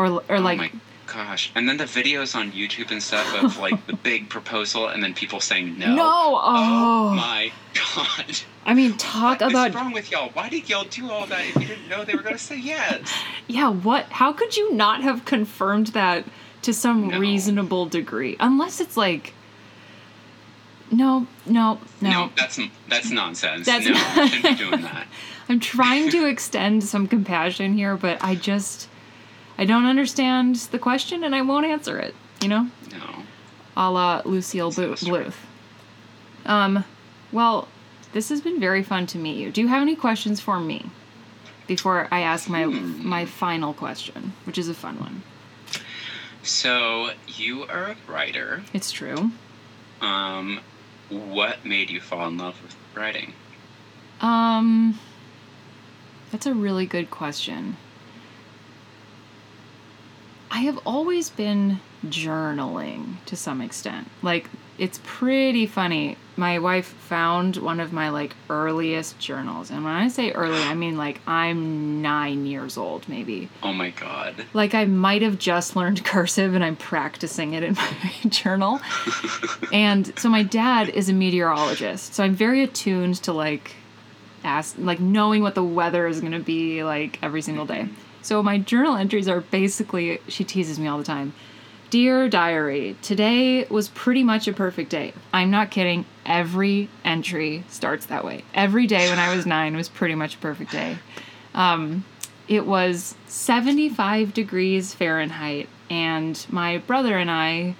or 0.00 0.22
or 0.28 0.36
oh 0.36 0.40
like 0.40 0.58
my 0.58 0.72
gosh! 1.06 1.52
And 1.54 1.68
then 1.68 1.76
the 1.76 1.84
videos 1.84 2.34
on 2.34 2.52
YouTube 2.52 2.90
and 2.90 3.02
stuff 3.02 3.42
of 3.42 3.58
like 3.58 3.86
the 3.86 3.92
big 4.10 4.28
proposal, 4.28 4.88
and 4.88 5.02
then 5.02 5.14
people 5.14 5.40
saying 5.40 5.78
no. 5.78 5.94
no. 5.94 6.04
Oh, 6.04 6.40
oh. 6.42 7.14
my 7.14 7.52
god! 7.74 8.38
I 8.64 8.74
mean, 8.74 8.96
talk 8.96 9.40
What's 9.40 9.52
about 9.52 9.74
wrong 9.74 9.92
with 9.92 10.10
y'all? 10.10 10.30
Why 10.32 10.48
did 10.48 10.68
y'all 10.68 10.84
do 10.84 11.10
all 11.10 11.26
that 11.26 11.44
if 11.44 11.56
you 11.56 11.66
didn't 11.66 11.88
know 11.88 12.04
they 12.04 12.14
were 12.14 12.22
gonna 12.22 12.38
say 12.38 12.58
yes? 12.58 13.12
yeah. 13.46 13.68
What? 13.68 14.06
How 14.06 14.32
could 14.32 14.56
you 14.56 14.72
not 14.72 15.02
have 15.02 15.24
confirmed 15.24 15.88
that 15.88 16.24
to 16.62 16.72
some 16.72 17.08
No. 17.08 17.18
reasonable 17.18 17.86
degree? 17.86 18.36
Unless 18.40 18.80
it's 18.80 18.96
like. 18.96 19.34
No, 20.92 21.28
no, 21.46 21.78
no. 22.00 22.30
that's 22.36 22.58
that's 22.88 23.10
nonsense. 23.12 23.64
That's 23.64 23.86
no, 23.86 23.92
not- 23.92 24.28
shouldn't 24.28 24.58
be 24.58 24.64
doing 24.70 24.82
that. 24.82 25.06
I'm 25.48 25.60
trying 25.60 26.10
to 26.10 26.26
extend 26.26 26.82
some 26.82 27.06
compassion 27.06 27.74
here, 27.74 27.96
but 27.96 28.18
I 28.24 28.34
just 28.34 28.88
I 29.60 29.66
don't 29.66 29.84
understand 29.84 30.56
the 30.56 30.78
question 30.78 31.22
and 31.22 31.34
I 31.34 31.42
won't 31.42 31.66
answer 31.66 31.98
it, 31.98 32.14
you 32.40 32.48
know? 32.48 32.68
No. 32.90 33.22
A 33.76 33.90
la 33.90 34.22
Lucille. 34.24 34.72
Bluth. 34.72 35.34
Um, 36.46 36.82
well, 37.30 37.68
this 38.14 38.30
has 38.30 38.40
been 38.40 38.58
very 38.58 38.82
fun 38.82 39.06
to 39.08 39.18
meet 39.18 39.36
you. 39.36 39.52
Do 39.52 39.60
you 39.60 39.68
have 39.68 39.82
any 39.82 39.94
questions 39.94 40.40
for 40.40 40.58
me 40.58 40.86
before 41.66 42.08
I 42.10 42.20
ask 42.20 42.48
my 42.48 42.64
Hmm. 42.64 43.06
my 43.06 43.26
final 43.26 43.74
question, 43.74 44.32
which 44.44 44.56
is 44.56 44.68
a 44.68 44.74
fun 44.74 44.98
one? 44.98 45.22
So 46.42 47.10
you 47.28 47.64
are 47.64 47.90
a 47.90 47.96
writer. 48.10 48.62
It's 48.72 48.90
true. 48.90 49.30
Um, 50.00 50.60
what 51.10 51.66
made 51.66 51.90
you 51.90 52.00
fall 52.00 52.26
in 52.28 52.38
love 52.38 52.60
with 52.62 52.74
writing? 52.94 53.34
Um, 54.22 54.98
that's 56.30 56.46
a 56.46 56.54
really 56.54 56.86
good 56.86 57.10
question. 57.10 57.76
I 60.50 60.60
have 60.60 60.78
always 60.84 61.30
been 61.30 61.80
journaling 62.06 63.16
to 63.26 63.36
some 63.36 63.60
extent. 63.60 64.08
Like, 64.22 64.48
it's 64.78 64.98
pretty 65.04 65.66
funny. 65.66 66.16
My 66.36 66.58
wife 66.58 66.86
found 66.86 67.58
one 67.58 67.80
of 67.80 67.92
my 67.92 68.08
like 68.08 68.34
earliest 68.48 69.18
journals. 69.18 69.70
And 69.70 69.84
when 69.84 69.92
I 69.92 70.08
say 70.08 70.32
early, 70.32 70.62
I 70.62 70.74
mean 70.74 70.96
like 70.96 71.20
I'm 71.26 72.00
nine 72.00 72.46
years 72.46 72.78
old, 72.78 73.06
maybe. 73.06 73.50
Oh 73.62 73.74
my 73.74 73.90
god. 73.90 74.46
Like, 74.54 74.74
I 74.74 74.86
might 74.86 75.20
have 75.20 75.38
just 75.38 75.76
learned 75.76 76.02
cursive 76.06 76.54
and 76.54 76.64
I'm 76.64 76.76
practicing 76.76 77.52
it 77.52 77.62
in 77.62 77.74
my 78.02 78.12
journal. 78.28 78.80
And 79.72 80.18
so 80.18 80.28
my 80.28 80.42
dad 80.42 80.88
is 80.88 81.08
a 81.08 81.12
meteorologist, 81.12 82.12
so 82.14 82.24
I'm 82.24 82.34
very 82.34 82.64
attuned 82.64 83.22
to 83.22 83.32
like 83.32 83.76
ask 84.42 84.74
like 84.78 84.98
knowing 84.98 85.42
what 85.42 85.54
the 85.54 85.62
weather 85.62 86.08
is 86.08 86.20
going 86.20 86.32
to 86.32 86.40
be 86.40 86.82
like 86.82 87.20
every 87.22 87.40
single 87.40 87.66
day. 87.66 87.88
So 88.22 88.42
my 88.42 88.58
journal 88.58 88.96
entries 88.96 89.28
are 89.28 89.40
basically 89.40 90.20
she 90.28 90.44
teases 90.44 90.78
me 90.78 90.86
all 90.86 90.98
the 90.98 91.04
time. 91.04 91.32
Dear 91.90 92.28
diary, 92.28 92.96
today 93.02 93.64
was 93.64 93.88
pretty 93.88 94.22
much 94.22 94.46
a 94.46 94.52
perfect 94.52 94.90
day. 94.90 95.12
I'm 95.32 95.50
not 95.50 95.70
kidding. 95.70 96.04
Every 96.24 96.88
entry 97.04 97.64
starts 97.68 98.06
that 98.06 98.24
way. 98.24 98.44
Every 98.54 98.86
day 98.86 99.08
when 99.08 99.18
I 99.18 99.34
was 99.34 99.44
9 99.58 99.76
was 99.76 99.88
pretty 99.88 100.14
much 100.14 100.36
a 100.36 100.38
perfect 100.38 100.72
day. 100.72 100.98
Um 101.54 102.04
it 102.48 102.66
was 102.66 103.14
75 103.26 104.34
degrees 104.34 104.92
Fahrenheit 104.92 105.68
and 105.88 106.44
my 106.50 106.78
brother 106.78 107.16
and 107.16 107.30
I 107.30 107.76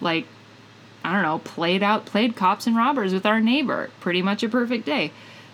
like 0.00 0.26
I 1.04 1.12
don't 1.12 1.22
know, 1.22 1.38
played 1.40 1.82
out, 1.82 2.06
played 2.06 2.36
cops 2.36 2.66
and 2.66 2.76
robbers 2.76 3.12
with 3.12 3.26
our 3.26 3.40
neighbor. 3.40 3.90
Pretty 4.00 4.22
much 4.22 4.42
a 4.42 4.48
perfect 4.48 4.86
day. 4.86 5.12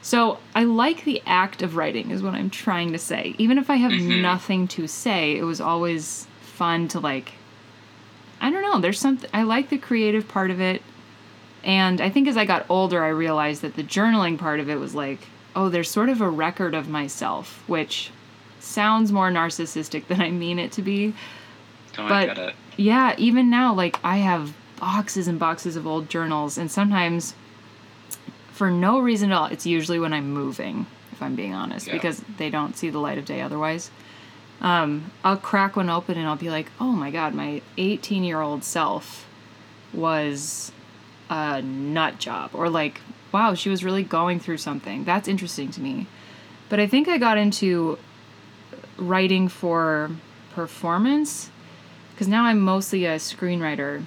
So 0.09 0.39
I 0.55 0.65
like 0.65 1.05
the 1.05 1.21
act 1.27 1.61
of 1.61 1.77
writing, 1.77 2.11
is 2.11 2.23
what 2.23 2.33
I'm 2.33 2.49
trying 2.49 2.93
to 2.93 2.99
say. 2.99 3.35
Even 3.37 3.59
if 3.59 3.69
I 3.69 3.77
have 3.77 3.93
mm-hmm. 3.93 4.23
nothing 4.23 4.67
to 4.69 4.87
say, 4.87 5.37
it 5.37 5.43
was 5.43 5.61
always 5.61 6.27
fun 6.41 6.89
to 6.89 6.99
like. 6.99 7.33
I 8.41 8.51
don't 8.51 8.63
know. 8.63 8.81
There's 8.81 8.99
something 8.99 9.29
I 9.35 9.43
like 9.43 9.69
the 9.69 9.77
creative 9.77 10.27
part 10.27 10.51
of 10.51 10.63
it, 10.63 10.81
and 11.63 12.01
I 12.01 12.09
think 12.09 12.27
as 12.27 12.39
I 12.39 12.47
got 12.47 12.65
older, 12.71 13.05
I 13.05 13.09
realized 13.09 13.61
that 13.61 13.77
the 13.77 13.85
journaling 13.85 14.39
part 14.39 14.61
of 14.61 14.71
it 14.71 14.77
was 14.77 14.95
like, 14.95 15.19
oh, 15.55 15.69
there's 15.69 15.91
sort 15.91 16.09
of 16.09 16.23
a 16.23 16.31
record 16.31 16.75
of 16.75 16.89
myself, 16.89 17.63
which 17.67 18.11
sounds 18.61 19.13
more 19.13 19.31
narcissistic 19.31 20.07
than 20.07 20.23
I 20.23 20.31
mean 20.31 20.59
it 20.59 20.73
to 20.73 20.81
be 20.81 21.13
Oh, 21.99 22.05
I 22.05 22.09
But- 22.09 22.27
get 22.29 22.39
it. 22.39 22.55
yeah, 22.79 23.15
even 23.19 23.51
now, 23.51 23.75
like 23.75 23.99
I 24.03 24.17
have 24.19 24.55
boxes 24.81 25.29
and 25.29 25.39
boxes 25.39 25.77
of 25.77 25.87
old 25.87 26.09
journals, 26.09 26.57
and 26.57 26.71
sometimes 26.71 27.35
for 28.59 28.71
no 28.73 28.99
reason 28.99 29.31
at 29.31 29.37
all, 29.39 29.47
it's 29.47 29.65
usually 29.67 30.01
when 30.01 30.13
I'm 30.13 30.33
moving, 30.33 30.87
if 31.13 31.23
I'm 31.23 31.37
being 31.37 31.55
honest, 31.55 31.87
Yeah. 31.87 31.93
because 31.93 32.23
they 32.39 32.51
don't 32.51 32.77
see 32.77 32.91
the 32.91 32.99
light 32.99 33.17
of 33.17 33.25
day 33.25 33.41
otherwise. 33.41 33.91
Um, 34.61 35.13
I'll 35.23 35.37
crack 35.37 35.77
one 35.77 35.89
open 35.89 36.19
and 36.19 36.27
I'll 36.27 36.35
be 36.37 36.51
like, 36.51 36.71
oh 36.81 36.91
my 36.91 37.13
god, 37.13 37.35
my 37.35 37.63
18 37.77 38.25
year 38.25 38.41
old 38.41 38.65
self 38.65 39.27
was 39.95 40.73
a 41.31 41.63
nut 41.63 42.19
job. 42.19 42.51
Or 42.53 42.69
like, 42.69 43.01
wow, 43.31 43.55
she 43.55 43.69
was 43.71 43.85
really 43.85 44.03
going 44.03 44.41
through 44.41 44.59
something. 44.59 45.05
That's 45.05 45.29
interesting 45.29 45.71
to 45.71 45.81
me. 45.81 46.09
But 46.69 46.81
I 46.81 46.89
think 46.89 47.07
I 47.07 47.17
got 47.19 47.39
into 47.39 47.97
writing 48.97 49.47
for 49.49 50.11
performance 50.55 51.51
because 52.13 52.27
now 52.27 52.45
I'm 52.45 52.59
mostly 52.59 53.05
a 53.05 53.17
screenwriter 53.17 54.05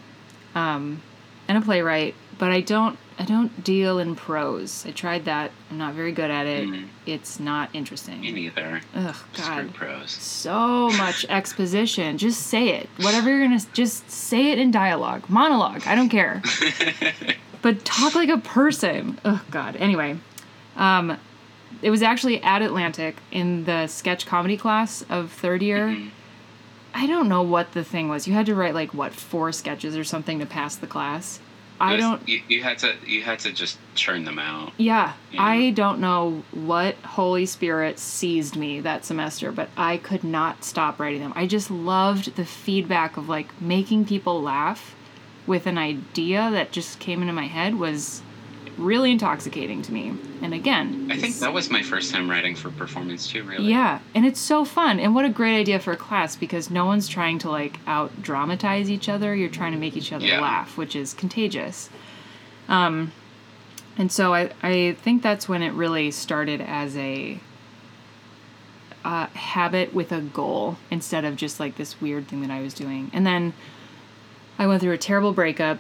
um, 0.54 1.02
and 1.48 1.58
a 1.58 1.62
playwright, 1.62 2.14
but 2.38 2.52
I 2.52 2.60
don't 2.60 2.98
I 3.22 3.26
don't 3.26 3.64
deal 3.64 4.00
in 4.00 4.16
prose. 4.16 4.84
I 4.88 4.92
tried 4.92 5.26
that. 5.26 5.52
I'm 5.70 5.78
not 5.78 5.94
very 5.94 6.12
good 6.12 6.32
at 6.32 6.48
it. 6.48 6.68
Mhm. 6.68 6.88
It's 7.06 7.40
not 7.40 7.70
interesting. 7.72 8.20
Me 8.22 8.32
neither. 8.32 8.82
Ugh, 8.96 9.16
Screw 9.34 9.56
God. 9.66 9.74
prose. 9.76 10.10
So 10.12 10.90
much 10.92 11.26
exposition. 11.30 12.18
Just 12.18 12.48
say 12.48 12.70
it. 12.70 12.90
Whatever 12.98 13.30
you're 13.30 13.44
gonna 13.48 13.62
just 13.74 14.10
say 14.10 14.52
it 14.52 14.58
in 14.58 14.72
dialogue, 14.72 15.30
monologue. 15.30 15.84
I 15.86 15.94
don't 15.94 16.10
care. 16.10 16.42
but 17.62 17.86
talk 17.86 18.16
like 18.16 18.30
a 18.30 18.40
person. 18.40 19.20
Oh 19.24 19.42
God. 19.52 19.76
Anyway, 19.76 20.18
um, 20.76 21.18
it 21.84 21.92
was 21.92 22.02
actually 22.02 22.42
at 22.42 22.64
Atlantic 22.64 23.18
in 23.32 23.66
the 23.66 23.86
sketch 23.86 24.26
comedy 24.26 24.58
class 24.58 25.04
of 25.10 25.32
third 25.32 25.62
year. 25.62 25.90
Mhm. 25.90 26.10
I 26.96 27.06
don't 27.08 27.30
know 27.30 27.44
what 27.44 27.74
the 27.74 27.84
thing 27.84 28.10
was. 28.10 28.28
You 28.28 28.34
had 28.34 28.48
to 28.48 28.56
write 28.56 28.74
like 28.74 28.94
what 28.96 29.14
four 29.14 29.52
sketches 29.52 29.96
or 29.96 30.04
something 30.04 30.40
to 30.40 30.46
pass 30.48 30.76
the 30.76 30.88
class. 30.88 31.40
I 31.82 31.94
was- 31.94 32.02
don't. 32.02 32.28
You, 32.30 32.42
you 32.48 32.64
had 32.64 32.78
to. 32.80 32.96
You 33.06 33.22
had 33.24 33.40
to 33.40 33.52
just 33.52 33.78
churn 33.96 34.24
them 34.26 34.40
out. 34.40 34.74
Yeah, 34.78 35.14
Yeah. 35.32 35.44
I 35.44 35.72
don't 35.72 36.00
know 36.00 36.44
what 36.52 36.96
Holy 36.98 37.46
Spirit 37.46 38.00
seized 38.00 38.56
me 38.56 38.80
that 38.82 39.04
semester, 39.06 39.52
but 39.52 39.70
I 39.76 39.98
could 39.98 40.24
not 40.24 40.64
stop 40.64 41.00
writing 41.00 41.20
them. 41.22 41.34
I 41.36 41.48
just 41.48 41.70
loved 41.72 42.36
the 42.36 42.46
feedback 42.46 43.18
of 43.18 43.28
like 43.30 43.60
making 43.62 44.06
people 44.06 44.42
laugh 44.42 44.96
with 45.48 45.66
an 45.68 45.78
idea 45.78 46.50
that 46.52 46.72
just 46.72 47.00
came 47.00 47.22
into 47.22 47.34
my 47.34 47.48
head 47.48 47.76
was 47.76 48.22
really 48.78 49.12
intoxicating 49.12 49.82
to 49.84 49.92
me. 49.92 50.14
And 50.42 50.54
again, 50.54 51.08
I 51.12 51.18
think 51.18 51.36
that 51.40 51.54
was 51.54 51.70
my 51.70 51.82
first 51.82 52.12
time 52.12 52.30
writing 52.30 52.56
for 52.56 52.70
performance 52.72 53.28
too. 53.28 53.44
Really. 53.44 53.70
yeah, 53.70 54.00
and 54.16 54.26
it's 54.26 54.40
so 54.40 54.66
fun. 54.66 55.00
And 55.00 55.14
what 55.16 55.26
a 55.26 55.30
great 55.30 55.58
idea 55.60 55.80
for 55.80 55.92
a 55.92 55.98
class 55.98 56.36
because 56.36 56.70
no 56.70 56.86
one's 56.86 57.08
trying 57.08 57.40
to 57.40 57.50
like 57.50 57.80
out 57.88 58.22
dramatize 58.22 58.90
each 58.90 59.08
other. 59.10 59.36
You're 59.36 59.50
trying 59.50 59.74
to 59.74 59.78
make 59.78 59.96
each 59.96 60.12
other 60.14 60.26
Yeah. 60.26 60.42
laugh, 60.42 60.78
which 60.78 60.96
is 60.96 61.14
contagious. 61.14 61.90
Um 62.70 63.12
And 63.98 64.12
so 64.12 64.34
I, 64.34 64.52
I 64.64 64.96
think 65.02 65.22
that's 65.22 65.50
when 65.50 65.62
it 65.62 65.74
really 65.74 66.12
started 66.12 66.62
as 66.62 66.96
a 66.98 67.40
uh, 69.04 69.26
habit 69.28 69.94
with 69.94 70.12
a 70.12 70.22
goal 70.22 70.78
instead 70.92 71.26
of 71.26 71.36
just 71.36 71.60
like 71.60 71.76
this 71.76 72.00
weird 72.00 72.28
thing 72.28 72.42
that 72.42 72.52
I 72.52 72.62
was 72.62 72.74
doing. 72.74 73.10
And 73.14 73.26
then 73.26 73.54
I 74.60 74.68
went 74.68 74.82
through 74.82 74.94
a 74.94 74.98
terrible 74.98 75.34
breakup, 75.34 75.80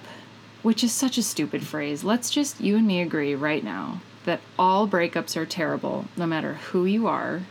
which 0.63 0.83
is 0.83 0.91
such 0.91 1.17
a 1.17 1.23
stupid 1.23 1.65
phrase. 1.65 2.03
Let's 2.03 2.29
just, 2.29 2.61
you 2.61 2.77
and 2.77 2.87
me 2.87 3.01
agree 3.01 3.35
right 3.35 3.63
now 3.63 4.01
that 4.25 4.41
all 4.57 4.87
breakups 4.87 5.35
are 5.35 5.45
terrible, 5.45 6.05
no 6.15 6.25
matter 6.27 6.55
who 6.55 6.85
you 6.85 7.07
are. 7.07 7.41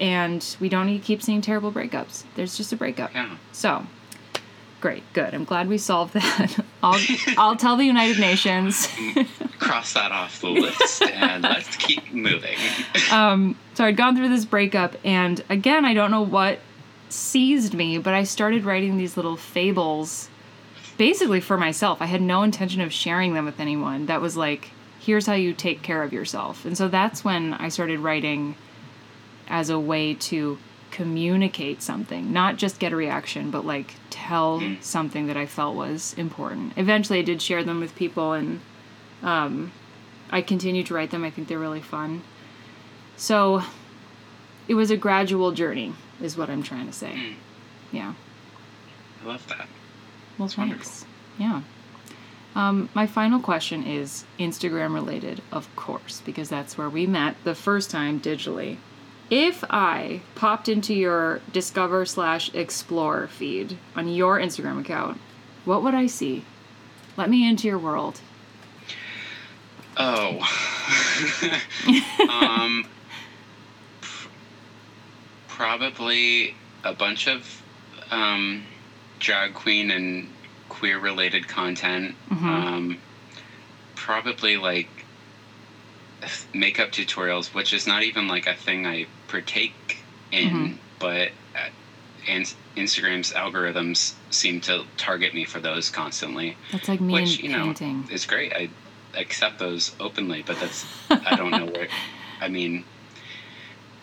And 0.00 0.56
we 0.58 0.68
don't 0.68 0.86
need 0.86 0.98
to 0.98 1.04
keep 1.04 1.22
seeing 1.22 1.40
terrible 1.40 1.70
breakups. 1.70 2.24
There's 2.34 2.56
just 2.56 2.72
a 2.72 2.76
breakup. 2.76 3.14
Yeah. 3.14 3.36
So, 3.52 3.86
great, 4.80 5.04
good. 5.12 5.34
I'm 5.34 5.44
glad 5.44 5.68
we 5.68 5.78
solved 5.78 6.14
that. 6.14 6.64
I'll, 6.82 7.00
I'll 7.38 7.56
tell 7.56 7.76
the 7.76 7.84
United 7.84 8.18
Nations. 8.18 8.88
Cross 9.58 9.94
that 9.94 10.10
off 10.10 10.40
the 10.40 10.48
list 10.48 11.02
and 11.02 11.42
let's 11.42 11.76
keep 11.76 12.12
moving. 12.12 12.56
um, 13.12 13.56
so 13.74 13.84
I'd 13.84 13.96
gone 13.96 14.16
through 14.16 14.28
this 14.28 14.44
breakup, 14.44 14.96
and 15.04 15.42
again, 15.48 15.84
I 15.84 15.94
don't 15.94 16.10
know 16.10 16.22
what 16.22 16.58
seized 17.08 17.72
me, 17.72 17.98
but 17.98 18.12
I 18.12 18.24
started 18.24 18.64
writing 18.64 18.98
these 18.98 19.16
little 19.16 19.36
fables 19.36 20.28
basically 20.96 21.40
for 21.40 21.56
myself. 21.56 22.00
I 22.00 22.06
had 22.06 22.22
no 22.22 22.42
intention 22.42 22.80
of 22.80 22.92
sharing 22.92 23.34
them 23.34 23.44
with 23.44 23.60
anyone. 23.60 24.06
That 24.06 24.20
was 24.20 24.36
like, 24.36 24.70
here's 25.00 25.26
how 25.26 25.34
you 25.34 25.52
take 25.52 25.82
care 25.82 26.02
of 26.02 26.12
yourself. 26.12 26.64
And 26.64 26.76
so 26.76 26.88
that's 26.88 27.24
when 27.24 27.54
I 27.54 27.68
started 27.68 28.00
writing 28.00 28.56
as 29.48 29.70
a 29.70 29.78
way 29.78 30.14
to 30.14 30.58
communicate 30.90 31.82
something, 31.82 32.32
not 32.32 32.56
just 32.56 32.78
get 32.78 32.92
a 32.92 32.96
reaction, 32.96 33.50
but 33.50 33.66
like 33.66 33.94
tell 34.10 34.62
something 34.80 35.26
that 35.26 35.36
I 35.36 35.44
felt 35.44 35.74
was 35.74 36.14
important. 36.14 36.72
Eventually, 36.76 37.18
I 37.18 37.22
did 37.22 37.42
share 37.42 37.64
them 37.64 37.80
with 37.80 37.96
people, 37.96 38.32
and 38.32 38.60
um, 39.22 39.72
I 40.30 40.40
continue 40.40 40.84
to 40.84 40.94
write 40.94 41.10
them. 41.10 41.24
I 41.24 41.30
think 41.30 41.48
they're 41.48 41.58
really 41.58 41.82
fun. 41.82 42.22
So 43.16 43.62
it 44.68 44.74
was 44.74 44.90
a 44.90 44.96
gradual 44.96 45.50
journey, 45.50 45.94
is 46.22 46.36
what 46.36 46.48
I'm 46.48 46.62
trying 46.62 46.86
to 46.86 46.92
say. 46.92 47.34
Yeah. 47.90 48.14
I 49.22 49.26
love 49.26 49.46
that. 49.48 49.66
Well, 50.38 50.46
It's 50.46 50.54
thanks. 50.54 51.04
wonderful. 51.04 51.06
Yeah. 51.38 51.60
Um, 52.56 52.88
my 52.94 53.06
final 53.06 53.40
question 53.40 53.84
is 53.84 54.24
Instagram 54.38 54.94
related, 54.94 55.42
of 55.50 55.74
course, 55.74 56.22
because 56.24 56.48
that's 56.48 56.78
where 56.78 56.88
we 56.88 57.06
met 57.06 57.36
the 57.44 57.54
first 57.54 57.90
time 57.90 58.20
digitally. 58.20 58.76
If 59.30 59.64
I 59.70 60.20
popped 60.34 60.68
into 60.68 60.94
your 60.94 61.40
discover 61.52 62.04
slash 62.06 62.54
explore 62.54 63.26
feed 63.26 63.78
on 63.96 64.06
your 64.08 64.38
Instagram 64.38 64.80
account, 64.80 65.20
what 65.64 65.82
would 65.82 65.94
I 65.94 66.06
see? 66.06 66.44
Let 67.16 67.30
me 67.30 67.48
into 67.48 67.66
your 67.66 67.78
world. 67.78 68.20
Oh. 69.96 70.38
um, 72.28 72.84
pr- 74.00 74.28
probably 75.48 76.54
a 76.84 76.92
bunch 76.92 77.26
of 77.28 77.62
um, 78.10 78.64
drag 79.24 79.54
queen 79.54 79.90
and 79.90 80.28
queer 80.68 80.98
related 80.98 81.48
content. 81.48 82.14
Mhm. 82.30 82.42
Um, 82.44 82.98
probably 83.96 84.56
like 84.58 84.88
makeup 86.52 86.90
tutorials, 86.92 87.54
which 87.54 87.72
is 87.72 87.86
not 87.86 88.02
even 88.02 88.28
like 88.28 88.46
a 88.46 88.54
thing 88.54 88.86
I 88.86 89.06
partake 89.28 89.98
in, 90.30 90.50
Mhm. 90.50 90.78
but 90.98 91.28
uh, 91.56 91.68
and 92.26 92.52
Instagram's 92.76 93.32
algorithms 93.32 94.14
seem 94.30 94.60
to 94.62 94.84
target 94.96 95.34
me 95.34 95.44
for 95.44 95.60
those 95.60 95.90
constantly 95.90 96.56
That's 96.72 96.88
like 96.88 97.00
me 97.00 97.12
which 97.14 97.36
and 97.36 97.44
you 97.44 97.48
know 97.50 97.64
painting. 97.66 98.08
is 98.10 98.26
great. 98.26 98.52
I 98.52 98.68
accept 99.14 99.58
those 99.58 99.92
openly, 100.00 100.42
but 100.42 100.58
that's 100.60 100.84
I 101.10 101.34
don't 101.36 101.50
know 101.50 101.66
where. 101.66 101.88
I 102.40 102.48
mean, 102.48 102.84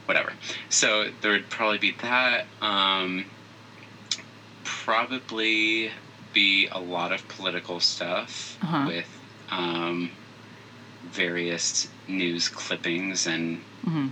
whatever. 0.06 0.34
So 0.70 1.10
there 1.22 1.32
would 1.32 1.50
probably 1.50 1.78
be 1.80 1.92
that. 2.02 2.46
Um, 2.62 3.26
probably 4.64 5.92
be 6.34 6.68
a 6.72 6.80
lot 6.80 7.12
of 7.12 7.28
political 7.28 7.80
stuff 7.80 8.58
Uh-huh. 8.62 8.86
with 8.88 9.08
um, 9.52 10.12
various 11.12 11.88
news 12.08 12.48
clippings 12.48 13.28
and 13.28 13.60
hmm 13.84 14.08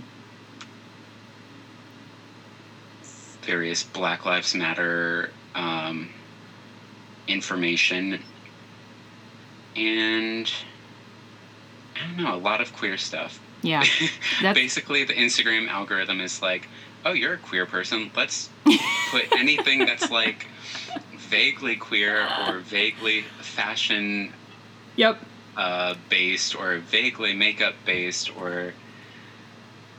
various 3.42 3.82
Black 3.82 4.26
Lives 4.26 4.54
Matter 4.54 5.30
um, 5.54 6.10
information, 7.26 8.22
and 9.74 10.52
I 11.96 12.06
don't 12.06 12.22
know, 12.24 12.34
a 12.34 12.36
lot 12.36 12.60
of 12.60 12.72
queer 12.72 12.96
stuff. 12.98 13.40
Yeah. 13.62 13.84
Basically, 14.54 15.04
the 15.04 15.14
Instagram 15.14 15.68
algorithm 15.68 16.20
is 16.20 16.42
like, 16.42 16.68
oh, 17.04 17.12
you're 17.12 17.34
a 17.34 17.38
queer 17.38 17.66
person. 17.66 18.10
Let's 18.14 18.50
put 19.10 19.30
anything 19.32 19.80
that's 19.86 20.10
like 20.10 20.46
vaguely 21.16 21.76
queer 21.76 22.26
or 22.46 22.58
vaguely 22.58 23.22
fashion 23.40 24.32
yep. 24.96 25.18
uh, 25.56 25.94
based 26.08 26.58
or 26.58 26.78
vaguely 26.78 27.34
makeup 27.34 27.74
based 27.84 28.36
or 28.36 28.72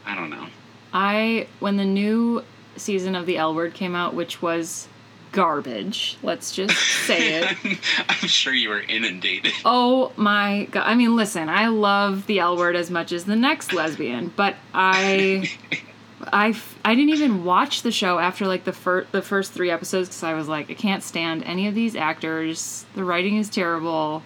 I 0.06 0.16
don't 0.16 0.30
know. 0.30 0.48
I 0.94 1.48
when 1.60 1.78
the 1.78 1.86
new 1.86 2.44
season 2.76 3.16
of 3.16 3.26
the 3.26 3.38
L 3.38 3.56
Word 3.56 3.74
came 3.74 3.96
out, 3.96 4.14
which 4.14 4.42
was 4.42 4.88
garbage. 5.32 6.18
Let's 6.22 6.54
just 6.54 6.76
say 7.06 7.42
it. 7.42 7.58
I'm 8.10 8.28
sure 8.28 8.54
you 8.54 8.70
were 8.70 8.82
inundated. 8.82 9.54
Oh 9.64 10.12
my 10.16 10.68
god! 10.72 10.84
I 10.86 10.96
mean, 10.96 11.16
listen, 11.16 11.50
I 11.50 11.68
love 11.68 12.28
the 12.28 12.40
L 12.40 12.58
Word 12.58 12.76
as 12.76 12.90
much 12.90 13.12
as 13.12 13.26
the 13.26 13.36
next 13.36 13.74
lesbian, 13.74 14.34
but 14.36 14.56
I, 14.74 15.50
I, 16.34 16.56
I 16.84 16.96
didn't 16.96 17.12
even 17.12 17.44
watch 17.44 17.82
the 17.82 17.92
show 17.92 18.20
after 18.20 18.48
like 18.48 18.64
the 18.64 18.74
first 18.74 19.12
the 19.12 19.22
first 19.22 19.52
three 19.52 19.70
episodes 19.70 20.10
because 20.10 20.24
I 20.24 20.34
was 20.34 20.48
like, 20.48 20.70
I 20.70 20.74
can't 20.74 21.04
stand 21.04 21.44
any 21.44 21.68
of 21.68 21.76
these 21.76 21.96
actors. 21.96 22.86
The 22.96 23.04
writing 23.04 23.38
is 23.38 23.50
terrible, 23.50 24.24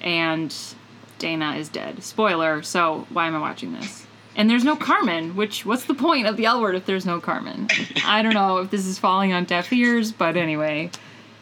and 0.00 0.54
Dana 1.18 1.56
is 1.56 1.68
dead. 1.68 2.02
Spoiler. 2.02 2.62
So 2.62 3.06
why 3.10 3.26
am 3.26 3.34
I 3.34 3.40
watching 3.40 3.72
this? 3.72 4.06
And 4.36 4.50
there's 4.50 4.64
no 4.64 4.76
Carmen, 4.76 5.34
which 5.34 5.64
what's 5.64 5.84
the 5.84 5.94
point 5.94 6.26
of 6.26 6.36
the 6.36 6.44
L 6.44 6.60
Word 6.60 6.74
if 6.74 6.84
there's 6.84 7.06
no 7.06 7.20
Carmen? 7.20 7.68
I 8.04 8.22
don't 8.22 8.34
know 8.34 8.58
if 8.58 8.70
this 8.70 8.86
is 8.86 8.98
falling 8.98 9.32
on 9.32 9.44
deaf 9.44 9.72
ears, 9.72 10.12
but 10.12 10.36
anyway. 10.36 10.90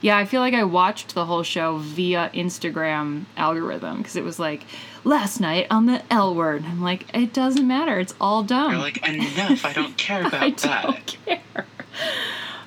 Yeah, 0.04 0.18
I 0.18 0.26
feel 0.26 0.42
like 0.42 0.52
I 0.52 0.64
watched 0.64 1.14
the 1.14 1.24
whole 1.24 1.42
show 1.42 1.78
via 1.78 2.30
Instagram 2.34 3.24
algorithm 3.38 3.96
because 3.98 4.16
it 4.16 4.22
was 4.22 4.38
like 4.38 4.66
last 5.02 5.40
night 5.40 5.66
on 5.70 5.86
the 5.86 6.02
L 6.12 6.34
word. 6.34 6.62
I'm 6.66 6.82
like, 6.82 7.06
it 7.14 7.32
doesn't 7.32 7.66
matter. 7.66 7.98
It's 7.98 8.12
all 8.20 8.42
dumb. 8.42 8.72
You're 8.72 8.80
like, 8.82 9.08
enough. 9.08 9.64
I 9.64 9.72
don't 9.72 9.96
care 9.96 10.20
about 10.26 10.42
I 10.42 10.50
that. 10.50 10.82
don't 10.82 11.06
care. 11.24 11.40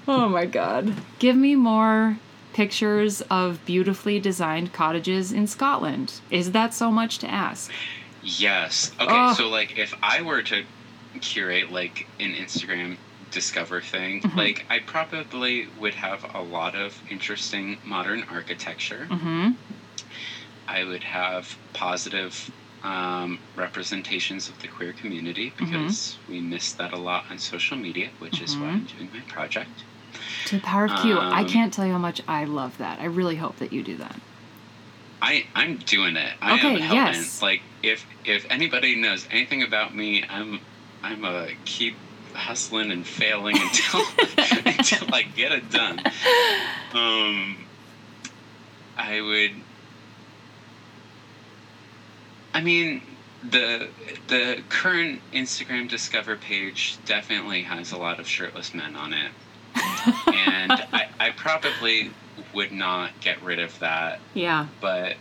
Oh 0.08 0.28
my 0.30 0.46
god. 0.48 0.94
Give 1.20 1.36
me 1.36 1.56
more 1.56 2.18
pictures 2.54 3.22
of 3.30 3.64
beautifully 3.66 4.20
designed 4.20 4.74
cottages 4.74 5.32
in 5.32 5.46
Scotland. 5.46 6.22
Is 6.32 6.54
that 6.54 6.74
so 6.74 6.90
much 6.92 7.20
to 7.20 7.30
ask? 7.30 7.70
Yes. 8.24 8.94
Okay, 9.00 9.14
Ugh. 9.14 9.36
so 9.36 9.48
like 9.48 9.78
if 9.78 9.94
I 10.02 10.24
were 10.24 10.42
to 10.42 10.64
curate 11.22 11.72
like 11.72 12.08
an 12.20 12.32
Instagram 12.34 12.98
discover 13.32 13.82
thing, 13.82 14.22
Mhm. 14.22 14.36
like 14.36 14.66
I 14.70 14.80
probably 14.80 15.68
would 15.80 15.94
have 15.96 16.26
a 16.36 16.42
lot 16.42 16.76
of 16.76 17.00
interesting 17.10 17.78
modern 17.86 18.24
architecture. 18.24 19.08
Mm-hmm. 19.10 19.52
I 20.68 20.84
would 20.84 21.04
have 21.04 21.58
positive 21.74 22.52
um, 22.84 23.40
representations 23.56 24.48
of 24.50 24.62
the 24.62 24.68
queer 24.68 24.94
community 24.94 25.52
Mm-hmm. 25.58 25.66
because 25.66 26.18
we 26.30 26.40
miss 26.40 26.74
that 26.74 26.94
a 26.94 26.98
lot 26.98 27.26
on 27.30 27.38
social 27.40 27.76
media, 27.76 28.10
which 28.20 28.42
is 28.42 28.56
why 28.56 28.68
I'm 28.68 28.84
doing 28.86 29.10
my 29.14 29.22
project. 29.22 29.84
To 30.46 30.56
the 30.56 30.62
power 30.62 30.86
of 30.86 30.96
Q. 31.02 31.18
I 31.18 31.42
Um, 31.42 31.48
can't 31.50 31.74
tell 31.74 31.86
you 31.86 31.94
how 31.94 31.98
much 31.98 32.22
I 32.28 32.46
love 32.46 32.78
that. 32.78 33.00
I 33.00 33.06
really 33.06 33.36
hope 33.36 33.58
that 33.58 33.74
you 33.74 33.84
do 33.84 33.98
that. 33.98 34.16
I 35.22 35.46
I'm 35.56 35.78
doing 35.78 36.16
it. 36.16 36.34
I 36.42 36.54
Okay, 36.54 36.76
am 36.76 36.80
hell 36.82 36.96
bent. 36.96 37.16
yes. 37.18 37.42
Like 37.42 37.62
if 37.84 38.06
if 38.24 38.46
anybody 38.50 38.96
knows 38.96 39.28
anything 39.32 39.64
about 39.64 39.96
me, 39.96 40.24
I'm 40.30 40.60
I'm 41.04 41.26
a 41.26 41.50
keep 41.66 41.96
hustling 42.38 42.92
and 42.92 43.06
failing 43.06 43.58
until 43.60 44.02
until 44.66 45.14
I 45.14 45.24
get 45.24 45.52
it 45.52 45.70
done. 45.70 46.00
Um, 46.94 47.58
I 48.98 49.20
would. 49.22 49.52
I 52.54 52.62
mean, 52.62 53.02
the 53.50 53.90
the 54.28 54.62
current 54.70 55.22
Instagram 55.34 55.90
Discover 55.90 56.38
page 56.38 56.98
definitely 57.06 57.64
has 57.64 57.92
a 57.92 57.98
lot 57.98 58.20
of 58.20 58.28
shirtless 58.28 58.74
men 58.74 58.96
on 58.96 59.14
it, 59.14 59.32
and 60.28 60.72
I, 60.94 61.08
I 61.20 61.30
probably 61.32 62.12
would 62.54 62.72
not 62.72 63.12
get 63.20 63.42
rid 63.44 63.60
of 63.60 63.78
that 63.80 64.20
Yeah. 64.34 64.68
but 64.80 65.16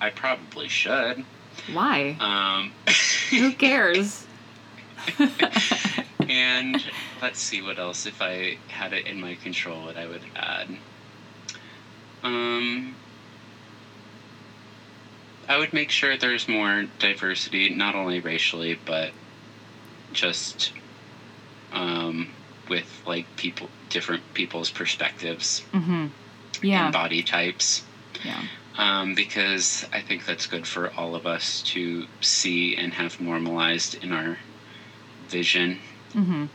I 0.00 0.10
probably 0.10 0.68
should. 0.68 1.24
Why? 1.72 2.16
Um, 2.18 2.72
Who 3.30 3.52
cares? 3.52 4.26
And 6.30 6.82
let's 7.20 7.40
see 7.40 7.60
what 7.60 7.78
else. 7.78 8.06
If 8.06 8.22
I 8.22 8.56
had 8.68 8.92
it 8.92 9.06
in 9.06 9.20
my 9.20 9.34
control, 9.34 9.84
what 9.84 9.96
I 9.96 10.06
would 10.06 10.22
add. 10.36 10.68
Um, 12.22 12.94
I 15.48 15.58
would 15.58 15.72
make 15.72 15.90
sure 15.90 16.16
there's 16.16 16.48
more 16.48 16.84
diversity, 16.98 17.70
not 17.70 17.94
only 17.94 18.20
racially, 18.20 18.78
but 18.84 19.10
just 20.12 20.72
um, 21.72 22.28
with 22.68 23.02
like 23.06 23.26
people, 23.36 23.68
different 23.88 24.22
people's 24.34 24.70
perspectives 24.70 25.62
Mm-hmm. 25.72 26.06
Yeah. 26.62 26.84
and 26.84 26.92
body 26.92 27.22
types. 27.22 27.82
Yeah. 28.24 28.42
Um, 28.76 29.14
because 29.14 29.86
I 29.92 30.00
think 30.00 30.24
that's 30.26 30.46
good 30.46 30.66
for 30.66 30.92
all 30.96 31.14
of 31.14 31.26
us 31.26 31.62
to 31.72 32.06
see 32.20 32.76
and 32.76 32.92
have 32.94 33.20
normalized 33.20 33.94
in 34.02 34.12
our 34.12 34.38
vision. 35.28 35.78
Mm-hmm. 36.14 36.46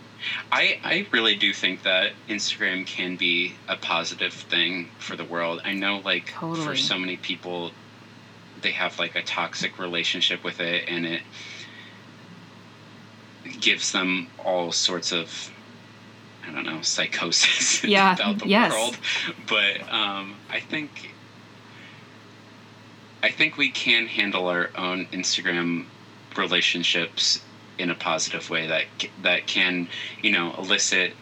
I, 0.51 0.79
I 0.83 1.07
really 1.11 1.35
do 1.35 1.53
think 1.53 1.83
that 1.83 2.13
Instagram 2.27 2.85
can 2.85 3.15
be 3.15 3.55
a 3.67 3.75
positive 3.75 4.33
thing 4.33 4.89
for 4.97 5.15
the 5.15 5.23
world. 5.23 5.61
I 5.63 5.73
know, 5.73 6.01
like, 6.03 6.29
for 6.29 6.75
so 6.75 6.97
many 6.97 7.17
people, 7.17 7.71
they 8.61 8.71
have 8.71 8.97
like 8.97 9.15
a 9.15 9.21
toxic 9.21 9.77
relationship 9.77 10.43
with 10.43 10.59
it, 10.59 10.85
and 10.87 11.05
it 11.05 11.21
gives 13.59 13.91
them 13.91 14.27
all 14.43 14.71
sorts 14.71 15.11
of, 15.11 15.51
I 16.47 16.51
don't 16.51 16.65
know, 16.65 16.81
psychosis 16.81 17.83
Yeah, 17.83 18.13
about 18.13 18.39
the 18.39 18.47
yes. 18.47 18.71
world. 18.71 18.97
But 19.47 19.81
um, 19.93 20.35
I 20.49 20.59
think, 20.59 21.11
I 23.21 23.29
think 23.29 23.57
we 23.57 23.69
can 23.69 24.07
handle 24.07 24.47
our 24.47 24.71
own 24.75 25.05
Instagram 25.07 25.85
relationships 26.35 27.41
in 27.77 27.89
a 27.89 27.95
positive 27.95 28.49
way 28.49 28.67
that 28.67 28.85
that 29.17 29.47
can 29.47 29.87
you 30.21 30.31
know 30.31 30.53
elicit 30.57 31.17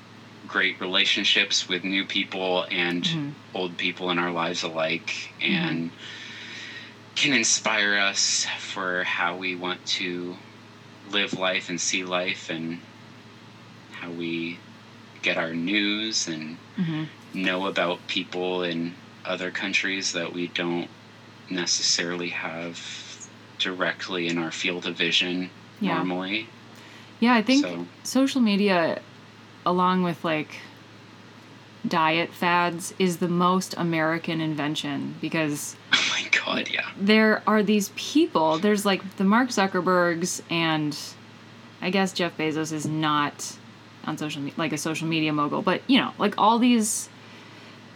great 0.45 0.77
relationships 0.81 1.67
with 1.67 1.83
new 1.83 2.05
people 2.05 2.65
and 2.71 3.07
Mhm. 3.07 3.35
old 3.53 3.77
people 3.77 4.09
in 4.11 4.19
our 4.19 4.31
lives 4.31 4.63
alike 4.63 5.13
and 5.41 5.93
can 7.15 7.33
inspire 7.33 7.97
us 7.97 8.45
for 8.59 9.03
how 9.03 9.35
we 9.35 9.55
want 9.55 9.83
to 9.85 10.37
live 11.03 11.33
life 11.33 11.69
and 11.69 11.81
see 11.81 12.03
life 12.03 12.49
and 12.49 12.83
how 13.91 14.11
we 14.11 14.61
get 15.21 15.37
our 15.37 15.53
news 15.53 16.27
and 16.27 16.59
Mm-hmm. 16.77 17.03
know 17.33 17.65
about 17.65 18.07
people 18.07 18.63
in 18.63 18.97
other 19.25 19.51
countries 19.51 20.11
that 20.13 20.33
we 20.33 20.47
don't 20.49 20.91
necessarily 21.49 22.29
have 22.29 22.81
directly 23.59 24.27
in 24.27 24.37
our 24.37 24.51
field 24.51 24.85
of 24.85 24.97
vision 24.97 25.53
Yeah. 25.83 25.97
normally. 25.97 26.47
Yeah, 27.19 27.33
I 27.35 27.41
think 27.41 27.65
So- 27.65 27.85
social 28.03 28.41
media, 28.41 29.01
along 29.65 30.03
with 30.03 30.23
like 30.25 30.57
diet 31.87 32.31
fads, 32.33 32.93
is 32.99 33.17
the 33.17 33.27
most 33.27 33.73
American 33.77 34.39
invention 34.41 35.15
because 35.21 35.75
Oh 35.93 36.07
my 36.11 36.27
god, 36.29 36.69
yeah. 36.71 36.89
there 36.97 37.43
are 37.47 37.63
these 37.63 37.89
people. 37.95 38.57
There's 38.59 38.85
like 38.85 39.17
the 39.17 39.23
Mark 39.23 39.49
Zuckerbergs, 39.49 40.41
and 40.49 40.97
I 41.81 41.89
guess 41.89 42.13
Jeff 42.13 42.37
Bezos 42.37 42.71
is 42.71 42.85
not 42.85 43.57
on 44.05 44.17
social 44.17 44.41
me- 44.41 44.53
like 44.57 44.71
a 44.73 44.77
social 44.77 45.07
media 45.07 45.33
mogul, 45.33 45.61
but 45.61 45.81
you 45.87 45.97
know, 45.99 46.11
like 46.17 46.35
all 46.37 46.59
these 46.59 47.09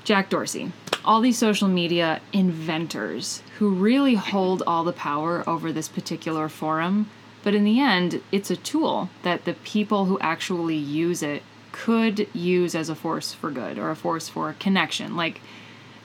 Jack 0.04 0.30
Dorsey, 0.30 0.72
all 1.04 1.20
these 1.22 1.38
social 1.38 1.68
media 1.68 2.22
inventors 2.34 3.42
who 3.60 3.70
really 3.70 4.16
hold 4.16 4.64
all 4.66 4.84
the 4.86 4.94
power 4.94 5.44
over 5.48 5.72
this 5.72 5.88
particular 5.90 6.48
forum. 6.50 7.10
But 7.48 7.56
in 7.56 7.64
the 7.64 7.80
end, 7.80 8.22
it's 8.30 8.52
a 8.52 8.58
tool 8.58 9.10
that 9.24 9.46
the 9.46 9.54
people 9.54 10.04
who 10.04 10.20
actually 10.20 10.76
use 10.76 11.24
it 11.24 11.44
could 11.72 12.28
use 12.34 12.76
as 12.76 12.90
a 12.90 12.96
force 12.96 13.32
for 13.32 13.50
good 13.52 13.80
or 13.80 13.90
a 13.90 13.96
force 13.96 14.28
for 14.28 14.54
connection. 14.60 15.16
Like 15.16 15.40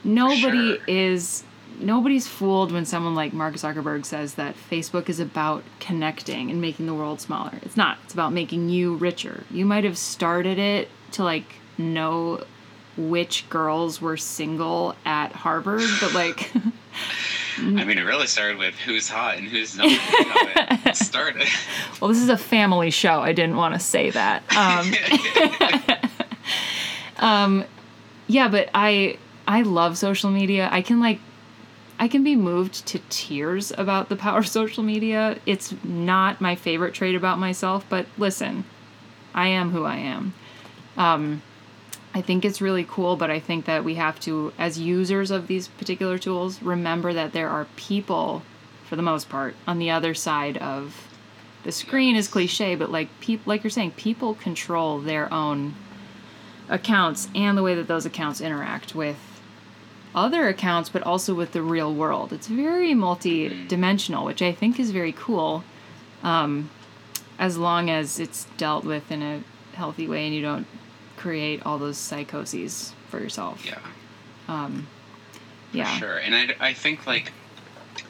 nobody 0.05 0.77
Sure. 0.77 0.85
is 0.87 1.43
nobody's 1.81 2.27
fooled 2.27 2.71
when 2.71 2.85
someone 2.85 3.13
like 3.13 3.33
Mark 3.33 3.55
Zuckerberg 3.55 4.05
says 4.05 4.35
that 4.35 4.55
Facebook 4.71 5.09
is 5.09 5.19
about 5.19 5.65
connecting 5.81 6.49
and 6.49 6.61
making 6.61 6.85
the 6.85 6.93
world 6.93 7.19
smaller. 7.19 7.59
It's 7.63 7.75
not. 7.75 7.97
It's 8.05 8.13
about 8.13 8.31
making 8.31 8.69
you 8.69 8.95
richer. 8.95 9.43
You 9.51 9.65
might 9.65 9.83
have 9.83 9.97
started 9.97 10.57
it 10.57 10.87
to 11.11 11.25
like 11.25 11.55
know 11.77 12.45
which 12.95 13.49
girls 13.49 13.99
were 13.99 14.15
single 14.15 14.95
at 15.05 15.33
Harvard, 15.33 15.89
but 15.99 16.13
like 16.13 16.53
I 17.57 17.83
mean, 17.85 17.97
it 17.97 18.03
really 18.03 18.27
started 18.27 18.57
with 18.57 18.73
who's 18.75 19.07
hot 19.09 19.37
and 19.37 19.47
who's 19.47 19.77
not. 19.77 19.87
You 19.87 19.95
know, 19.95 20.79
it 20.85 20.95
started. 20.95 21.47
well, 22.01 22.09
this 22.09 22.19
is 22.19 22.29
a 22.29 22.37
family 22.37 22.89
show. 22.89 23.19
I 23.19 23.33
didn't 23.33 23.55
want 23.57 23.73
to 23.75 23.79
say 23.79 24.09
that. 24.11 24.43
Um, 27.19 27.63
yeah, 28.27 28.49
but 28.49 28.69
I 28.73 29.17
I 29.47 29.61
love 29.61 29.97
social 29.97 30.29
media. 30.29 30.67
I 30.71 30.81
can 30.81 30.99
like 30.99 31.19
I 31.97 32.07
can 32.09 32.23
be 32.23 32.35
moved 32.35 32.85
to 32.87 32.99
tears 33.09 33.71
about 33.77 34.09
the 34.09 34.15
power 34.17 34.39
of 34.39 34.47
social 34.47 34.83
media. 34.83 35.37
It's 35.45 35.73
not 35.85 36.41
my 36.41 36.55
favorite 36.55 36.93
trait 36.93 37.15
about 37.15 37.39
myself, 37.39 37.85
but 37.87 38.07
listen, 38.17 38.65
I 39.33 39.47
am 39.47 39.71
who 39.71 39.85
I 39.85 39.97
am. 39.97 40.33
Um, 40.97 41.41
I 42.15 42.21
think 42.21 42.45
it's 42.45 42.61
really 42.61 42.85
cool, 42.87 43.15
but 43.15 43.31
I 43.31 43.39
think 43.39 43.65
that 43.65 43.83
we 43.83 43.95
have 43.95 44.19
to, 44.21 44.53
as 44.57 44.79
users 44.79 45.31
of 45.31 45.47
these 45.47 45.67
particular 45.67 46.17
tools, 46.19 46.61
remember 46.61 47.11
that 47.13 47.33
there 47.33 47.49
are 47.49 47.65
people, 47.75 48.43
for 48.85 48.95
the 48.95 49.01
most 49.01 49.29
part, 49.29 49.55
on 49.65 49.79
the 49.79 49.89
other 49.89 50.13
side 50.13 50.57
of 50.57 51.07
the 51.63 51.71
screen 51.71 52.15
is 52.15 52.27
cliche, 52.27 52.75
but 52.75 52.91
like 52.91 53.07
people, 53.19 53.43
like 53.47 53.63
you're 53.63 53.71
saying, 53.71 53.91
people 53.91 54.35
control 54.35 54.99
their 54.99 55.31
own 55.33 55.73
accounts 56.69 57.29
and 57.33 57.57
the 57.57 57.63
way 57.63 57.73
that 57.73 57.87
those 57.87 58.05
accounts 58.05 58.41
interact 58.41 58.93
with 58.93 59.17
other 60.13 60.47
accounts, 60.47 60.89
but 60.89 61.01
also 61.03 61.33
with 61.33 61.53
the 61.53 61.61
real 61.61 61.93
world. 61.93 62.31
It's 62.31 62.47
very 62.47 62.93
multi-dimensional, 62.93 64.25
which 64.25 64.41
I 64.41 64.51
think 64.51 64.79
is 64.79 64.91
very 64.91 65.13
cool, 65.13 65.63
um, 66.21 66.69
as 67.39 67.57
long 67.57 67.89
as 67.89 68.19
it's 68.19 68.45
dealt 68.57 68.85
with 68.85 69.11
in 69.11 69.23
a 69.23 69.43
healthy 69.73 70.07
way 70.07 70.25
and 70.25 70.35
you 70.35 70.41
don't 70.41 70.67
create 71.23 71.65
all 71.65 71.77
those 71.77 71.97
psychoses 71.97 72.93
for 73.09 73.19
yourself. 73.19 73.65
Yeah. 73.65 73.79
Yeah. 75.71 75.97
Sure, 75.97 76.17
and 76.17 76.35
I, 76.35 76.55
I 76.69 76.73
think 76.73 77.07
like, 77.07 77.31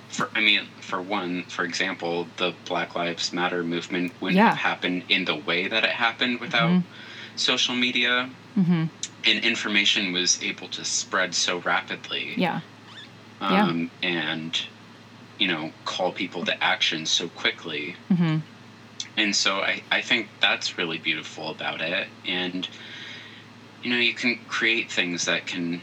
for 0.10 0.30
I 0.36 0.42
mean, 0.42 0.62
for 0.82 1.00
one, 1.02 1.44
for 1.44 1.64
example, 1.64 2.28
the 2.38 2.54
Black 2.66 2.94
Lives 2.96 3.32
Matter 3.32 3.64
movement 3.64 4.12
wouldn't 4.20 4.36
Yeah. 4.38 4.50
have 4.50 4.58
happened 4.58 5.04
in 5.08 5.24
the 5.26 5.36
way 5.36 5.68
that 5.70 5.84
it 5.86 5.92
happened 5.92 6.40
without 6.42 6.70
Mhm. 6.72 6.84
social 7.36 7.76
media, 7.76 8.30
Mhm. 8.58 8.90
and 9.24 9.46
information 9.46 10.12
was 10.12 10.42
able 10.44 10.68
to 10.70 10.84
spread 10.84 11.34
so 11.36 11.60
rapidly. 11.60 12.34
Yeah. 12.36 12.60
Yeah. 13.42 13.64
Um, 13.64 13.92
and 14.02 14.60
you 15.40 15.48
know, 15.48 15.72
call 15.86 16.12
people 16.12 16.44
to 16.46 16.64
action 16.64 17.06
so 17.06 17.28
quickly. 17.28 17.96
Mm-hmm. 18.12 18.38
And 19.18 19.36
so 19.36 19.52
I, 19.62 19.82
I 19.92 20.02
think 20.02 20.28
that's 20.40 20.78
really 20.78 20.98
beautiful 21.00 21.50
about 21.50 21.82
it. 21.82 22.08
And, 22.28 22.68
you 23.84 23.90
know, 23.92 23.98
you 23.98 24.14
can 24.14 24.40
create 24.48 24.90
things 24.90 25.26
that 25.26 25.46
can 25.46 25.82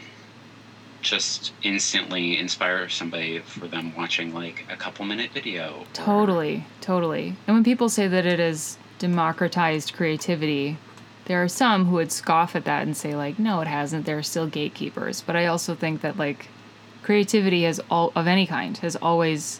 just 1.01 1.53
instantly 1.63 2.37
inspire 2.37 2.89
somebody 2.89 3.39
for 3.39 3.67
them 3.67 3.93
watching 3.95 4.33
like 4.33 4.65
a 4.69 4.75
couple 4.75 5.05
minute 5.05 5.31
video. 5.31 5.85
Totally, 5.93 6.65
totally. 6.79 7.35
And 7.47 7.55
when 7.55 7.63
people 7.63 7.89
say 7.89 8.07
that 8.07 8.25
it 8.25 8.39
is 8.39 8.77
democratized 8.99 9.93
creativity, 9.93 10.77
there 11.25 11.41
are 11.41 11.47
some 11.47 11.85
who 11.85 11.95
would 11.95 12.11
scoff 12.11 12.55
at 12.55 12.65
that 12.65 12.83
and 12.83 12.95
say 12.95 13.15
like, 13.15 13.39
no, 13.39 13.61
it 13.61 13.67
hasn't. 13.67 14.05
There 14.05 14.17
are 14.17 14.23
still 14.23 14.47
gatekeepers. 14.47 15.21
But 15.21 15.35
I 15.35 15.45
also 15.45 15.75
think 15.75 16.01
that 16.01 16.17
like 16.17 16.47
creativity 17.03 17.63
has 17.63 17.79
all 17.89 18.11
of 18.15 18.27
any 18.27 18.45
kind 18.45 18.77
has 18.77 18.95
always 18.95 19.59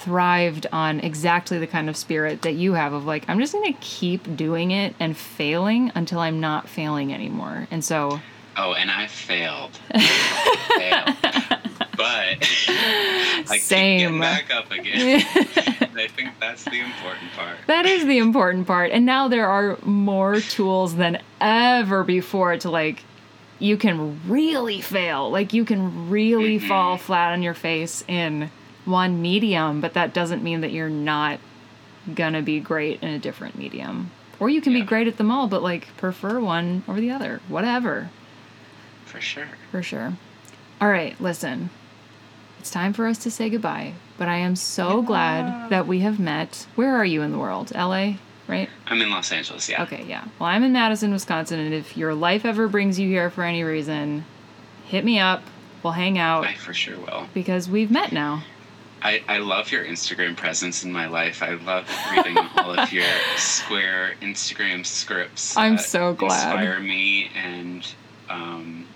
thrived 0.00 0.66
on 0.72 1.00
exactly 1.00 1.58
the 1.58 1.66
kind 1.66 1.88
of 1.88 1.96
spirit 1.96 2.42
that 2.42 2.54
you 2.54 2.72
have 2.74 2.92
of 2.92 3.04
like 3.04 3.28
I'm 3.28 3.38
just 3.38 3.52
going 3.52 3.72
to 3.72 3.78
keep 3.80 4.36
doing 4.36 4.70
it 4.70 4.94
and 4.98 5.16
failing 5.16 5.92
until 5.94 6.18
I'm 6.20 6.40
not 6.40 6.68
failing 6.68 7.12
anymore. 7.12 7.68
And 7.70 7.84
so 7.84 8.20
Oh, 8.56 8.74
and 8.74 8.90
I 8.90 9.06
failed. 9.06 9.70
failed. 9.94 11.16
But 11.96 12.38
I 13.48 13.58
Same. 13.60 14.12
keep 14.12 14.20
back 14.20 14.52
up 14.54 14.70
again. 14.70 15.20
I 15.96 16.08
think 16.08 16.30
that's 16.40 16.64
the 16.64 16.80
important 16.80 17.30
part. 17.36 17.58
That 17.66 17.84
is 17.86 18.06
the 18.06 18.18
important 18.18 18.66
part. 18.66 18.90
And 18.90 19.04
now 19.06 19.28
there 19.28 19.46
are 19.48 19.78
more 19.84 20.40
tools 20.40 20.96
than 20.96 21.20
ever 21.40 22.02
before 22.04 22.56
to 22.58 22.70
like 22.70 23.02
you 23.58 23.76
can 23.76 24.18
really 24.26 24.80
fail. 24.80 25.30
Like 25.30 25.52
you 25.52 25.64
can 25.66 26.08
really 26.10 26.58
Mhm. 26.58 26.68
fall 26.68 26.96
flat 26.96 27.32
on 27.32 27.42
your 27.42 27.54
face 27.54 28.02
in 28.08 28.50
one 28.90 29.22
medium, 29.22 29.80
but 29.80 29.94
that 29.94 30.12
doesn't 30.12 30.42
mean 30.42 30.60
that 30.60 30.72
you're 30.72 30.88
not 30.90 31.38
gonna 32.14 32.42
be 32.42 32.60
great 32.60 33.02
in 33.02 33.08
a 33.08 33.18
different 33.18 33.56
medium. 33.56 34.10
Or 34.38 34.48
you 34.48 34.60
can 34.60 34.72
be 34.72 34.80
great 34.82 35.06
at 35.06 35.18
them 35.18 35.30
all, 35.30 35.48
but 35.48 35.62
like 35.62 35.88
prefer 35.96 36.40
one 36.40 36.82
over 36.88 37.00
the 37.00 37.10
other. 37.10 37.40
Whatever. 37.48 38.10
For 39.04 39.20
sure. 39.20 39.48
For 39.70 39.82
sure. 39.82 40.14
All 40.80 40.88
right, 40.88 41.20
listen. 41.20 41.70
It's 42.58 42.70
time 42.70 42.92
for 42.92 43.06
us 43.06 43.18
to 43.18 43.30
say 43.30 43.48
goodbye, 43.50 43.94
but 44.18 44.28
I 44.28 44.36
am 44.36 44.54
so 44.56 45.02
glad 45.02 45.70
that 45.70 45.86
we 45.86 46.00
have 46.00 46.18
met. 46.20 46.66
Where 46.74 46.94
are 46.94 47.04
you 47.04 47.22
in 47.22 47.32
the 47.32 47.38
world? 47.38 47.72
LA, 47.74 48.14
right? 48.48 48.68
I'm 48.86 49.00
in 49.00 49.10
Los 49.10 49.32
Angeles, 49.32 49.68
yeah. 49.68 49.82
Okay, 49.82 50.04
yeah. 50.06 50.24
Well, 50.38 50.48
I'm 50.50 50.62
in 50.62 50.72
Madison, 50.72 51.10
Wisconsin, 51.12 51.58
and 51.58 51.72
if 51.74 51.96
your 51.96 52.14
life 52.14 52.44
ever 52.44 52.68
brings 52.68 52.98
you 52.98 53.08
here 53.08 53.30
for 53.30 53.44
any 53.44 53.62
reason, 53.62 54.24
hit 54.86 55.04
me 55.06 55.18
up. 55.18 55.42
We'll 55.82 55.94
hang 55.94 56.18
out 56.18 56.44
I 56.46 56.54
for 56.54 56.74
sure 56.74 56.98
will. 56.98 57.28
because 57.32 57.68
we've 57.68 57.90
met 57.90 58.12
now. 58.12 58.44
I, 59.02 59.22
I 59.28 59.38
love 59.38 59.72
your 59.72 59.84
Instagram 59.84 60.36
presence 60.36 60.84
in 60.84 60.92
my 60.92 61.06
life. 61.06 61.42
I 61.42 61.54
love 61.54 61.88
reading 62.12 62.36
all 62.56 62.78
of 62.78 62.92
your 62.92 63.06
square 63.36 64.12
Instagram 64.20 64.84
scripts. 64.84 65.56
I'm 65.56 65.78
so 65.78 66.12
glad. 66.12 66.52
Inspire 66.52 66.80
me 66.80 67.30
and 67.34 67.86
um, 68.28 68.86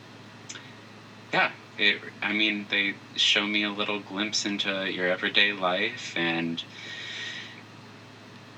yeah, 1.32 1.50
it, 1.78 2.00
I 2.22 2.32
mean 2.32 2.66
they 2.70 2.94
show 3.16 3.46
me 3.46 3.64
a 3.64 3.70
little 3.70 4.00
glimpse 4.00 4.44
into 4.44 4.90
your 4.90 5.08
everyday 5.08 5.52
life 5.52 6.12
and 6.16 6.62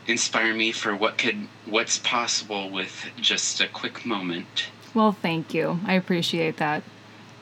inspire 0.06 0.54
me 0.54 0.72
for 0.72 0.94
what 0.94 1.18
could 1.18 1.48
what's 1.64 1.98
possible 1.98 2.70
with 2.70 3.06
just 3.20 3.60
a 3.60 3.68
quick 3.68 4.04
moment. 4.04 4.66
Well, 4.94 5.12
thank 5.12 5.54
you. 5.54 5.80
I 5.86 5.94
appreciate 5.94 6.56
that. 6.56 6.82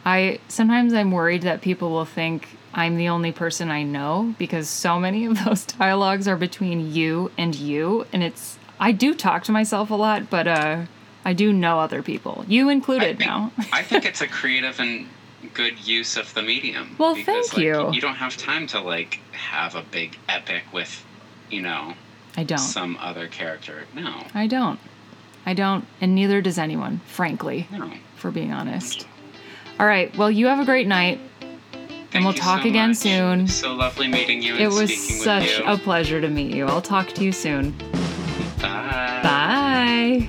I 0.05 0.41
sometimes 0.49 0.93
I'm 0.93 1.11
worried 1.11 1.43
that 1.43 1.63
people 1.63 1.91
will 1.91 2.05
think 2.05 2.49
I'm 2.73 2.97
the 2.97 3.09
only 3.09 3.33
person 3.33 3.71
I 3.71 3.83
know 3.83 4.35
because 4.39 4.69
so 4.69 4.99
many 4.99 5.27
of 5.27 5.45
those 5.45 5.65
dialogues 5.65 6.29
are 6.29 6.37
between 6.37 6.93
you 6.93 7.31
and 7.39 7.55
you 7.55 8.07
and 8.13 8.23
it's 8.23 8.59
I 8.79 8.93
do 8.93 9.15
talk 9.15 9.45
to 9.45 9.53
myself 9.53 9.91
a 9.91 9.95
lot, 9.95 10.29
but 10.31 10.47
uh 10.47 10.83
I 11.25 11.33
do 11.33 11.53
know 11.53 11.81
other 11.81 12.03
people. 12.03 12.45
You 12.47 12.69
included 12.69 13.05
I 13.05 13.15
think, 13.15 13.21
now. 13.21 13.53
I 13.73 13.83
think 13.83 14.05
it's 14.05 14.21
a 14.21 14.29
creative 14.29 14.79
and 14.79 15.09
good 15.55 15.87
use 15.87 16.17
of 16.19 16.33
the 16.35 16.43
medium. 16.43 16.97
Well, 16.99 17.15
because, 17.15 17.49
thank 17.49 17.53
like, 17.55 17.63
you. 17.63 17.93
You 17.93 18.01
don't 18.01 18.17
have 18.17 18.37
time 18.37 18.67
to 18.69 18.81
like 18.81 19.21
have 19.33 19.75
a 19.75 19.83
big 19.83 20.19
epic 20.29 20.65
with, 20.73 21.05
you 21.51 21.63
know, 21.63 21.95
I 22.37 22.45
don't. 22.45 22.59
some 22.59 22.99
other 23.01 23.27
character. 23.27 23.85
No, 23.95 24.25
I 24.35 24.47
don't. 24.47 24.79
I 25.47 25.55
don't 25.55 25.87
and 26.01 26.15
neither 26.15 26.43
does 26.43 26.59
anyone, 26.59 27.01
frankly, 27.07 27.69
no. 27.71 27.91
for 28.17 28.31
being 28.31 28.53
honest. 28.53 29.07
All 29.81 29.87
right. 29.87 30.15
Well, 30.17 30.31
you 30.31 30.47
have 30.47 30.61
a 30.61 30.65
great 30.65 30.87
night. 30.87 31.21
Thank 32.11 32.25
we'll 32.25 32.35
you 32.35 32.41
talk 32.41 32.63
so 32.63 32.69
again 32.69 32.91
much. 32.91 32.99
soon. 32.99 33.49
So 33.49 33.75
lovely 33.75 34.07
meeting 34.07 34.41
you. 34.41 34.53
And 34.55 34.63
It 34.63 34.69
was 34.69 35.23
such 35.23 35.61
a 35.65 35.77
pleasure 35.77 36.21
to 36.21 36.29
meet 36.29 36.55
you. 36.55 36.67
I'll 36.67 36.81
talk 36.81 37.09
to 37.09 37.25
you 37.25 37.33
soon. 37.33 37.73
Bye. 38.61 39.21
Bye. 39.23 40.29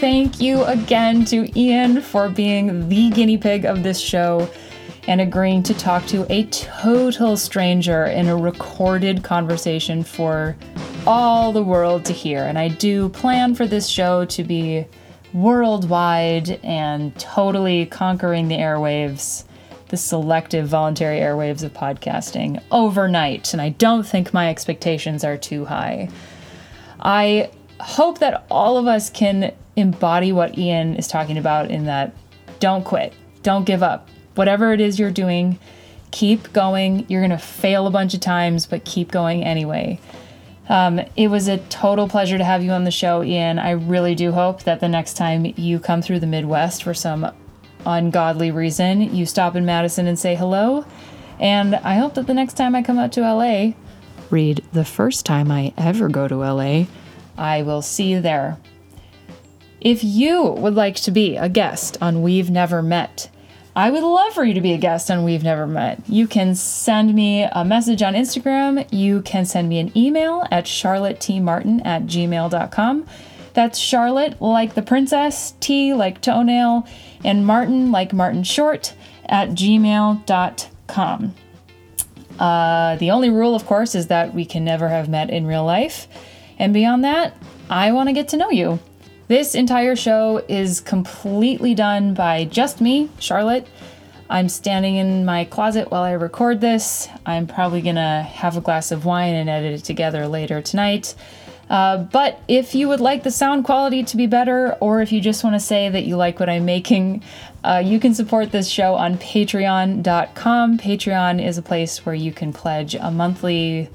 Thank 0.00 0.38
you 0.38 0.62
again 0.64 1.24
to 1.26 1.58
Ian 1.58 2.02
for 2.02 2.28
being 2.28 2.90
the 2.90 3.10
guinea 3.10 3.38
pig 3.38 3.64
of 3.64 3.82
this 3.82 3.98
show 3.98 4.50
and 5.08 5.20
agreeing 5.20 5.62
to 5.62 5.72
talk 5.72 6.04
to 6.06 6.30
a 6.30 6.44
total 6.46 7.38
stranger 7.38 8.04
in 8.04 8.28
a 8.28 8.36
recorded 8.36 9.22
conversation 9.22 10.02
for 10.02 10.56
all 11.06 11.52
the 11.52 11.62
world 11.62 12.04
to 12.04 12.12
hear. 12.12 12.44
And 12.44 12.58
I 12.58 12.68
do 12.68 13.08
plan 13.08 13.54
for 13.54 13.66
this 13.66 13.86
show 13.86 14.26
to 14.26 14.44
be 14.44 14.84
worldwide 15.34 16.60
and 16.62 17.14
totally 17.18 17.84
conquering 17.86 18.48
the 18.48 18.56
airwaves, 18.56 19.44
the 19.88 19.96
selective 19.96 20.68
voluntary 20.68 21.18
airwaves 21.18 21.62
of 21.62 21.74
podcasting 21.74 22.62
overnight. 22.70 23.52
And 23.52 23.60
I 23.60 23.70
don't 23.70 24.06
think 24.06 24.32
my 24.32 24.48
expectations 24.48 25.24
are 25.24 25.36
too 25.36 25.64
high. 25.66 26.08
I 27.00 27.50
hope 27.80 28.20
that 28.20 28.46
all 28.50 28.78
of 28.78 28.86
us 28.86 29.10
can 29.10 29.52
embody 29.76 30.32
what 30.32 30.56
Ian 30.56 30.94
is 30.94 31.08
talking 31.08 31.36
about 31.36 31.70
in 31.70 31.86
that 31.86 32.14
don't 32.60 32.84
quit, 32.84 33.12
don't 33.42 33.64
give 33.64 33.82
up. 33.82 34.08
Whatever 34.36 34.72
it 34.72 34.80
is 34.80 34.98
you're 34.98 35.10
doing, 35.10 35.58
keep 36.12 36.52
going. 36.52 37.04
You're 37.08 37.20
going 37.20 37.30
to 37.30 37.38
fail 37.38 37.86
a 37.86 37.90
bunch 37.90 38.14
of 38.14 38.20
times, 38.20 38.66
but 38.66 38.84
keep 38.84 39.10
going 39.10 39.42
anyway. 39.42 39.98
Um, 40.68 41.00
it 41.16 41.28
was 41.28 41.48
a 41.48 41.58
total 41.58 42.08
pleasure 42.08 42.38
to 42.38 42.44
have 42.44 42.62
you 42.62 42.70
on 42.70 42.84
the 42.84 42.90
show, 42.90 43.22
Ian. 43.22 43.58
I 43.58 43.72
really 43.72 44.14
do 44.14 44.32
hope 44.32 44.62
that 44.62 44.80
the 44.80 44.88
next 44.88 45.14
time 45.14 45.44
you 45.56 45.78
come 45.78 46.00
through 46.00 46.20
the 46.20 46.26
Midwest 46.26 46.82
for 46.82 46.94
some 46.94 47.30
ungodly 47.84 48.50
reason, 48.50 49.14
you 49.14 49.26
stop 49.26 49.56
in 49.56 49.66
Madison 49.66 50.06
and 50.06 50.18
say 50.18 50.34
hello. 50.34 50.86
And 51.38 51.74
I 51.74 51.96
hope 51.96 52.14
that 52.14 52.26
the 52.26 52.34
next 52.34 52.54
time 52.54 52.74
I 52.74 52.82
come 52.82 52.98
out 52.98 53.12
to 53.12 53.20
LA, 53.20 53.72
read 54.30 54.64
the 54.72 54.84
first 54.84 55.26
time 55.26 55.50
I 55.50 55.74
ever 55.76 56.08
go 56.08 56.28
to 56.28 56.36
LA, 56.36 56.86
I 57.36 57.62
will 57.62 57.82
see 57.82 58.10
you 58.10 58.20
there. 58.20 58.58
If 59.80 60.02
you 60.02 60.44
would 60.44 60.74
like 60.74 60.96
to 60.96 61.10
be 61.10 61.36
a 61.36 61.48
guest 61.48 61.98
on 62.00 62.22
We've 62.22 62.50
Never 62.50 62.80
Met, 62.80 63.28
I 63.76 63.90
would 63.90 64.04
love 64.04 64.32
for 64.32 64.44
you 64.44 64.54
to 64.54 64.60
be 64.60 64.72
a 64.72 64.78
guest 64.78 65.10
on 65.10 65.24
We've 65.24 65.42
Never 65.42 65.66
Met. 65.66 66.00
You 66.08 66.28
can 66.28 66.54
send 66.54 67.12
me 67.12 67.42
a 67.42 67.64
message 67.64 68.02
on 68.02 68.14
Instagram. 68.14 68.86
You 68.92 69.20
can 69.22 69.44
send 69.44 69.68
me 69.68 69.80
an 69.80 69.96
email 69.96 70.44
at 70.52 70.64
charlottetmartin 70.64 71.84
at 71.84 72.04
gmail.com. 72.04 73.06
That's 73.52 73.78
Charlotte 73.78 74.40
like 74.40 74.74
the 74.74 74.82
princess, 74.82 75.54
T 75.58 75.92
like 75.92 76.20
toenail, 76.20 76.86
and 77.24 77.46
Martin 77.46 77.90
like 77.90 78.12
Martin 78.12 78.44
Short 78.44 78.94
at 79.26 79.50
gmail.com. 79.50 81.34
Uh, 82.38 82.96
the 82.96 83.10
only 83.10 83.30
rule, 83.30 83.54
of 83.54 83.66
course, 83.66 83.94
is 83.94 84.06
that 84.08 84.34
we 84.34 84.44
can 84.44 84.64
never 84.64 84.88
have 84.88 85.08
met 85.08 85.30
in 85.30 85.46
real 85.46 85.64
life. 85.64 86.06
And 86.58 86.72
beyond 86.72 87.02
that, 87.04 87.36
I 87.68 87.90
want 87.92 88.08
to 88.08 88.12
get 88.12 88.28
to 88.28 88.36
know 88.36 88.50
you. 88.50 88.78
This 89.26 89.54
entire 89.54 89.96
show 89.96 90.44
is 90.48 90.80
completely 90.80 91.74
done 91.74 92.12
by 92.12 92.44
just 92.44 92.82
me, 92.82 93.08
Charlotte. 93.18 93.66
I'm 94.28 94.50
standing 94.50 94.96
in 94.96 95.24
my 95.24 95.44
closet 95.46 95.90
while 95.90 96.02
I 96.02 96.12
record 96.12 96.60
this. 96.60 97.08
I'm 97.24 97.46
probably 97.46 97.80
gonna 97.80 98.22
have 98.22 98.58
a 98.58 98.60
glass 98.60 98.92
of 98.92 99.06
wine 99.06 99.34
and 99.34 99.48
edit 99.48 99.80
it 99.80 99.84
together 99.84 100.28
later 100.28 100.60
tonight. 100.60 101.14
Uh, 101.70 101.96
but 101.96 102.38
if 102.48 102.74
you 102.74 102.88
would 102.88 103.00
like 103.00 103.22
the 103.22 103.30
sound 103.30 103.64
quality 103.64 104.04
to 104.04 104.18
be 104.18 104.26
better, 104.26 104.76
or 104.80 105.00
if 105.00 105.10
you 105.10 105.22
just 105.22 105.42
want 105.42 105.54
to 105.54 105.60
say 105.60 105.88
that 105.88 106.04
you 106.04 106.16
like 106.16 106.38
what 106.38 106.50
I'm 106.50 106.66
making, 106.66 107.22
uh, 107.62 107.82
you 107.82 107.98
can 107.98 108.12
support 108.14 108.52
this 108.52 108.68
show 108.68 108.94
on 108.94 109.16
patreon.com. 109.16 110.78
Patreon 110.78 111.42
is 111.42 111.56
a 111.56 111.62
place 111.62 112.04
where 112.04 112.14
you 112.14 112.32
can 112.32 112.52
pledge 112.52 112.94
a 112.94 113.10
monthly 113.10 113.88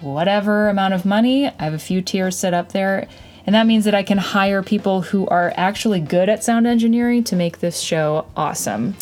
whatever 0.00 0.68
amount 0.68 0.92
of 0.92 1.06
money. 1.06 1.46
I 1.46 1.64
have 1.64 1.72
a 1.72 1.78
few 1.78 2.02
tiers 2.02 2.36
set 2.36 2.52
up 2.52 2.72
there. 2.72 3.08
And 3.48 3.54
that 3.54 3.66
means 3.66 3.86
that 3.86 3.94
I 3.94 4.02
can 4.02 4.18
hire 4.18 4.62
people 4.62 5.00
who 5.00 5.26
are 5.28 5.54
actually 5.56 6.00
good 6.00 6.28
at 6.28 6.44
sound 6.44 6.66
engineering 6.66 7.24
to 7.24 7.34
make 7.34 7.60
this 7.60 7.80
show 7.80 8.26
awesome. 8.36 8.94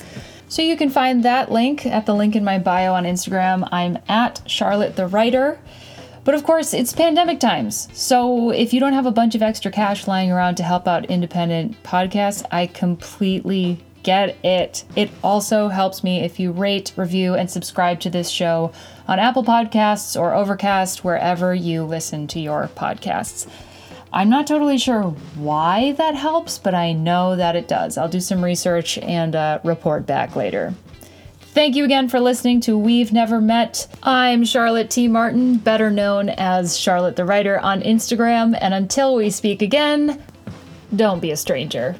So 0.46 0.62
you 0.62 0.76
can 0.76 0.88
find 0.88 1.24
that 1.24 1.50
link 1.50 1.84
at 1.84 2.06
the 2.06 2.14
link 2.14 2.36
in 2.36 2.44
my 2.44 2.60
bio 2.60 2.94
on 2.94 3.02
Instagram. 3.02 3.68
I'm 3.72 3.98
at 4.08 4.48
Charlotte 4.48 4.94
the 4.94 5.08
Writer. 5.08 5.58
But 6.22 6.36
of 6.36 6.44
course, 6.44 6.74
it's 6.74 6.92
pandemic 6.92 7.40
times. 7.40 7.88
So 7.92 8.50
if 8.50 8.72
you 8.72 8.78
don't 8.78 8.92
have 8.92 9.04
a 9.04 9.10
bunch 9.10 9.34
of 9.34 9.42
extra 9.42 9.72
cash 9.72 10.06
lying 10.06 10.30
around 10.30 10.54
to 10.58 10.62
help 10.62 10.86
out 10.86 11.06
independent 11.06 11.82
podcasts, 11.82 12.46
I 12.52 12.68
completely 12.68 13.80
get 14.04 14.36
it. 14.44 14.84
It 14.94 15.10
also 15.24 15.66
helps 15.70 16.04
me 16.04 16.20
if 16.20 16.38
you 16.38 16.52
rate, 16.52 16.92
review, 16.94 17.34
and 17.34 17.50
subscribe 17.50 17.98
to 17.98 18.10
this 18.10 18.30
show 18.30 18.70
on 19.08 19.18
Apple 19.18 19.42
Podcasts 19.42 20.16
or 20.16 20.34
Overcast, 20.34 21.02
wherever 21.02 21.52
you 21.52 21.82
listen 21.82 22.28
to 22.28 22.38
your 22.38 22.70
podcasts. 22.76 23.48
I'm 24.16 24.30
not 24.30 24.46
totally 24.46 24.78
sure 24.78 25.02
why 25.34 25.92
that 25.98 26.14
helps, 26.14 26.56
but 26.56 26.74
I 26.74 26.94
know 26.94 27.36
that 27.36 27.54
it 27.54 27.68
does. 27.68 27.98
I'll 27.98 28.08
do 28.08 28.18
some 28.18 28.42
research 28.42 28.96
and 28.96 29.36
uh, 29.36 29.58
report 29.62 30.06
back 30.06 30.34
later. 30.34 30.72
Thank 31.38 31.76
you 31.76 31.84
again 31.84 32.08
for 32.08 32.18
listening 32.18 32.62
to 32.62 32.78
We've 32.78 33.12
Never 33.12 33.42
Met. 33.42 33.86
I'm 34.02 34.46
Charlotte 34.46 34.88
T. 34.88 35.06
Martin, 35.06 35.58
better 35.58 35.90
known 35.90 36.30
as 36.30 36.78
Charlotte 36.78 37.16
the 37.16 37.26
Writer 37.26 37.58
on 37.58 37.82
Instagram, 37.82 38.56
and 38.58 38.72
until 38.72 39.16
we 39.16 39.28
speak 39.28 39.60
again, 39.60 40.24
don't 40.94 41.20
be 41.20 41.30
a 41.30 41.36
stranger. 41.36 41.94